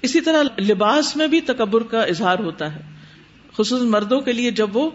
اسی 0.01 0.21
طرح 0.21 0.43
لباس 0.61 1.15
میں 1.15 1.27
بھی 1.27 1.41
تکبر 1.41 1.83
کا 1.83 2.01
اظہار 2.01 2.39
ہوتا 2.39 2.75
ہے۔ 2.75 2.81
خصوص 3.57 3.81
مردوں 3.81 4.21
کے 4.21 4.33
لیے 4.33 4.51
جب 4.51 4.77
وہ 4.77 4.91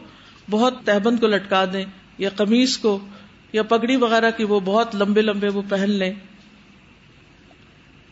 بہت 0.50 0.74
تہبند 0.84 1.20
کو 1.20 1.26
لٹکا 1.26 1.64
دیں 1.72 1.84
یا 2.18 2.30
قمیص 2.36 2.78
کو 2.78 3.08
یا 3.52 3.62
پگڑی 3.62 3.96
وغیرہ 3.96 4.30
کی 4.30 4.44
وہ 4.44 4.60
بہت 4.60 4.96
لمبے 4.96 5.22
لمبے 5.22 5.48
وہ 5.48 5.62
پہن 5.68 5.90
لیں۔ 5.90 6.14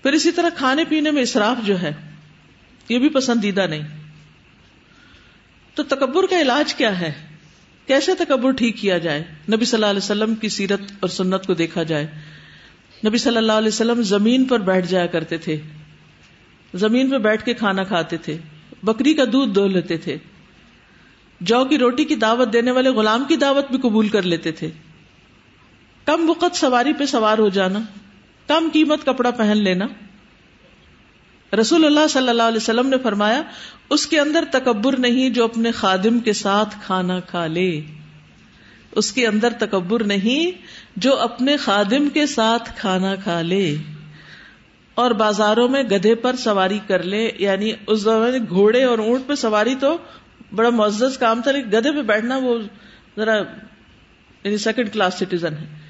پھر 0.02 0.12
اسی 0.12 0.30
طرح 0.30 0.48
کھانے 0.56 0.84
پینے 0.84 1.10
میں 1.10 1.22
اسراف 1.22 1.66
جو 1.66 1.82
ہے، 1.82 1.92
یہ 2.88 2.98
بھی 2.98 3.08
پسندیدہ 3.08 3.66
نہیں۔ 3.70 4.03
تو 5.74 5.82
تکبر 5.82 6.26
کا 6.26 6.40
علاج 6.40 6.74
کیا 6.74 7.00
ہے؟ 7.00 7.12
کیسے 7.86 8.14
تکبر 8.14 8.50
ٹھیک 8.50 8.76
کیا 8.76 8.98
جائے؟ 8.98 9.24
نبی 9.54 9.64
صلی 9.64 9.76
اللہ 9.76 9.86
علیہ 9.86 10.00
وسلم 10.02 10.34
کی 10.34 10.48
سیرت 10.48 10.80
اور 11.00 11.08
سنت 11.08 11.46
کو 11.46 11.54
دیکھا 11.54 11.82
جائے۔ 11.82 12.06
نبی 13.06 13.18
صلی 13.18 13.36
اللہ 13.36 13.52
علیہ 13.52 13.68
وسلم 13.68 14.02
زمین 14.02 14.44
پر 14.44 14.58
بیٹھ 14.58 14.86
جایا 14.86 15.06
کرتے 15.06 15.36
تھے۔ 15.36 15.60
زمین 16.74 17.10
پہ 17.10 17.18
بیٹھ 17.18 17.44
کے 17.44 17.54
کھانا 17.54 17.84
کھاتے 17.84 18.16
تھے۔ 18.16 18.38
بکری 18.82 19.14
کا 19.14 19.24
دودھ 19.32 19.50
دو 19.50 19.66
لیتے 19.66 19.96
تھے۔ 19.96 20.16
جو 21.40 21.64
کی 21.64 21.78
روٹی 21.78 22.04
کی 22.04 22.14
دعوت 22.14 22.52
دینے 22.52 22.70
والے 22.70 22.90
غلام 22.90 23.24
کی 23.28 23.36
دعوت 23.36 23.70
بھی 23.70 23.78
قبول 23.78 24.08
کر 24.08 24.22
لیتے 24.22 24.52
تھے۔ 24.52 24.70
کم 26.04 26.30
وقت 26.30 26.56
سواری 26.56 26.92
پہ 26.92 27.06
سوار 27.06 27.38
ہو 27.38 27.48
جانا۔ 27.48 27.78
کم 28.46 28.68
قیمت 28.72 29.04
کپڑا 29.04 29.30
پہن 29.30 29.56
لینا۔ 29.56 29.86
رسول 31.60 31.84
اللہ 31.84 32.06
صلی 32.10 32.28
اللہ 32.28 32.42
علیہ 32.42 32.56
وسلم 32.56 32.88
نے 32.88 32.96
فرمایا 33.02 33.42
اس 33.90 34.06
کے 34.06 34.20
اندر 34.20 34.44
تکبر 34.50 34.98
نہیں 34.98 35.30
جو 35.30 35.44
اپنے 35.44 35.70
خادم 35.70 36.18
کے 36.18 36.32
ساتھ 36.32 36.76
کھانا 36.82 37.20
کھا 37.20 37.46
لے۔ 37.46 37.80
اس 38.92 39.12
کے 39.12 39.26
اندر 39.26 39.48
تکبر 39.58 40.04
نہیں 40.04 40.62
جو 40.96 41.18
اپنے 41.18 41.56
خادم 41.56 42.08
کے 42.08 42.26
ساتھ 42.26 42.72
کھانا 42.76 43.14
کھا 43.14 43.40
لے۔ 43.40 43.76
اور 44.94 45.10
بازاروں 45.10 45.68
میں 45.68 45.82
گدھے 45.82 46.14
پر 46.14 46.36
سواری 46.36 46.78
کر 46.86 47.02
لے۔ 47.02 47.30
یعنی 47.38 47.72
اس 47.86 48.00
زمانے 48.00 48.38
گھوڑے 48.48 48.84
اور 48.84 48.98
اونٹ 48.98 49.26
پہ 49.26 49.34
سواری 49.34 49.74
تو 49.80 49.96
بڑا 50.54 50.70
معزز 50.70 51.18
کام 51.18 51.42
تھا، 51.42 51.50
لیکن 51.50 51.68
گدھے 51.68 51.92
پہ 51.92 52.02
بیٹھنا 52.02 52.36
وہ 52.36 52.58
ذرا 53.16 53.34
یعنی 54.44 54.56
سیکنڈ 54.56 54.92
کلاس 54.92 55.14
سٹیزن 55.14 55.52
ہے۔ 55.52 55.80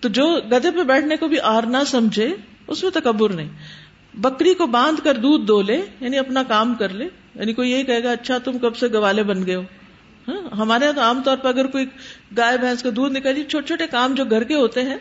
تو 0.00 0.08
جو 0.08 0.40
گدھے 0.52 0.70
پہ 0.70 0.82
بیٹھنے 0.82 1.16
کو 1.16 1.28
بھی 1.28 1.40
آر 1.40 1.62
نہ 1.62 1.76
سمجھے، 1.86 2.34
اس 2.66 2.82
میں 2.82 2.90
تکبر 2.90 3.30
نہیں۔ 3.30 3.48
بکری 4.14 4.54
کو 4.54 4.66
باندھ 4.66 5.00
کر 5.04 5.14
دودھ 5.14 5.44
دو 5.44 5.62
لے 5.62 5.82
یعنی 6.00 6.18
اپنا 6.18 6.42
کام 6.42 6.74
کر 6.74 6.88
لے۔ 6.88 7.08
یعنی 7.34 7.52
کوئی 7.52 7.70
یہی 7.70 7.82
کہے 7.82 8.04
گا 8.04 8.10
اچھا 8.10 8.38
تم 8.38 8.58
کب 8.58 8.76
سے 8.76 8.86
گوالے 8.92 9.22
بن 9.22 9.46
گئے 9.46 9.54
ہو؟ 9.54 9.62
ہاں، 10.28 10.56
ہمارے 10.56 10.84
یہاں 10.84 10.94
تو 10.94 11.00
عام 11.00 11.22
طور 11.22 11.36
پر 11.36 11.48
اگر 11.48 11.66
کوئی 11.66 11.86
گائے، 12.36 12.58
بھینس 12.58 12.82
کا 12.82 12.90
دودھ 12.96 13.12
نکالی 13.12 13.44
چھوٹے 13.44 13.66
چھوٹے 13.66 13.86
کام 13.86 14.14
جو 14.14 14.24
گھر 14.24 14.44
کے 14.44 14.54
ہوتے 14.54 14.82
ہیں، 14.82 14.96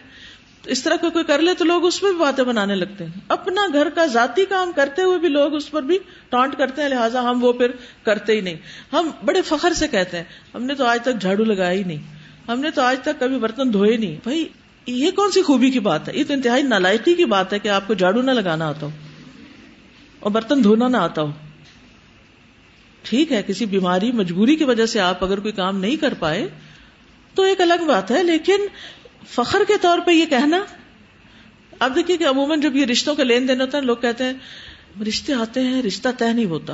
تو 0.63 0.69
اس 0.69 0.83
طرح 0.83 0.95
کو 0.95 1.09
کوئی 1.09 1.25
کر 1.25 1.39
لے 1.39 1.53
تو 1.53 1.65
لوگ 1.65 1.85
اس 1.85 2.03
میں 2.03 2.11
بھی 2.11 2.19
باتیں 2.19 2.43
بنانے 2.43 2.75
لگتے 2.75 3.03
ہیں۔ 3.03 3.11
اپنا 3.27 3.61
گھر 3.73 3.89
کا 3.89 4.05
ذاتی 4.05 4.45
کام 4.45 4.71
کرتے 4.75 5.01
ہوئے 5.01 5.19
بھی 5.19 5.27
لوگ 5.27 5.55
اس 5.55 5.71
پر 5.71 5.81
بھی 5.81 5.99
ٹانٹ 6.29 6.55
کرتے 6.55 6.81
ہیں، 6.81 6.89
لہٰذا 6.89 7.21
ہم 7.21 7.43
وہ 7.43 7.53
پھر 7.53 7.71
کرتے 8.03 8.33
ہی 8.33 8.41
نہیں۔ 8.41 8.55
ہم 8.93 9.09
بڑے 9.25 9.41
فخر 9.41 9.73
سے 9.73 9.87
کہتے 9.87 10.17
ہیں، 10.17 10.23
ہم 10.55 10.63
نے 10.63 10.75
تو 10.75 10.85
آج 10.85 10.99
تک 11.01 11.21
جھاڑو 11.21 11.43
لگایا 11.43 11.71
ہی 11.71 11.83
نہیں۔ 11.83 12.15
ہم 12.47 12.59
نے 12.59 12.71
تو 12.71 12.81
آج 12.81 12.99
تک 13.01 13.19
کبھی 13.19 13.37
برتن 13.37 13.73
دھوئے 13.73 13.97
نہیں۔ 13.97 14.15
بھائی 14.23 14.47
یہ 14.85 15.11
کون 15.11 15.31
سی 15.31 15.41
خوبی 15.41 15.69
کی 15.69 15.79
بات 15.79 16.09
ہے؟ 16.09 16.17
یہ 16.17 16.23
تو 16.27 16.33
انتہائی 16.33 16.63
نالائکی 16.63 17.13
کی 17.13 17.25
بات 17.25 17.53
ہے 17.53 17.59
کہ 17.59 17.67
آپ 17.67 17.87
کو 17.87 17.93
جھاڑو 17.93 18.21
نہ 18.21 18.31
لگانا 18.31 18.67
آتا 18.67 18.85
ہو 18.85 18.91
اور 20.19 20.31
برتن 20.31 20.63
دھونا 20.63 20.87
نہ 20.87 20.97
آتا 20.97 21.21
ہو۔ 21.21 21.31
ٹھیک 23.01 23.31
ہے، 23.31 23.43
کسی 23.47 23.65
بیماری، 23.65 24.11
مجبوری 24.11 24.55
کی 24.55 24.63
وجہ 24.63 24.85
سے 24.85 24.99
آپ 24.99 25.23
اگر 25.23 25.39
کوئی 25.39 25.51
کام 25.51 25.79
نہیں 25.79 25.95
کر 25.95 26.13
پائے 26.19 26.47
تو 27.33 27.41
ایک 27.41 27.61
الگ 27.61 27.85
بات 27.87 28.11
ہے، 28.11 28.23
لیکن 28.23 28.61
فخر 29.27 29.59
کے 29.67 29.73
طور 29.81 29.99
پہ 30.05 30.11
یہ 30.11 30.25
کہنا۔ 30.25 30.63
اب 31.79 31.95
دیکھیے 31.95 32.17
کہ 32.17 32.27
عموماً 32.27 32.61
جب 32.61 32.75
یہ 32.75 32.85
رشتوں 32.85 33.15
کا 33.15 33.23
لین 33.23 33.47
دین 33.47 33.61
ہوتا 33.61 33.77
ہے، 33.77 33.83
لوگ 33.83 33.97
کہتے 33.97 34.23
ہیں، 34.23 34.33
رشتے 35.07 35.33
آتے 35.33 35.59
ہیں، 35.59 35.81
رشتہ 35.81 36.09
طے 36.17 36.33
نہیں 36.33 36.45
ہوتا۔ 36.45 36.73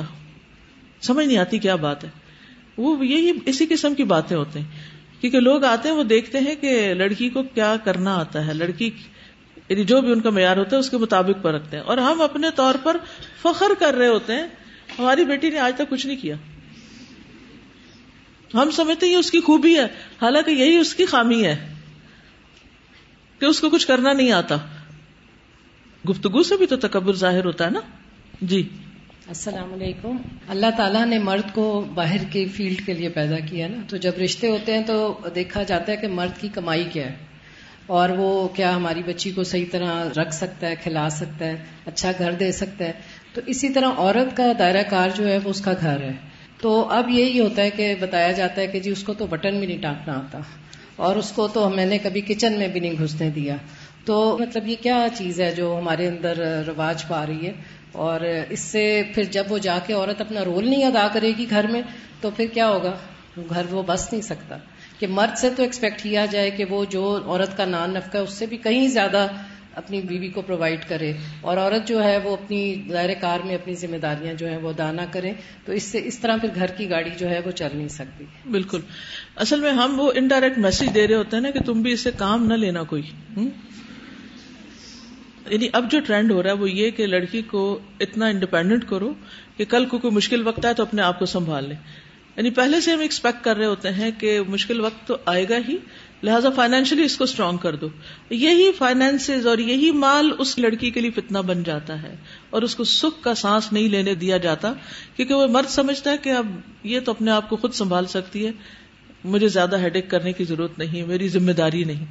سمجھ 1.00 1.26
نہیں 1.26 1.38
آتی 1.38 1.58
کیا 1.58 1.76
بات 1.76 2.04
ہے۔ 2.04 2.08
وہ 2.76 3.06
یہی 3.06 3.32
اسی 3.46 3.66
قسم 3.66 3.94
کی 3.94 4.04
باتیں 4.04 4.36
ہوتے 4.36 4.58
ہیں۔ 4.58 4.95
کیونکہ 5.20 5.40
لوگ 5.40 5.64
آتے 5.64 5.88
ہیں 5.88 5.96
وہ 5.96 6.02
دیکھتے 6.02 6.38
ہیں 6.38 6.54
کہ 6.54 6.94
لڑکی 6.94 7.28
کو 7.28 7.42
کیا 7.42 7.76
کرنا 7.84 8.16
آتا 8.16 8.46
ہے، 8.46 8.54
لڑکی 8.54 8.90
یعنی 9.68 9.84
جو 9.84 10.00
بھی 10.00 10.12
ان 10.12 10.20
کا 10.20 10.30
معیار 10.30 10.56
ہوتا 10.56 10.76
ہے 10.76 10.80
اس 10.80 10.90
کے 10.90 10.96
مطابق 10.96 11.44
پر 11.44 11.54
رکھتے 11.54 11.76
ہیں۔ 11.76 11.84
اور 11.84 11.98
ہم 11.98 12.20
اپنے 12.20 12.48
طور 12.54 12.74
پر 12.82 12.96
فخر 13.42 13.70
کر 13.78 13.94
رہے 13.94 14.08
ہوتے 14.08 14.32
ہیں، 14.32 14.46
ہماری 14.98 15.24
بیٹی 15.24 15.50
نے 15.50 15.58
آج 15.58 15.72
تک 15.74 15.90
کچھ 15.90 16.06
نہیں 16.06 16.16
کیا۔ 16.16 16.36
ہم 18.54 18.70
سمجھتے 18.70 19.06
ہیں 19.06 19.16
اس 19.16 19.30
کی 19.30 19.40
خوبی 19.40 19.76
ہے، 19.76 19.84
حالانکہ 20.22 20.50
یہی 20.50 20.76
اس 20.76 20.94
کی 20.94 21.06
خامی 21.06 21.44
ہے 21.44 21.74
کہ 23.38 23.44
اس 23.44 23.60
کو 23.60 23.70
کچھ 23.70 23.86
کرنا 23.86 24.12
نہیں 24.12 24.32
آتا۔ 24.32 24.56
گفتگو 26.10 26.42
سے 26.42 26.56
بھی 26.56 26.66
تو 26.66 26.76
تکبر 26.76 27.12
ظاہر 27.12 27.44
ہوتا 27.44 27.64
ہے 27.64 27.70
نا؟ 27.70 27.80
جی۔ 28.42 28.68
السلام 29.28 29.72
علیکم۔ 29.72 30.16
اللہ 30.48 30.66
تعالیٰ 30.76 31.06
نے 31.06 31.18
مرد 31.18 31.54
کو 31.54 31.84
باہر 31.94 32.16
کے 32.30 32.46
فیلڈ 32.46 32.86
کے 32.86 32.92
لیے 32.92 33.08
پیدا 33.08 33.38
کیا 33.38 33.68
نا۔ 33.68 33.76
تو 33.88 33.96
جب 33.96 34.12
رشتے 34.24 34.46
ہوتے 34.46 34.74
ہیں 34.74 34.82
تو 34.86 35.18
دیکھا 35.34 35.62
جاتا 35.62 35.92
ہے 35.92 35.96
کہ 35.96 36.08
مرد 36.08 36.40
کی 36.40 36.48
کمائی 36.48 36.84
کیا 36.92 37.06
ہے۔ 37.06 37.14
اور 37.86 38.08
وہ 38.08 38.48
کیا 38.48 38.76
ہماری 38.76 39.02
بچی 39.06 39.30
کو 39.30 39.44
صحیح 39.44 39.64
طرح 39.70 40.08
رکھ 40.16 40.34
سکتا 40.34 40.68
ہے، 40.68 40.74
کھلا 40.82 41.08
سکتا 41.08 41.46
ہے 41.46 41.56
اچھا 41.86 42.12
گھر 42.18 42.32
دے 42.32 42.52
سکتا 42.52 42.84
ہے۔ 42.84 42.92
تو 43.34 43.40
اسی 43.46 43.68
طرح 43.68 43.88
عورت 43.96 44.36
کا 44.36 44.52
دائرہ 44.58 44.82
کار 44.90 45.08
جو 45.16 45.28
ہے 45.28 45.38
وہ 45.38 45.50
اس 45.50 45.60
کا 45.60 45.72
گھر 45.80 46.00
ہے۔ 46.00 46.12
تو 46.60 46.88
اب 46.88 47.08
یہی 47.08 47.40
ہوتا 47.40 47.62
ہے 47.62 47.70
کہ 47.70 47.94
بتایا 48.00 48.32
جاتا 48.32 48.60
ہے 48.60 48.66
کہ 48.66 48.80
جی 48.80 48.90
اس 48.90 49.02
کو 49.02 49.14
تو 49.14 49.26
بٹن 49.26 49.58
بھی 49.58 49.66
نہیں 49.66 49.82
ٹانکنا 49.82 50.14
آتا 50.14 50.38
اور 50.96 51.16
اس 51.16 51.32
کو 51.32 51.48
تو 51.48 51.70
میں 51.70 51.86
نے 51.86 51.98
کبھی 51.98 52.20
کچن 52.20 52.58
میں 52.58 52.68
بھی 52.68 52.80
نہیں 52.80 52.94
گھسنے 52.98 53.30
دیا۔ 53.30 53.56
تو 54.04 54.38
مطلب 54.40 54.68
یہ 54.68 54.76
کیا 54.80 55.06
چیز 55.14 55.40
ہے 55.40 55.54
جو 55.54 55.78
ہمارے 55.78 56.06
اندر 56.06 56.62
رواج 56.66 57.08
پا 57.08 57.26
رہی 57.26 57.46
ہے؟ 57.46 57.52
اور 57.96 58.20
اس 58.50 58.60
سے 58.60 59.02
پھر 59.14 59.22
جب 59.24 59.44
وہ 59.48 59.58
جا 59.58 59.78
کے 59.86 59.92
عورت 59.92 60.20
اپنا 60.20 60.44
رول 60.44 60.70
نہیں 60.70 60.84
ادا 60.84 61.08
کرے 61.12 61.32
گی 61.38 61.46
گھر 61.50 61.66
میں، 61.66 61.82
تو 62.20 62.30
پھر 62.30 62.46
کیا 62.46 62.68
ہوگا؟ 62.68 62.96
گھر 63.50 63.62
وہ 63.70 63.82
بس 63.86 64.12
نہیں 64.12 64.22
سکتا۔ 64.22 64.56
کہ 64.98 65.06
مرد 65.06 65.38
سے 65.38 65.50
تو 65.50 65.62
ایکسپیکٹ 65.62 66.02
کیا 66.02 66.26
جائے 66.26 66.50
کہ 66.50 66.64
وہ 66.64 66.84
جو 66.84 67.20
عورت 67.24 67.56
کا 67.56 67.64
نان 67.64 67.90
نفقہ 67.90 68.18
اس 68.18 68.32
سے 68.32 68.46
بھی 68.46 68.56
کہیں 68.56 68.88
زیادہ 68.88 69.26
اپنی 69.74 70.00
بیوی 70.00 70.28
کو 70.28 70.42
پرووائڈ 70.42 70.78
کرے۔ 70.88 71.12
اور 71.40 71.56
عورت 71.56 71.88
جو 71.88 72.04
ہے، 72.04 72.18
وہ 72.18 72.32
اپنی 72.32 72.74
دائرۂ 72.74 73.12
کار 73.20 73.40
میں 73.44 73.54
اپنی 73.54 73.74
ذمہ 73.74 73.96
داریاں 73.96 74.34
جو 74.34 74.48
ہیں، 74.48 74.56
وہ 74.56 74.72
دانا 74.72 75.04
کرے۔ 75.10 75.32
تو 75.64 75.72
اس 75.72 75.82
سے 75.82 76.00
اس 76.04 76.18
طرح 76.18 76.36
پھر 76.36 76.48
گھر 76.54 76.66
کی 76.66 76.90
گاڑی 76.90 77.10
جو 77.18 77.30
ہے، 77.30 77.40
وہ 77.46 77.50
چل 77.50 77.68
نہیں 77.74 77.88
سکتی۔ 77.88 78.24
بالکل۔ 78.50 78.80
اصل 79.36 79.60
میں 79.60 79.72
ہم 79.72 80.00
وہ 80.00 80.12
انڈائریکٹ 80.14 80.58
میسج 80.58 80.94
دے 80.94 81.08
رہے 81.08 81.14
ہوتے 81.14 81.36
ہیں 81.36 81.42
نا 81.42 81.50
کہ 81.50 81.60
تم 81.60 81.82
بھی 81.82 81.92
اس 81.92 82.00
سے 82.00 82.10
کام 82.18 82.46
نہ 82.46 82.54
لینا 82.54 82.82
کوئی۔ 82.82 83.02
یعنی 85.48 85.68
اب 85.72 85.90
جو 85.90 86.00
ٹرینڈ 86.00 86.32
ہو 86.32 86.42
رہا 86.42 86.50
ہے 86.50 86.54
وہ 86.54 86.70
یہ 86.70 86.90
کہ 86.90 87.06
لڑکی 87.06 87.42
کو 87.42 87.78
اتنا 88.00 88.26
انڈیپینڈنٹ 88.26 88.84
کرو 88.88 89.14
کہ 89.56 89.64
کل 89.64 89.86
کو 89.86 89.98
کوئی 89.98 90.14
مشکل 90.14 90.46
وقت 90.46 90.64
آئے 90.64 90.74
تو 90.74 90.82
اپنے 90.82 91.02
آپ 91.02 91.18
کو 91.18 91.26
سنبھال 91.26 91.68
لے۔ 91.68 91.74
یعنی 92.36 92.50
پہلے 92.50 92.80
سے 92.80 92.92
ہم 92.92 93.00
ایکسپیکٹ 93.00 93.44
کر 93.44 93.56
رہے 93.56 93.66
ہوتے 93.66 93.90
ہیں 93.90 94.10
کہ 94.18 94.40
مشکل 94.48 94.80
وقت 94.80 95.08
تو 95.08 95.16
آئے 95.24 95.46
گا 95.48 95.56
ہی، 95.68 95.76
لہٰذا 96.22 96.50
فائنینشلی 96.50 97.02
اس 97.02 97.16
کو 97.16 97.24
اسٹرانگ 97.24 97.56
کر 97.56 97.76
دو۔ 97.76 97.88
یہی 98.30 98.70
فائنینس 98.78 99.30
اور 99.44 99.58
یہی 99.58 99.90
مال 99.90 100.30
اس 100.38 100.58
لڑکی 100.58 100.90
کے 100.90 101.00
لیے 101.00 101.10
فتنا 101.10 101.40
بن 101.40 101.62
جاتا 101.62 102.02
ہے 102.02 102.16
اور 102.50 102.62
اس 102.62 102.76
کو 102.76 102.84
سکھ 102.84 103.24
کا 103.24 103.34
سانس 103.34 103.72
نہیں 103.72 103.88
لینے 103.88 104.14
دیا 104.14 104.36
جاتا، 104.36 104.72
کیونکہ 105.16 105.34
وہ 105.34 105.46
مرد 105.46 105.68
سمجھتا 105.68 106.10
ہے 106.10 106.16
کہ 106.22 106.30
اب 106.30 106.46
یہ 106.84 107.00
تو 107.00 107.10
اپنے 107.10 107.30
آپ 107.30 107.48
کو 107.48 107.56
خود 107.56 107.72
سنبھال 107.72 108.06
سکتی 108.06 108.46
ہے، 108.46 108.52
مجھے 109.24 109.48
زیادہ 109.48 109.78
ہیڈ 109.78 109.96
کرنے 110.08 110.32
کی 110.32 110.44
ضرورت 110.44 110.78
نہیں، 110.78 111.06
میری 111.06 111.28
ذمہ 111.28 111.52
داری 111.52 111.84
نہیں۔ 111.84 112.04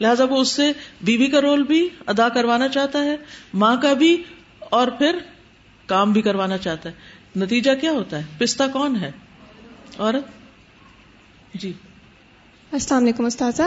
لہٰذا 0.00 0.24
وہ 0.24 0.36
اس 0.36 0.48
سے 0.48 0.72
بیوی 1.00 1.26
کا 1.26 1.40
رول 1.40 1.62
بھی 1.62 1.88
ادا 2.06 2.28
کروانا 2.28 2.68
چاہتا 2.68 3.04
ہے، 3.04 3.16
ماں 3.54 3.76
کا 3.76 3.92
بھی، 3.92 4.22
اور 4.58 4.88
پھر 4.88 5.18
کام 5.86 6.12
بھی 6.12 6.22
کروانا 6.22 6.58
چاہتا 6.58 6.88
ہے۔ 6.88 6.94
نتیجہ 7.36 7.70
کیا 7.80 7.90
ہوتا 7.90 8.18
ہے؟ 8.18 8.22
پستہ 8.38 8.62
کون 8.72 8.96
ہے؟ 8.96 9.12
عورت؟ 9.98 10.24
جی۔ 11.54 11.72
السلام 12.72 13.02
علیکم 13.02 13.24
استاذہ 13.24 13.62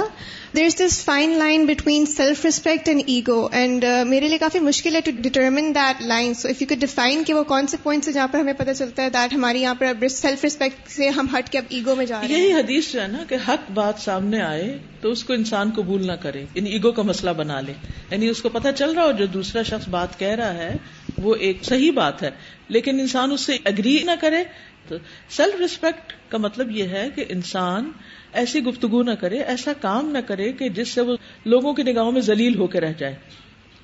there 0.55 0.65
is 0.65 0.75
this 0.77 1.03
fine 1.05 1.29
line 1.29 1.65
between 1.65 2.05
self 2.05 2.43
respect 2.45 2.87
and 2.89 3.01
ego 3.05 3.35
and 3.51 3.85
میرے 4.07 4.27
لیے 4.27 4.37
کافی 4.37 4.59
مشکل 4.59 4.95
ہے 4.95 5.01
to 5.01 5.11
determine 5.17 5.73
that 5.75 6.01
line 6.01 6.33
so 6.33 6.47
if 6.49 6.61
you 6.61 6.67
کو 6.67 6.75
ڈیفائن 6.79 7.23
کہ 7.23 7.33
وہ 7.33 7.43
کون 7.43 7.67
سے 7.67 7.77
پوائنٹس 7.83 8.13
جہاں 8.13 8.27
پر 8.27 8.39
ہمیں 8.39 8.53
پتہ 8.53 8.71
چلتا 8.71 9.03
ہے 9.03 9.09
دیٹ 9.09 9.33
ہماری 9.33 9.61
یہاں 9.61 9.73
پر 9.75 10.07
سیلف 10.09 10.43
ریسپیکٹ 10.43 10.89
سے 10.89 11.09
ہم 11.09 11.27
ہٹ 11.33 11.49
کے 11.49 11.57
اب 11.57 11.65
ایگو 11.69 11.95
میں 11.95 12.05
جا 12.05 12.21
رہے 12.21 12.27
ہیں 12.27 12.37
یہی 12.37 12.53
حدیث 12.53 12.91
جو 12.93 13.01
ہے 13.01 13.07
نا 13.07 13.23
کہ 13.29 13.37
حق 13.47 13.69
بات 13.73 13.99
سامنے 13.99 14.41
آئے 14.41 14.77
تو 15.01 15.11
اس 15.11 15.23
کو 15.23 15.33
انسان 15.33 15.71
قبول 15.75 16.07
نہ 16.07 16.15
کرے 16.21 16.45
یعنی 16.53 16.69
ایگو 16.69 16.91
کا 16.91 17.01
مسئلہ 17.03 17.31
بنا 17.37 17.59
لے 17.61 17.73
یعنی 18.11 18.27
اس 18.27 18.41
کو 18.41 18.49
پتہ 18.49 18.71
چل 18.75 18.91
رہا 18.91 19.05
ہو 19.05 19.11
جو 19.11 19.25
دوسرا 19.33 19.63
شخص 19.65 19.89
بات 19.89 20.19
کہہ 20.19 20.35
رہا 20.35 20.53
ہے 20.55 20.75
وہ 21.17 21.35
ایک 21.41 21.63
صحیح 21.63 21.91
بات 21.91 22.23
ہے 22.23 22.29
لیکن 22.69 22.99
انسان 22.99 23.31
اس 23.31 23.41
سے 23.41 23.57
اگری 23.65 24.01
نہ 24.05 24.19
کرے 24.21 24.43
تو 24.89 24.95
سیلف 25.31 25.59
ریسپیکٹ 25.59 26.13
کا 26.29 26.37
مطلب 26.39 26.71
یہ 26.71 26.87
ہے 26.89 27.07
کہ 27.15 27.25
انسان 27.29 27.91
ایسی 28.33 28.63
گفتگو 28.63 29.03
نہ 29.03 29.11
کرے، 29.11 29.37
ایسا 29.37 29.71
کام 29.81 30.09
نہ 30.09 30.17
کرے 30.27 30.51
کہ 30.51 30.69
جس 30.69 30.89
سے 30.89 31.01
وہ 31.01 31.15
لوگوں 31.45 31.73
کی 31.73 31.83
نگاہوں 31.83 32.11
میں 32.11 32.21
ذلیل 32.21 32.59
ہو 32.59 32.67
کے 32.67 32.81
رہ 32.81 32.93
جائے۔ 32.97 33.15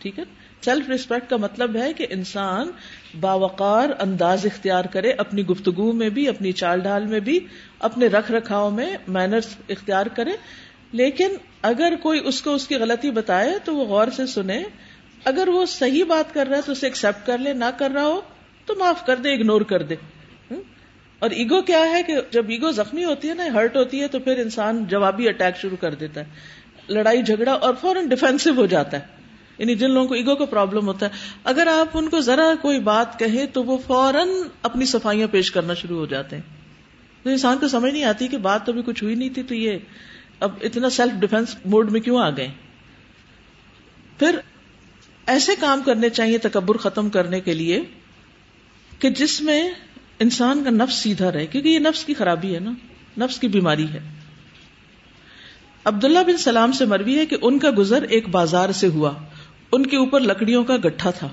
ٹھیک 0.01 0.19
ہے؟ 0.19 0.23
سیلف 0.65 0.89
ریسپیکٹ 0.89 1.29
کا 1.29 1.37
مطلب 1.37 1.75
ہے 1.75 1.93
کہ 1.93 2.07
انسان 2.09 2.71
باوقار 3.19 3.89
انداز 3.99 4.45
اختیار 4.45 4.85
کرے، 4.85 5.11
اپنی 5.11 5.45
گفتگو 5.45 5.91
میں 5.91 6.09
بھی، 6.09 6.27
اپنی 6.27 6.51
چال 6.51 6.79
ڈھال 6.79 7.05
میں 7.05 7.19
بھی، 7.19 7.39
اپنے 7.79 8.07
رکھ 8.07 8.31
رکھاؤ 8.31 8.69
میں 8.69 8.97
مینرس 9.07 9.47
اختیار 9.69 10.05
کرے۔ 10.05 10.31
لیکن 10.91 11.29
اگر 11.61 11.93
کوئی 12.01 12.21
اس 12.25 12.41
کو 12.41 12.53
اس 12.53 12.67
کی 12.67 12.75
غلطی 12.75 13.11
بتائے 13.11 13.51
تو 13.63 13.75
وہ 13.75 13.85
غور 13.85 14.07
سے 14.15 14.25
سنے، 14.25 14.63
اگر 15.25 15.47
وہ 15.47 15.65
صحیح 15.65 16.03
بات 16.03 16.33
کر 16.33 16.47
رہا 16.47 16.57
ہے 16.57 16.61
تو 16.61 16.71
اسے 16.71 16.87
ایکسپٹ 16.87 17.27
کر 17.27 17.37
لے، 17.37 17.53
نہ 17.53 17.65
کر 17.77 17.91
رہا 17.91 18.05
ہو 18.05 18.21
تو 18.65 18.73
معاف 18.79 19.05
کر 19.05 19.15
دے 19.15 19.31
اگنور 19.31 19.61
کر 19.61 19.81
دے۔ 19.81 19.95
اور 21.19 21.29
ایگو 21.29 21.61
کیا 21.61 21.79
ہے 21.79 22.03
کہ 22.03 22.15
جب 22.31 22.45
ایگو 22.49 22.71
زخمی 22.71 23.05
ہوتی 23.05 23.29
ہے 23.29 23.33
نا 23.33 23.43
ہرٹ 23.53 23.77
ہوتی 23.77 24.01
ہے، 24.01 24.07
تو 24.07 24.19
پھر 24.19 24.39
انسان 24.39 24.85
جوابی 24.85 25.29
اٹیک 25.29 25.57
شروع 25.57 25.77
کر 25.77 25.93
دیتا 25.93 26.21
ہے۔ 26.21 26.25
لڑائی، 26.89 27.23
جھگڑا 27.23 27.51
اور 27.51 27.73
فوراً 27.81 28.09
ڈیفینسو 28.09 28.49
ہو 28.57 28.65
جاتا 28.65 28.99
ہے۔ 28.99 29.05
یعنی 29.57 29.75
جن 29.75 29.91
لوگوں 29.91 30.07
کو 30.07 30.13
ایگو 30.13 30.35
کا 30.35 30.45
پرابلم 30.45 30.87
ہوتا 30.87 31.05
ہے۔ 31.05 31.11
اگر 31.43 31.67
آپ 31.67 31.87
ان 31.93 32.09
کو 32.09 32.19
ذرا 32.21 32.53
کوئی 32.61 32.79
بات 32.79 33.19
کہیں 33.19 33.45
تو 33.45 33.63
وہ 33.63 33.77
فوراً 33.87 34.29
اپنی 34.61 34.85
صفائیاں 34.85 35.27
پیش 35.27 35.51
کرنا 35.51 35.73
شروع 35.73 35.97
ہو 35.97 36.05
جاتے 36.05 36.35
ہیں۔ 36.35 36.43
تو 37.23 37.29
انسان 37.29 37.57
کو 37.57 37.67
سمجھ 37.67 37.93
نہیں 37.93 38.03
آتی 38.03 38.27
کہ 38.27 38.37
بات 38.37 38.65
تو 38.65 38.73
بھی 38.73 38.81
کچھ 38.85 39.03
ہوئی 39.03 39.15
نہیں 39.15 39.29
تھی 39.29 39.43
تو 39.43 39.55
یہ 39.55 39.77
اب 40.39 40.51
اتنا 40.61 40.89
سیلف 40.89 41.11
ڈیفینس 41.19 41.55
موڈ 41.65 41.91
میں 41.91 42.01
کیوں 42.01 42.19
آ 42.19 42.29
گئے 42.29 42.47
پھر 44.19 44.39
ایسے 45.25 45.51
کام 45.59 45.81
کرنے 45.85 46.09
چاہیے 46.09 46.37
تکبر 46.37 46.77
ختم 46.77 47.09
کرنے 47.09 47.39
کے 47.39 47.53
لیے 47.53 47.81
کہ 48.99 49.09
جس 49.09 49.41
میں 49.41 49.69
انسان 50.19 50.63
کا 50.63 50.69
نفس 50.69 50.93
سیدھا 50.93 51.31
رہے، 51.31 51.45
کیونکہ 51.45 51.69
یہ 51.69 51.79
نفس 51.79 52.05
کی 52.05 52.13
خرابی 52.13 52.55
ہے 52.55 52.59
نا، 52.59 52.71
نفس 53.17 53.39
کی 53.39 53.47
بیماری 53.47 53.87
ہے۔ 53.93 53.99
عبداللہ 55.85 56.19
بن 56.19 56.37
سلام 56.37 56.71
سے 56.71 56.85
مروی 56.85 57.19
ہے 57.19 57.25
کہ 57.25 57.37
ان 57.41 57.59
کا 57.59 57.69
گزر 57.77 58.01
ایک 58.01 58.29
بازار 58.29 58.69
سے 58.69 58.87
ہوا۔ 58.87 59.13
ان 59.71 59.85
کے 59.85 59.97
اوپر 59.97 60.19
لکڑیوں 60.19 60.63
کا 60.63 60.77
گٹھا 60.77 61.11
تھا۔ 61.11 61.27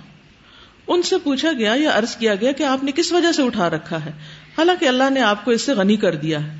ان 0.86 1.02
سے 1.02 1.16
پوچھا 1.24 1.52
گیا، 1.58 1.74
یا 1.76 1.90
عرض 1.94 2.16
کیا 2.16 2.34
گیا 2.34 2.52
کہ 2.52 2.62
آپ 2.62 2.84
نے 2.84 2.92
کس 2.92 3.12
وجہ 3.12 3.32
سے 3.32 3.42
اٹھا 3.42 3.70
رکھا 3.70 4.04
ہے؟ 4.04 4.10
حالانکہ 4.58 4.88
اللہ 4.88 5.10
نے 5.10 5.20
آپ 5.20 5.44
کو 5.44 5.50
اس 5.50 5.62
سے 5.62 5.72
غنی 5.72 5.96
کر 5.96 6.14
دیا 6.14 6.46
ہے۔ 6.46 6.58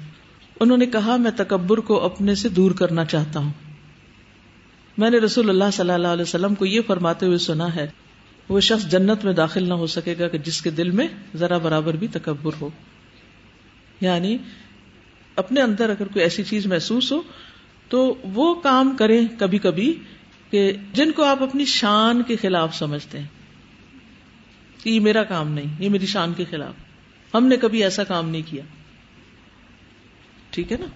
انہوں 0.60 0.78
نے 0.78 0.86
کہا، 0.86 1.16
میں 1.16 1.30
تکبر 1.36 1.78
کو 1.78 2.04
اپنے 2.04 2.34
سے 2.34 2.48
دور 2.48 2.70
کرنا 2.70 3.04
چاہتا 3.04 3.40
ہوں۔ 3.40 3.52
میں 4.98 5.10
نے 5.10 5.18
رسول 5.18 5.48
اللہ 5.48 5.64
صلی 5.72 5.90
اللہ 5.90 6.08
علیہ 6.08 6.22
وسلم 6.22 6.54
کو 6.54 6.66
یہ 6.66 6.80
فرماتے 6.86 7.26
ہوئے 7.26 7.38
سنا 7.38 7.74
ہے 7.74 7.86
وہ 8.48 8.60
شخص 8.60 8.86
جنت 8.86 9.24
میں 9.24 9.32
داخل 9.32 9.68
نہ 9.68 9.74
ہو 9.74 9.86
سکے 9.86 10.14
گا 10.18 10.28
کہ 10.28 10.38
جس 10.38 10.62
کے 10.62 10.70
دل 10.70 10.90
میں 10.90 11.08
ذرا 11.36 11.58
برابر 11.58 11.96
بھی 11.96 12.06
تکبر 12.08 12.52
ہو۔ 12.60 12.70
یعنی 14.00 14.38
اپنے 15.36 15.62
اندر 15.62 15.90
اگر 15.90 16.06
کوئی 16.06 16.22
ایسی 16.22 16.44
چیز 16.44 16.66
محسوس 16.66 17.12
ہو 17.12 17.22
تو 17.88 18.14
وہ 18.24 18.54
کام 18.54 18.96
کریں 18.98 19.26
کبھی 19.38 19.58
کبھی 19.58 19.98
کہ 20.50 20.72
جن 20.92 21.12
کو 21.12 21.24
آپ 21.24 21.42
اپنی 21.42 21.64
شان 21.64 22.22
کے 22.22 22.36
خلاف 22.36 22.76
سمجھتے 22.76 23.18
ہیں۔ 23.18 23.26
کہ 24.82 24.90
یہ 24.90 25.00
میرا 25.00 25.24
کام 25.24 25.52
نہیں، 25.52 25.74
یہ 25.78 25.90
میری 25.90 26.06
شان 26.06 26.32
کے 26.32 26.44
خلاف۔ 26.50 26.74
ہم 27.34 27.46
نے 27.46 27.56
کبھی 27.56 27.84
ایسا 27.84 28.04
کام 28.04 28.28
نہیں 28.28 28.42
کیا۔ 28.46 28.62
ٹھیک 30.50 30.72
ہے 30.72 30.76
نا؟ 30.80 30.86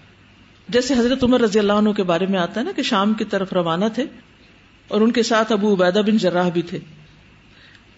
جیسے 0.69 0.93
حضرت 0.93 1.23
عمر 1.23 1.41
رضی 1.41 1.59
اللہ 1.59 1.73
عنہ 1.73 1.89
کے 1.89 2.03
بارے 2.03 2.25
میں 2.25 2.39
آتا 2.39 2.59
ہے 2.59 2.65
نا 2.65 2.71
کہ 2.75 2.81
شام 2.81 3.13
کی 3.13 3.25
طرف 3.25 3.53
روانہ 3.53 3.85
تھے 3.95 4.03
اور 4.87 5.01
ان 5.01 5.11
کے 5.11 5.23
ساتھ 5.23 5.51
ابو 5.51 5.73
عبیدہ 5.73 5.99
بن 5.99 6.17
جراح 6.17 6.49
بھی 6.49 6.61
تھے۔ 6.61 6.79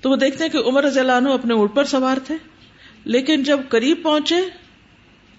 تو 0.03 0.09
وہ 0.09 0.15
دیکھتے 0.15 0.43
ہیں 0.43 0.51
کہ 0.51 0.57
عمر 0.57 0.83
رضی 0.83 0.99
اللہ 0.99 1.11
عنہ 1.11 1.29
اپنے 1.29 1.53
اونٹ 1.53 1.75
پر 1.75 1.83
سوار 1.83 2.17
تھے۔ 2.23 2.35
لیکن 3.05 3.43
جب 3.43 3.59
قریب 3.69 3.97
پہنچے 4.03 4.35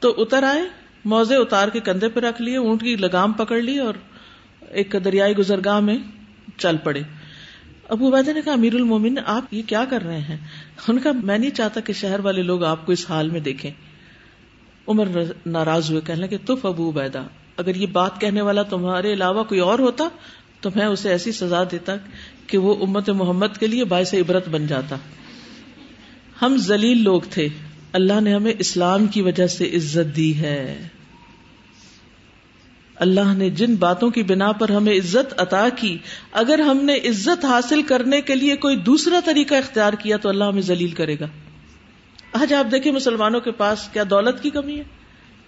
تو 0.01 0.15
اتر 0.19 0.43
آئے، 0.43 0.63
موزے 1.05 1.37
اتار 1.37 1.69
کے 1.69 1.81
کندھے 1.81 2.09
پہ 2.09 2.21
رکھ 2.21 2.43
لیے، 2.43 2.57
اونٹ 2.57 2.83
کی 2.83 2.97
لگام 2.97 3.33
پکڑ 3.33 3.61
لی 3.61 3.79
اور 3.79 3.95
ایک 4.71 4.97
دریائی 5.05 5.37
گزرگاہ 5.37 5.81
میں 5.81 5.99
چل 6.57 6.77
پڑے۔ 6.77 7.03
ابو 7.89 8.09
عبیدہ 8.09 8.31
نے 8.31 8.43
کہا، 8.43 8.53
امیر 8.53 8.75
المومن 8.75 9.15
آپ 9.27 9.55
یہ 9.55 9.63
کیا 9.67 9.85
کر 9.85 10.03
رہے 10.03 10.21
ہیں؟ 10.21 10.37
ان 10.89 10.99
کا، 10.99 11.13
میں 11.13 11.39
نہیں 11.39 11.51
چاہتا 11.51 11.81
کہ 11.81 11.93
شہر 11.93 12.21
والے 12.21 12.43
لوگ 12.43 12.65
آپ 12.65 12.87
کو 12.87 12.93
اس 12.93 13.11
حال 13.11 13.31
میں 13.31 13.41
دیکھیں۔ 13.41 13.71
عمر 14.89 15.05
ناراض 15.47 15.91
ہوئے، 15.91 16.01
کہنے 16.07 16.21
لگے، 16.21 16.39
تف 16.39 16.67
ابو 16.67 16.91
عبیدہ، 16.91 17.23
اگر 17.57 17.75
یہ 17.75 17.87
بات 17.87 18.21
کہنے 18.21 18.41
والا 18.41 18.63
تمہارے 18.63 19.13
علاوہ 19.13 19.45
کوئی 19.45 19.61
اور 19.61 19.79
ہوتا 19.79 20.09
تو 20.65 20.71
میں 20.75 20.87
اسے 20.87 21.09
ایسی 21.09 21.33
سزا 21.33 21.65
دیتا 21.73 21.93
کہ 22.47 22.59
وہ 22.59 22.87
امت 22.87 23.11
محمد 23.11 23.47
کے 23.61 23.67
لیے 23.67 23.85
باعث 23.85 24.15
عبرت 24.15 24.49
بن 24.49 24.67
جاتا۔ 24.67 24.97
ہم 26.43 26.57
ذلیل 26.57 27.03
لوگ 27.03 27.21
تھے۔ 27.31 27.49
اللہ 27.93 28.21
نے 28.21 28.35
ہمیں 28.35 28.53
اسلام 28.59 29.07
کی 29.07 29.23
وجہ 29.23 29.47
سے 29.47 29.71
عزت 29.77 30.17
دی 30.17 30.37
ہے۔ 30.37 30.89
اللہ 32.97 33.35
نے 33.37 33.51
جن 33.51 33.75
باتوں 33.75 34.11
کی 34.11 34.23
بنا 34.23 34.53
پر 34.53 34.69
ہمیں 34.69 34.93
عزت 34.93 35.35
عطا 35.37 35.69
کی، 35.69 35.99
اگر 36.33 36.59
ہم 36.59 36.85
نے 36.85 36.97
عزت 36.97 37.45
حاصل 37.45 37.83
کرنے 37.83 38.21
کے 38.21 38.35
لیے 38.35 38.57
کوئی 38.57 38.77
دوسرا 38.77 39.21
طریقہ 39.25 39.55
اختیار 39.55 39.93
کیا 39.93 40.17
تو 40.17 40.29
اللہ 40.29 40.45
ہمیں 40.45 40.63
ذلیل 40.63 40.91
کرے 40.91 41.17
گا۔ 41.21 41.27
آج 42.33 42.55
آپ 42.55 42.73
دیکھیں 42.73 42.93
مسلمانوں 42.93 43.41
کے 43.41 43.51
پاس 43.51 43.89
کیا 43.93 44.03
دولت 44.11 44.43
کی 44.43 44.51
کمی 44.51 44.79
ہے؟ 44.79 44.85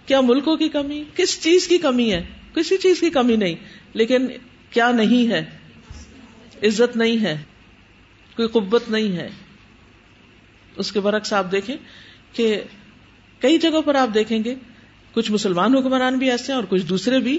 کیا 0.05 0.21
ملکوں 0.21 0.57
کی 0.57 0.69
کمی 0.69 1.03
کس 1.15 1.43
چیز 1.43 1.67
کی 1.67 1.77
کمی 1.77 2.11
ہے؟ 2.11 2.23
کسی 2.55 2.77
چیز 2.77 2.99
کی 2.99 3.09
کمی 3.09 3.35
نہیں۔ 3.35 3.55
لیکن 3.93 4.27
کیا 4.71 4.91
نہیں 4.91 5.31
ہے؟ 5.31 5.43
عزت 6.63 6.95
نہیں 6.97 7.23
ہے، 7.23 7.35
کوئی 8.37 8.47
قبت 8.47 8.89
نہیں 8.89 9.15
ہے۔ 9.17 9.29
اس 10.75 10.91
کے 10.91 10.99
برعکس 10.99 11.33
آپ 11.33 11.51
دیکھیں 11.51 11.75
کہ 12.33 12.63
کئی 13.41 13.57
جگہوں 13.57 13.81
پر 13.81 13.95
آپ 13.95 14.13
دیکھیں 14.13 14.43
گے، 14.43 14.55
کچھ 15.13 15.31
مسلمان 15.31 15.75
حکمران 15.75 16.17
بھی 16.17 16.31
ایسے 16.31 16.51
ہیں 16.51 16.59
اور 16.59 16.67
کچھ 16.69 16.85
دوسرے 16.85 17.19
بھی، 17.19 17.37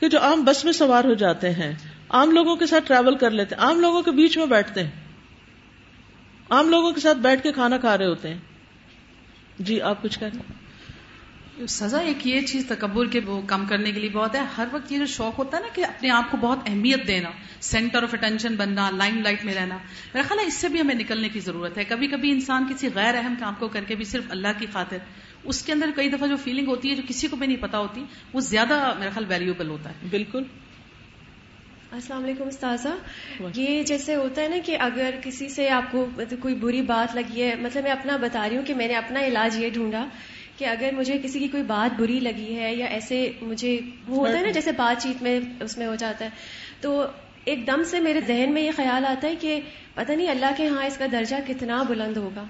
کہ 0.00 0.08
جو 0.08 0.20
عام 0.20 0.44
بس 0.44 0.64
میں 0.64 0.72
سوار 0.72 1.04
ہو 1.04 1.14
جاتے 1.14 1.50
ہیں، 1.50 1.72
عام 2.10 2.30
لوگوں 2.30 2.56
کے 2.56 2.66
ساتھ 2.66 2.86
ٹریول 2.88 3.16
کر 3.16 3.30
لیتے 3.30 3.54
ہیں، 3.54 3.62
عام 3.62 3.80
لوگوں 3.80 4.02
کے 4.02 4.10
بیچ 4.10 4.38
میں 4.38 4.46
بیٹھتے 4.46 4.84
ہیں، 4.84 4.90
عام 6.50 6.70
لوگوں 6.70 6.92
کے 6.92 7.00
ساتھ 7.00 7.18
بیٹھ 7.18 7.42
کے 7.42 7.52
کھانا 7.52 7.78
کھا 7.78 7.96
رہے 7.98 8.06
ہوتے 8.06 8.28
ہیں۔ 8.28 8.38
جی 9.58 9.80
آپ 9.80 10.02
کچھ 10.02 10.18
کہہ 10.18 10.28
رہے 10.28 10.55
سزا 11.68 11.98
ایک 11.98 12.26
یہ 12.26 12.40
چیز 12.40 12.66
تکبر 12.68 13.06
کے 13.06 13.20
وہ 13.26 13.42
کم 13.46 13.66
کرنے 13.66 13.92
کے 13.92 14.00
لیے 14.00 14.10
بہت 14.10 14.34
ہے۔ 14.34 14.40
ہر 14.58 14.66
وقت 14.72 14.92
یہ 14.92 14.98
جو 14.98 15.06
شوق 15.06 15.38
ہوتا 15.38 15.56
ہے 15.56 15.62
نا 15.62 15.68
کہ 15.74 15.84
اپنے 15.84 16.10
آپ 16.10 16.30
کو 16.30 16.36
بہت 16.36 16.58
اہمیت 16.66 17.06
دینا 17.06 17.30
سینٹر 17.60 18.02
آف 18.02 18.14
اٹینشن 18.14 18.56
بننا 18.56 18.90
لائن 18.90 19.22
لائٹ 19.22 19.44
میں 19.44 19.54
رہنا۔ 19.54 19.78
میرا 20.14 20.22
خیال 20.28 20.38
ہے 20.38 20.44
اس 20.44 20.54
سے 20.54 20.68
بھی 20.68 20.80
ہمیں 20.80 20.94
نکلنے 20.94 21.28
کی 21.28 21.40
ضرورت 21.40 21.78
ہے۔ 21.78 21.84
کبھی 21.84 22.06
کبھی 22.06 22.30
انسان 22.30 22.64
کسی 22.70 22.88
غیر 22.94 23.14
اہم 23.14 23.34
کام 23.40 23.54
کو 23.58 23.68
کر 23.68 23.84
کے 23.84 23.94
بھی 23.94 24.04
صرف 24.04 24.24
اللہ 24.28 24.48
کی 24.58 24.66
خاطر 24.72 24.96
اس 25.44 25.62
کے 25.62 25.72
اندر 25.72 25.90
کئی 25.96 26.08
دفعہ 26.08 26.28
جو 26.28 26.36
فیلنگ 26.36 26.66
ہوتی 26.66 26.90
ہے 26.90 26.94
جو 26.94 27.02
کسی 27.08 27.28
کو 27.28 27.36
بھی 27.36 27.46
نہیں 27.46 27.62
پتا 27.62 27.78
ہوتی 27.78 28.04
وہ 28.32 28.40
زیادہ 28.40 28.92
میرا 28.98 29.10
خیال 29.10 29.24
ویلیوبل 29.28 29.68
ہوتا 29.68 29.90
ہے۔ 29.90 29.94
بالکل۔ 30.10 30.42
السلام 31.90 32.24
علیکم 32.24 32.48
استاذہ۔ 32.48 32.88
یہ 33.54 33.82
جیسے 33.82 34.14
ہوتا 34.14 34.42
ہے 34.42 34.48
نا 34.48 34.56
کہ 34.64 34.76
اگر 34.80 35.14
کسی 35.24 35.48
سے 35.48 35.68
آپ 35.70 35.92
کو 35.92 36.06
کوئی 36.40 36.54
بری 36.54 36.82
بات 36.82 37.14
لگی 37.14 37.42
ہے 37.42 37.54
مطلب 37.56 37.82
میں 37.82 37.92
اپنا 37.92 38.16
بتا 38.16 38.48
رہی 38.48 38.56
ہوں 38.56 38.64
کہ 38.64 38.74
میں 38.74 38.88
نے 38.88 38.94
اپنا 38.94 39.20
علاج 39.20 39.56
یہ 39.56 39.70
ڈھونڈا۔ 39.70 40.06
کہ 40.56 40.64
اگر 40.64 40.90
مجھے 40.92 41.18
کسی 41.22 41.38
کی 41.38 41.48
کوئی 41.48 41.62
بات 41.62 42.00
بری 42.00 42.20
لگی 42.20 42.56
ہے 42.56 42.74
یا 42.74 42.86
ایسے 42.86 43.32
مجھے 43.42 43.80
وہ 44.08 44.26
ہوتا 44.26 44.38
ہے 44.38 44.44
نا 44.44 44.50
جیسے 44.50 44.72
بات 44.72 45.02
چیت 45.02 45.22
میں 45.22 45.40
اس 45.60 45.78
میں 45.78 45.86
ہو 45.86 45.94
جاتا 45.94 46.24
ہے۔ 46.24 46.30
تو 46.80 47.06
ایک 47.44 47.66
دم 47.66 47.82
سے 47.84 48.00
میرے 48.00 48.20
ذہن 48.26 48.52
میں 48.52 48.62
یہ 48.62 48.70
خیال 48.76 49.04
آتا 49.04 49.28
ہے 49.28 49.34
کہ 49.36 49.60
پتہ 49.94 50.12
نہیں 50.12 50.28
اللہ 50.28 50.46
کے 50.56 50.68
ہاں 50.68 50.84
اس 50.84 50.96
کا 50.96 51.06
درجہ 51.12 51.36
کتنا 51.46 51.82
بلند 51.82 52.16
ہوگا۔ 52.16 52.44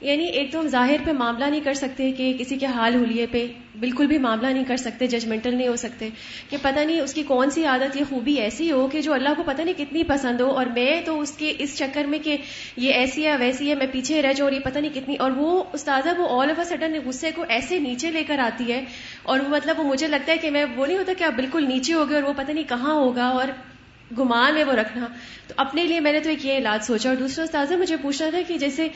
یعنی 0.00 0.24
ایک 0.24 0.52
تو 0.52 0.60
ہم 0.60 0.68
ظاہر 0.68 0.96
پہ 1.04 1.12
معاملہ 1.12 1.44
نہیں 1.44 1.60
کر 1.60 1.74
سکتے 1.74 2.12
کہ 2.12 2.36
کسی 2.38 2.56
کے 2.56 2.66
حال 2.66 2.94
ہولیے 2.94 3.26
پہ 3.30 3.46
بالکل 3.80 4.06
بھی 4.06 4.18
معاملہ 4.18 4.46
نہیں 4.46 4.64
کر 4.64 4.76
سکتے 4.76 5.06
ججمنٹل 5.06 5.54
نہیں 5.54 5.68
ہو 5.68 5.76
سکتے۔ 5.76 6.08
کہ 6.50 6.56
پتہ 6.62 6.80
نہیں 6.80 7.00
اس 7.00 7.14
کی 7.14 7.22
کون 7.22 7.50
سی 7.50 7.64
عادت 7.64 7.96
یا 7.96 8.04
خوبی 8.08 8.34
ایسی 8.34 8.70
ہو 8.72 8.86
کہ 8.86 9.00
جو 9.00 9.12
اللہ 9.12 9.28
کو 9.36 9.42
پتہ 9.46 9.62
نہیں 9.62 9.78
کتنی 9.78 10.02
پسند 10.04 10.40
ہو 10.40 10.50
اور 10.50 10.66
میں 10.66 11.00
تو 11.04 11.20
اس 11.20 11.32
کے 11.32 11.52
اس 11.58 11.78
چکر 11.78 12.04
میں 12.04 12.18
کہ 12.18 12.36
یہ 12.76 12.92
ایسی 12.92 13.26
ہے، 13.26 13.36
ویسی 13.36 13.70
ہے، 13.70 13.74
میں 13.74 13.86
پیچھے 13.92 14.22
رہ 14.22 14.32
جاؤں 14.32 14.50
اور 14.50 14.52
یہ 14.52 14.64
پتہ 14.64 14.78
نہیں 14.78 14.94
کتنی۔ 14.94 15.16
اور 15.16 15.30
وہ 15.30 15.64
استاذہ 15.72 16.08
وہ 16.18 16.42
آل 16.42 16.50
آف 16.50 16.58
اے 16.58 16.64
سڈن 16.64 16.98
غصے 17.04 17.30
کو 17.34 17.44
ایسے 17.48 17.78
نیچے 17.78 18.10
لے 18.10 18.24
کر 18.24 18.38
آتی 18.38 18.72
ہے 18.72 18.84
اور 19.22 19.40
وہ 19.40 19.48
مطلب 19.48 19.78
وہ 19.78 19.84
مجھے 19.84 20.06
لگتا 20.06 20.32
ہے 20.32 20.38
کہ 20.38 20.50
میں 20.50 20.64
وہ 20.76 20.86
نہیں 20.86 20.98
ہوتا 20.98 21.12
کہ 21.18 21.24
آپ 21.24 21.32
بالکل 21.36 21.68
نیچے 21.68 21.94
ہو 21.94 22.08
گئے 22.08 22.20
اور 22.20 22.28
وہ 22.28 22.32
پتہ 22.36 22.52
نہیں 22.52 22.68
کہاں 22.68 22.94
ہوگا 22.94 23.26
اور 23.28 23.48
گمان 24.18 24.54
میں 24.54 24.64
وہ 24.64 24.72
رکھنا۔ 24.72 25.06
تو 25.46 25.54
اپنے 25.56 25.84
لیے 25.84 26.00
میں 26.00 26.12
نے 26.12 26.20
تو 26.20 26.28
ایک 26.28 26.46
یہ 26.46 26.56
علاج 26.56 26.84
سوچا 26.84 27.08
اور 27.08 27.16
دوسرا 27.16 27.44
استاذہ 27.44 27.74
مجھے 27.74 27.96
پوچھنا 27.96 28.30
تھا 28.30 28.38
کہ 28.48 28.58
جیسے 28.58 28.88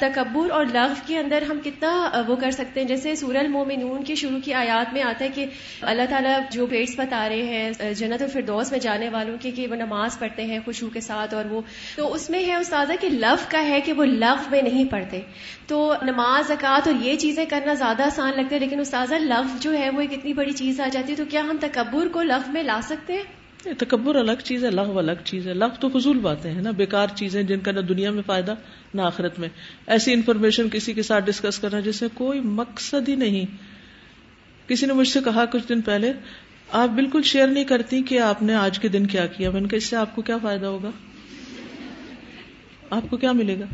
تکبر 0.00 0.50
اور 0.50 0.64
لغو 0.74 0.94
کے 1.06 1.18
اندر 1.18 1.42
ہم 1.42 1.58
کتنا 1.64 2.10
وہ 2.26 2.36
کر 2.36 2.50
سکتے 2.50 2.80
ہیں۔ 2.80 2.88
جیسے 2.88 3.14
سورہ 3.14 3.36
المومنون 3.36 4.04
کی 4.04 4.14
شروع 4.14 4.38
کی 4.44 4.54
آیات 4.54 4.92
میں 4.92 5.02
آتا 5.02 5.24
ہے 5.24 5.30
کہ 5.34 5.46
اللہ 5.80 6.02
تعالیٰ 6.10 6.40
جو 6.50 6.66
پیٹس 6.66 6.94
بتا 6.96 7.28
رہے 7.28 7.42
ہیں 7.42 7.94
جنت 7.94 8.22
الفردوس 8.22 8.70
میں 8.70 8.78
جانے 8.78 9.08
والوں 9.08 9.36
کے 9.40 9.50
کہ 9.50 9.66
وہ 9.66 9.74
نماز 9.74 10.18
پڑھتے 10.18 10.44
ہیں 10.44 10.58
خوشبو 10.64 10.90
کے 10.90 11.00
ساتھ 11.00 11.34
اور 11.34 11.44
وہ۔ 11.44 11.60
تو 11.96 12.14
اس 12.14 12.30
میں 12.30 12.44
ہے 12.44 12.54
استاذہ 12.54 12.92
کہ 13.00 13.08
لف 13.08 13.50
کا 13.50 13.66
ہے 13.66 13.80
کہ 13.80 13.92
وہ 13.92 14.04
لغ 14.04 14.36
میں 14.50 14.62
نہیں 14.62 14.84
پڑھتے۔ 14.84 15.20
تو 15.66 15.94
نماز، 16.02 16.48
زکوٰۃ 16.48 16.80
اور 16.86 17.04
یہ 17.04 17.16
چیزیں 17.16 17.44
کرنا 17.44 17.74
زیادہ 17.74 18.02
آسان 18.02 18.32
لگتا 18.36 18.54
ہے 18.54 18.60
لیکن 18.60 18.80
استاذہ 18.80 19.14
لف 19.14 19.62
جو 19.62 19.72
ہے 19.72 19.90
وہ 19.90 20.00
ایک 20.00 20.12
اتنی 20.12 20.32
بڑی 20.32 20.52
چیز 20.52 20.80
آ 20.80 20.88
جاتی 20.92 21.12
ہے، 21.12 21.16
تو 21.16 21.24
کیا 21.24 21.40
ہم 21.40 21.56
تکبر 21.60 22.08
کو 22.08 22.22
لغ 22.22 22.40
میں 22.46 22.62
لا 22.62 22.80
سکتے 22.82 23.12
ہیں؟ 23.12 23.45
تکبر 23.62 24.14
الگ 24.14 24.32
چیز 24.44 24.64
ہے 24.64 24.70
لغ 24.70 24.98
الگ 24.98 25.12
چیز 25.24 25.48
ہے۔ 25.48 25.54
لغ 25.54 25.68
تو 25.80 25.88
فضول 25.88 26.18
باتیں 26.18 26.50
ہیں 26.50 26.62
نا، 26.62 26.70
بیکار 26.70 27.06
چیزیں 27.14 27.42
جن 27.42 27.60
کا 27.60 27.72
نہ 27.72 27.80
دنیا 27.80 28.10
میں 28.10 28.22
فائدہ، 28.26 28.54
نہ 28.94 29.02
آخرت 29.02 29.38
میں۔ 29.38 29.48
ایسی 29.86 30.12
انفارمیشن 30.12 30.68
کسی 30.70 30.92
کے 30.92 31.02
ساتھ 31.02 31.24
ڈسکس 31.24 31.58
کرنا 31.58 31.80
جس 31.80 31.96
سے 31.96 32.06
کوئی 32.14 32.40
مقصد 32.40 33.08
ہی 33.08 33.14
نہیں۔ 33.14 33.44
کسی 34.68 34.86
نے 34.86 34.92
مجھ 34.92 35.08
سے 35.08 35.20
کہا 35.24 35.44
کچھ 35.44 35.68
دن 35.68 35.80
پہلے، 35.80 36.12
آپ 36.72 36.88
بالکل 36.88 37.22
شیئر 37.22 37.46
نہیں 37.46 37.64
کرتی 37.64 38.02
کہ 38.02 38.20
آپ 38.20 38.42
نے 38.42 38.54
آج 38.54 38.78
کے 38.78 38.88
دن 38.88 39.06
کیا 39.06 39.26
کیا۔ 39.26 39.50
میں 39.50 39.60
نے 39.60 39.68
کہا، 39.68 39.76
اس 39.76 39.84
سے 39.84 39.96
آپ 39.96 40.16
کو 40.16 40.22
کیا 40.22 40.38
فائدہ 40.38 40.66
ہوگا؟ 40.66 40.90
آپ 42.90 43.10
کو 43.10 43.16
کیا 43.16 43.32
ملے 43.32 43.60
گا؟ 43.60 43.64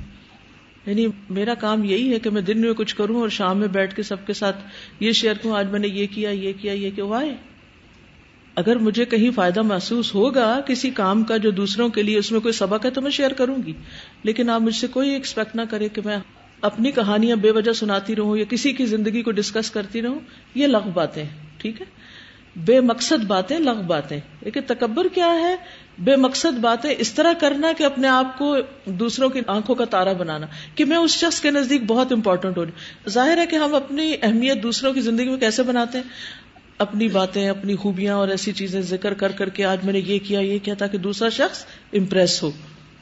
یعنی 0.87 1.07
میرا 1.31 1.55
کام 1.55 1.85
یہی 1.85 2.13
ہے 2.13 2.19
کہ 2.19 2.31
میں 2.31 2.43
دن 2.43 2.61
میں 2.61 2.73
کچھ 2.73 2.97
کروں 2.97 3.21
اور 3.21 3.29
شام 3.29 3.59
میں 3.59 3.69
بیٹھ 3.69 3.97
کے 3.97 4.03
سب 4.03 4.27
کے 4.27 4.33
ساتھ 4.33 4.57
یہ 5.01 5.13
شیئر 5.13 5.35
کروں، 5.35 5.57
آج 5.57 5.67
میں 5.71 5.81
نے 5.81 5.89
یہ 5.89 6.07
کیا 6.11 6.31
یہ 6.31 6.53
کیا 6.61 6.73
یہ 6.73 6.91
کیا۔ 6.95 7.05
وائے 7.05 7.35
اگر 8.55 8.77
مجھے 8.77 9.05
کہیں 9.05 9.31
فائدہ 9.35 9.63
محسوس 9.63 10.15
ہوگا 10.15 10.61
کسی 10.67 10.91
کام 10.91 11.23
کا 11.23 11.37
جو 11.37 11.51
دوسروں 11.51 11.89
کے 11.89 12.03
لیے 12.03 12.19
اس 12.19 12.33
میں 12.33 12.41
کوئی 12.41 12.53
سبق 12.53 12.85
ہے 12.85 12.91
تو 12.91 13.01
میں 13.01 13.11
شیئر 13.11 13.31
کروں 13.31 13.57
گی۔ 13.67 13.73
لیکن 14.23 14.51
آپ 14.51 14.61
مجھ 14.61 14.75
سے 14.75 14.87
کوئی 14.87 15.11
ایکسپیکٹ 15.11 15.57
نہ 15.57 15.63
کرے 15.71 15.89
کہ 15.89 16.01
میں 16.05 16.19
اپنی 16.61 16.93
کہانیاں 16.93 17.37
بے 17.37 17.51
وجہ 17.51 17.73
سناتی 17.73 18.17
رہوں 18.17 18.37
یا 18.37 18.45
کسی 18.45 18.73
کی 18.73 18.87
زندگی 18.87 19.23
کو 19.23 19.31
ڈسکس 19.31 19.71
کرتی 19.71 20.03
رہوں۔ 20.03 20.19
یہ 20.55 20.67
لغ 20.67 20.89
باتیں 20.95 21.25
ٹھیک 21.59 21.81
ہے؟ 21.81 21.87
بے 22.57 22.81
مقصد 22.81 23.25
باتیں 23.25 23.59
لغ 23.59 23.81
باتیں 23.87 24.21
لیکن 24.41 24.61
تکبر 24.67 25.07
کیا 25.09 25.35
ہے؟ 25.35 25.57
بے 25.99 26.17
مقصد 26.17 26.59
باتیں 26.59 26.95
اس 26.99 27.13
طرح 27.13 27.33
کرنا 27.41 27.73
کہ 27.79 27.85
اپنے 27.85 28.09
آپ 28.09 28.39
کو 28.39 28.57
دوسروں 28.85 29.29
کی 29.29 29.41
آنکھوں 29.47 29.75
کا 29.75 29.85
تارا 29.85 30.13
بنانا 30.13 30.47
کہ 30.75 30.85
میں 30.85 30.97
اس 30.97 31.11
شخص 31.11 31.41
کے 31.41 31.51
نزدیک 31.51 31.85
بہت 31.87 32.13
امپورٹنٹ 32.13 32.57
ہو 32.57 32.65
ظاہر 33.09 33.39
ہے 33.39 33.47
کہ 33.47 33.57
ہم 33.57 33.75
اپنی 33.75 34.15
اہمیت 34.23 34.63
دوسروں 34.63 34.93
کی 34.93 35.01
زندگی 35.01 35.29
میں 35.29 35.37
کیسے 35.37 35.63
بناتے 35.63 35.99
ہیں؟ 35.99 36.05
اپنی 36.79 37.09
باتیں، 37.09 37.49
اپنی 37.49 37.77
خوبیاں 37.77 38.15
اور 38.15 38.29
ایسی 38.29 38.53
چیزیں 38.53 38.81
ذکر 38.81 39.15
کر 39.15 39.33
کر 39.33 39.49
کے 39.49 39.65
آج 39.65 39.79
میں 39.85 39.93
نے 39.93 39.99
یہ 39.99 40.19
کیا 40.19 40.41
یہ 40.41 40.59
کیا 40.63 40.75
تاکہ 40.75 40.99
دوسرا 40.99 41.29
شخص 41.29 41.65
امپریس 41.93 42.43
ہو۔ 42.43 42.51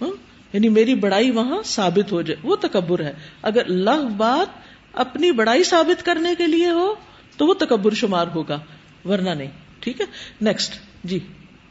ہاں؟ 0.00 0.10
یعنی 0.52 0.68
میری 0.68 0.94
بڑائی 0.94 1.30
وہاں 1.30 1.62
ثابت 1.64 2.12
ہو 2.12 2.22
جائے، 2.22 2.40
وہ 2.42 2.56
تکبر 2.56 3.00
ہے۔ 3.00 3.12
اگر 3.42 3.64
لغ 3.64 4.06
بات 4.16 4.58
اپنی 4.92 5.32
بڑائی 5.32 5.64
ثابت 5.64 6.04
کرنے 6.04 6.34
کے 6.38 6.46
لیے 6.46 6.70
ہو 6.70 6.94
تو 7.36 7.46
وہ 7.46 7.54
تکبر 7.54 7.94
شمار 7.94 8.26
ہوگا، 8.34 8.58
ورنہ 9.04 9.30
نہیں۔ 9.30 9.50
ٹھیک 9.80 10.00
ہے؟ 10.00 10.06
نیکسٹ 10.40 10.74
جی۔ 11.04 11.18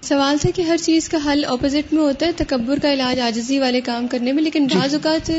سوال 0.03 0.37
تھا 0.37 0.49
کہ 0.55 0.61
ہر 0.61 0.77
چیز 0.77 1.09
کا 1.09 1.17
حل 1.25 1.45
اپوزٹ 1.47 1.93
میں 1.93 2.01
ہوتا 2.01 2.25
ہے 2.25 2.31
تکبر 2.31 2.79
کا 2.81 2.93
علاج 2.93 3.19
آجزی 3.19 3.59
والے 3.59 3.81
کام 3.81 4.07
کرنے 4.07 4.31
میں 4.31 4.43
لیکن 4.43 4.67
بعض 4.73 4.93
اوقات 4.93 5.31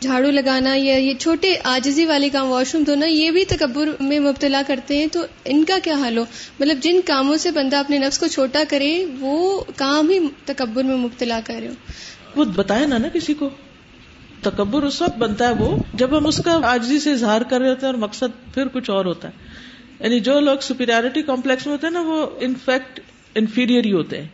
جھاڑو 0.00 0.30
لگانا 0.30 0.74
یا 0.74 0.96
یہ 0.96 1.14
چھوٹے 1.14 1.54
آجزی 1.64 2.06
والے 2.06 2.28
کام 2.28 2.50
واش 2.50 2.74
روم 2.74 2.84
دھونا 2.84 3.06
یہ 3.06 3.30
بھی 3.30 3.44
تکبر 3.44 3.88
میں 4.00 4.18
مبتلا 4.20 4.62
کرتے 4.66 4.96
ہیں 4.98 5.06
تو 5.06 5.20
ان 5.44 5.64
کا 5.64 5.78
کیا 5.84 5.94
حل 6.08 6.18
ہو؟ 6.18 6.24
مطلب 6.60 6.78
جن 6.82 7.00
کاموں 7.04 7.36
سے 7.36 7.50
بندہ 7.50 7.76
اپنے 7.76 7.98
نفس 7.98 8.18
کو 8.18 8.26
چھوٹا 8.26 8.62
کرے 8.68 9.04
وہ 9.20 9.64
کام 9.76 10.10
ہی 10.10 10.18
تکبر 10.44 10.82
میں 10.82 10.96
مبتلا 10.96 11.40
کرے۔ 11.44 11.68
وہ 12.36 12.44
بتائے 12.44 12.86
نا 12.86 12.98
نا 12.98 13.08
کسی 13.08 13.34
کو؟ 13.34 13.48
تکبر 14.42 14.82
اس 14.82 15.02
وقت 15.02 15.18
بنتا 15.18 15.48
ہے 15.48 15.52
وہ 15.54 15.76
جب 15.94 16.18
ہم 16.18 16.26
اس 16.26 16.40
کا 16.44 16.58
آجزی 16.62 16.98
سے 16.98 17.12
اظہار 17.12 17.40
کر 17.40 17.60
رہے 17.60 17.68
ہوتے 17.68 17.86
ہیں 17.86 17.92
اور 17.92 18.00
مقصد 18.00 18.54
پھر 18.54 18.68
کچھ 18.68 18.90
اور 18.90 19.04
ہوتا 19.04 19.28
ہے۔ 19.28 19.32
یعنی 20.00 20.20
جو 20.20 20.40
لوگ 20.40 20.58
سپیریورٹی 20.62 21.22
کمپلیکس 21.22 21.66
میں 21.66 21.72
ہوتے 21.72 21.86
ہیں 21.86 21.94
نا 21.94 22.00
وہ 22.00 22.26
انفیکٹ 22.40 23.00
انفیریئر 23.34 23.84
ہی 23.84 23.92
ہوتے 23.92 24.20
ہیں۔ 24.22 24.28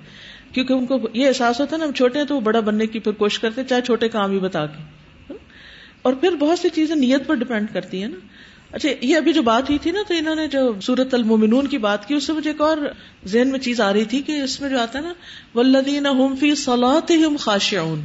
کیونکہ 0.52 0.72
ان 0.72 0.86
کو 0.86 0.98
یہ 1.12 1.28
احساس 1.28 1.60
ہوتا 1.60 1.76
ہے 1.76 1.78
نا، 1.78 1.86
ہم 1.86 1.92
چھوٹے 1.92 2.18
ہیں 2.18 2.26
تو 2.26 2.36
وہ 2.36 2.40
بڑا 2.40 2.60
بننے 2.60 2.86
کی 2.86 2.98
پھر 2.98 3.12
کوشش 3.12 3.38
کرتے 3.38 3.60
ہیں، 3.60 3.68
چاہے 3.68 3.80
چھوٹے 3.80 4.08
کام 4.08 4.30
ہی 4.30 4.38
بتا 4.38 4.66
کے۔ 4.66 4.82
اور 6.02 6.12
پھر 6.12 6.30
بہت 6.30 6.58
سی 6.58 6.68
چیزیں 6.68 6.96
نیت 6.96 7.26
پر 7.26 7.34
ڈپینڈ 7.34 7.68
کرتی 7.72 8.02
ہیں 8.02 8.08
نا۔ 8.08 8.18
اچھا 8.72 8.88
یہ 9.00 9.16
ابھی 9.16 9.32
جو 9.32 9.42
بات 9.42 9.62
ہوئی 9.62 9.78
تھی 9.78 9.90
نا، 9.90 10.02
تو 10.08 10.14
انہوں 10.14 10.34
نے 10.34 10.46
جو 10.46 10.72
سورت 10.82 11.14
المومنون 11.14 11.66
کی 11.66 11.78
بات 11.78 12.08
کی، 12.08 12.14
اس 12.14 12.26
سے 12.26 12.32
مجھے 12.32 12.50
ایک 12.50 12.60
اور 12.60 12.76
ذہن 13.26 13.48
میں 13.48 13.58
چیز 13.58 13.80
آ 13.80 13.92
رہی 13.92 14.04
تھی 14.04 14.22
کہ 14.22 14.32
اس 14.32 14.60
میں 14.60 14.70
جو 14.70 14.80
آتا 14.80 14.98
ہے 14.98 15.04
نا 15.04 15.12
ولدین 15.54 16.06
فی 16.40 16.54
صلاحم 16.54 17.36
خاشعون۔ 17.36 18.00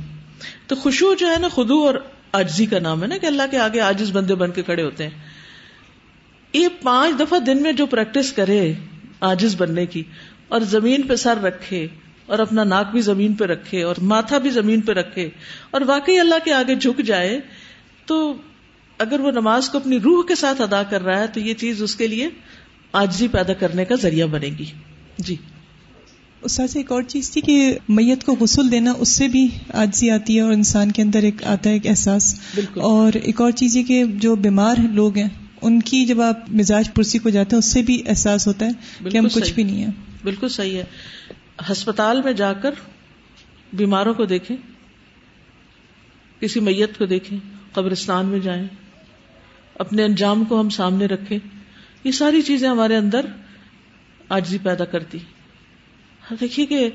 تو 0.67 0.75
خوشبو 0.75 1.13
جو 1.13 1.31
ہے 1.31 1.37
نا 1.37 1.47
خدو 1.47 1.87
اور 1.87 1.95
آجزی 2.31 2.65
کا 2.65 2.79
نام 2.79 3.03
ہے 3.03 3.07
نا، 3.07 3.17
کہ 3.17 3.25
اللہ 3.25 3.43
کے 3.51 3.57
آگے 3.57 3.79
آجز 3.79 4.11
بندے 4.11 4.35
بن 4.35 4.51
کے 4.51 4.61
کھڑے 4.61 4.83
ہوتے 4.83 5.03
ہیں۔ 5.03 5.11
یہ 6.53 6.67
پانچ 6.83 7.19
دفعہ 7.19 7.39
دن 7.39 7.61
میں 7.61 7.71
جو 7.71 7.85
پریکٹس 7.85 8.33
کرے 8.33 8.73
آجز 9.21 9.55
بننے 9.57 9.85
کی 9.85 10.03
اور 10.51 10.61
زمین 10.61 11.01
پہ 11.01 11.15
سر 11.15 11.41
رکھے 11.41 11.87
اور 12.25 12.39
اپنا 12.39 12.63
ناک 12.63 12.91
بھی 12.91 13.01
زمین 13.01 13.33
پہ 13.33 13.45
رکھے 13.45 13.83
اور 13.83 13.95
ماتھا 14.01 14.37
بھی 14.37 14.49
زمین 14.49 14.81
پہ 14.81 14.91
رکھے 14.91 15.29
اور 15.71 15.81
واقعی 15.81 16.19
اللہ 16.19 16.35
کے 16.43 16.53
آگے 16.53 16.75
جھک 16.75 17.01
جائے 17.01 17.39
تو 18.05 18.33
اگر 18.99 19.19
وہ 19.19 19.31
نماز 19.31 19.69
کو 19.69 19.77
اپنی 19.77 19.99
روح 19.99 20.23
کے 20.27 20.35
ساتھ 20.35 20.61
ادا 20.61 20.83
کر 20.83 21.01
رہا 21.01 21.19
ہے 21.19 21.27
تو 21.27 21.39
یہ 21.39 21.53
چیز 21.53 21.81
اس 21.83 21.95
کے 21.95 22.07
لیے 22.07 22.29
آجزی 22.93 23.27
پیدا 23.27 23.53
کرنے 23.53 23.85
کا 23.85 23.95
ذریعہ 23.95 24.27
بنے 24.27 24.49
گی۔ 24.59 24.65
جی۔ 25.17 25.35
اس 26.41 26.51
سے 26.51 26.63
ایک 26.75 26.91
اور 26.91 27.03
چیز 27.03 27.31
تھی 27.31 27.41
کہ 27.41 27.77
میت 27.89 28.23
کو 28.23 28.35
غسل 28.39 28.71
دینا 28.71 28.93
اس 28.97 29.09
سے 29.09 29.27
بھی 29.27 29.47
آجزی 29.73 30.09
آتی 30.09 30.35
ہے 30.35 30.41
اور 30.41 30.53
انسان 30.53 30.91
کے 30.91 31.01
اندر 31.01 31.23
ایک 31.23 31.43
آتا 31.43 31.69
ہے 31.69 31.75
ایک 31.75 31.87
احساس۔ 31.87 32.35
اور 32.77 33.17
ایک 33.23 33.41
اور 33.41 33.51
چیز 33.51 33.77
یہ 33.77 33.83
کہ 33.83 34.03
جو 34.05 34.35
بیمار 34.35 34.75
لوگ 34.91 35.17
ہیں 35.17 35.29
ان 35.61 35.79
کی 35.79 36.05
جب 36.05 36.21
آپ 36.21 36.49
مزاج 36.49 36.93
پرسی 36.93 37.19
کو 37.19 37.29
جاتے 37.29 37.55
ہیں 37.55 37.59
اس 37.59 37.71
سے 37.71 37.81
بھی 37.81 38.01
احساس 38.05 38.47
ہوتا 38.47 38.65
ہے 38.65 39.09
کہ 39.09 39.17
ہم 39.17 39.27
کچھ 39.27 39.53
بھی 39.53 39.63
نہیں 39.63 39.83
ہے 39.83 40.10
بالکل 40.23 40.49
صحیح 40.49 40.77
ہے۔ 40.77 40.83
ہسپتال 41.71 42.21
میں 42.21 42.33
جا 42.33 42.53
کر 42.53 42.71
بیماروں 43.73 44.13
کو 44.13 44.25
دیکھیں، 44.25 44.57
کسی 46.39 46.59
میت 46.59 46.97
کو 46.97 47.05
دیکھیں، 47.05 47.37
قبرستان 47.73 48.25
میں 48.25 48.39
جائیں، 48.39 48.67
اپنے 49.75 50.03
انجام 50.03 50.43
کو 50.43 50.59
ہم 50.59 50.69
سامنے 50.69 51.05
رکھیں۔ 51.05 51.39
یہ 52.03 52.11
ساری 52.11 52.41
چیزیں 52.41 52.69
ہمارے 52.69 52.95
اندر 52.95 53.25
آجزی 54.29 54.57
پیدا 54.63 54.85
کرتی۔ 54.85 55.17
ہاں، 56.31 56.37
دیکھیے 56.39 56.65
کہ 56.65 56.89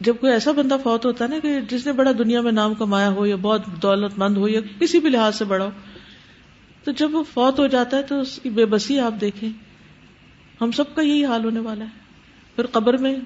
جب 0.00 0.16
کوئی 0.20 0.32
ایسا 0.32 0.52
بندہ 0.52 0.76
فوت 0.82 1.06
ہوتا 1.06 1.24
ہے 1.24 1.30
نا 1.30 1.38
کہ 1.42 1.60
جس 1.60 1.86
نے 1.86 1.92
بڑا 1.92 2.12
دنیا 2.18 2.40
میں 2.40 2.52
نام 2.52 2.74
کمایا 2.74 3.08
ہو 3.08 3.26
یا 3.26 3.36
بہت 3.36 3.62
دولت 3.82 4.18
مند 4.18 4.36
ہو 4.36 4.48
یا 4.48 4.60
کسی 4.80 4.98
بھی 4.98 5.10
لحاظ 5.10 5.38
سے 5.38 5.44
بڑا 5.44 5.64
ہو، 5.64 5.70
تو 6.84 6.90
جب 6.90 7.14
وہ 7.14 7.22
فوت 7.22 7.58
ہو 7.58 7.66
جاتا 7.66 7.96
ہے 7.96 8.02
تو 8.02 8.20
اس 8.20 8.40
کی 8.42 8.50
بے 8.50 8.66
بسی 8.66 9.00
آپ 9.00 9.14
دیکھیں۔ 9.20 9.48
ہم 10.60 10.70
سب 10.70 10.94
کا 10.94 11.02
یہی 11.02 11.24
حال 11.24 11.44
ہونے 11.44 11.60
والا 11.60 11.84
ہے۔ 11.84 12.07
پھر 12.58 12.66
قبر 12.66 12.96
میں 12.96 13.16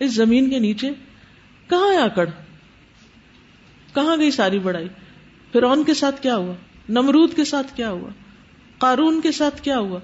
اس 0.00 0.14
زمین 0.14 0.50
کے 0.50 0.58
نیچے 0.58 0.90
کہاں 1.68 1.92
ہے 1.92 1.96
آکڑ 1.96 2.28
کہاں 3.94 4.16
گئی 4.16 4.30
ساری 4.30 4.58
بڑائی؟ 4.58 4.88
پھر 5.52 5.62
کے 5.86 5.94
ساتھ 5.94 6.22
کیا 6.22 6.36
ہوا؟ 6.36 6.54
نمرود 6.88 7.34
کے 7.36 7.44
ساتھ 7.44 7.76
کیا 7.76 7.90
ہوا؟ 7.90 8.10
قارون 8.78 9.20
کے 9.20 9.32
ساتھ 9.32 9.62
کیا 9.62 9.78
ہوا؟ 9.78 9.98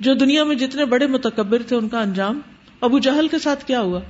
جو 0.00 0.14
دنیا 0.14 0.44
میں 0.44 0.56
جتنے 0.56 0.84
بڑے 0.84 1.06
متکبر 1.06 1.62
تھے 1.62 1.76
ان 1.76 1.88
کا 1.88 2.00
انجام، 2.00 2.40
ابو 2.80 2.98
جہل 2.98 3.28
کے 3.28 3.38
ساتھ 3.38 3.64
کیا 3.64 3.80
ہوا؟ 3.80 4.00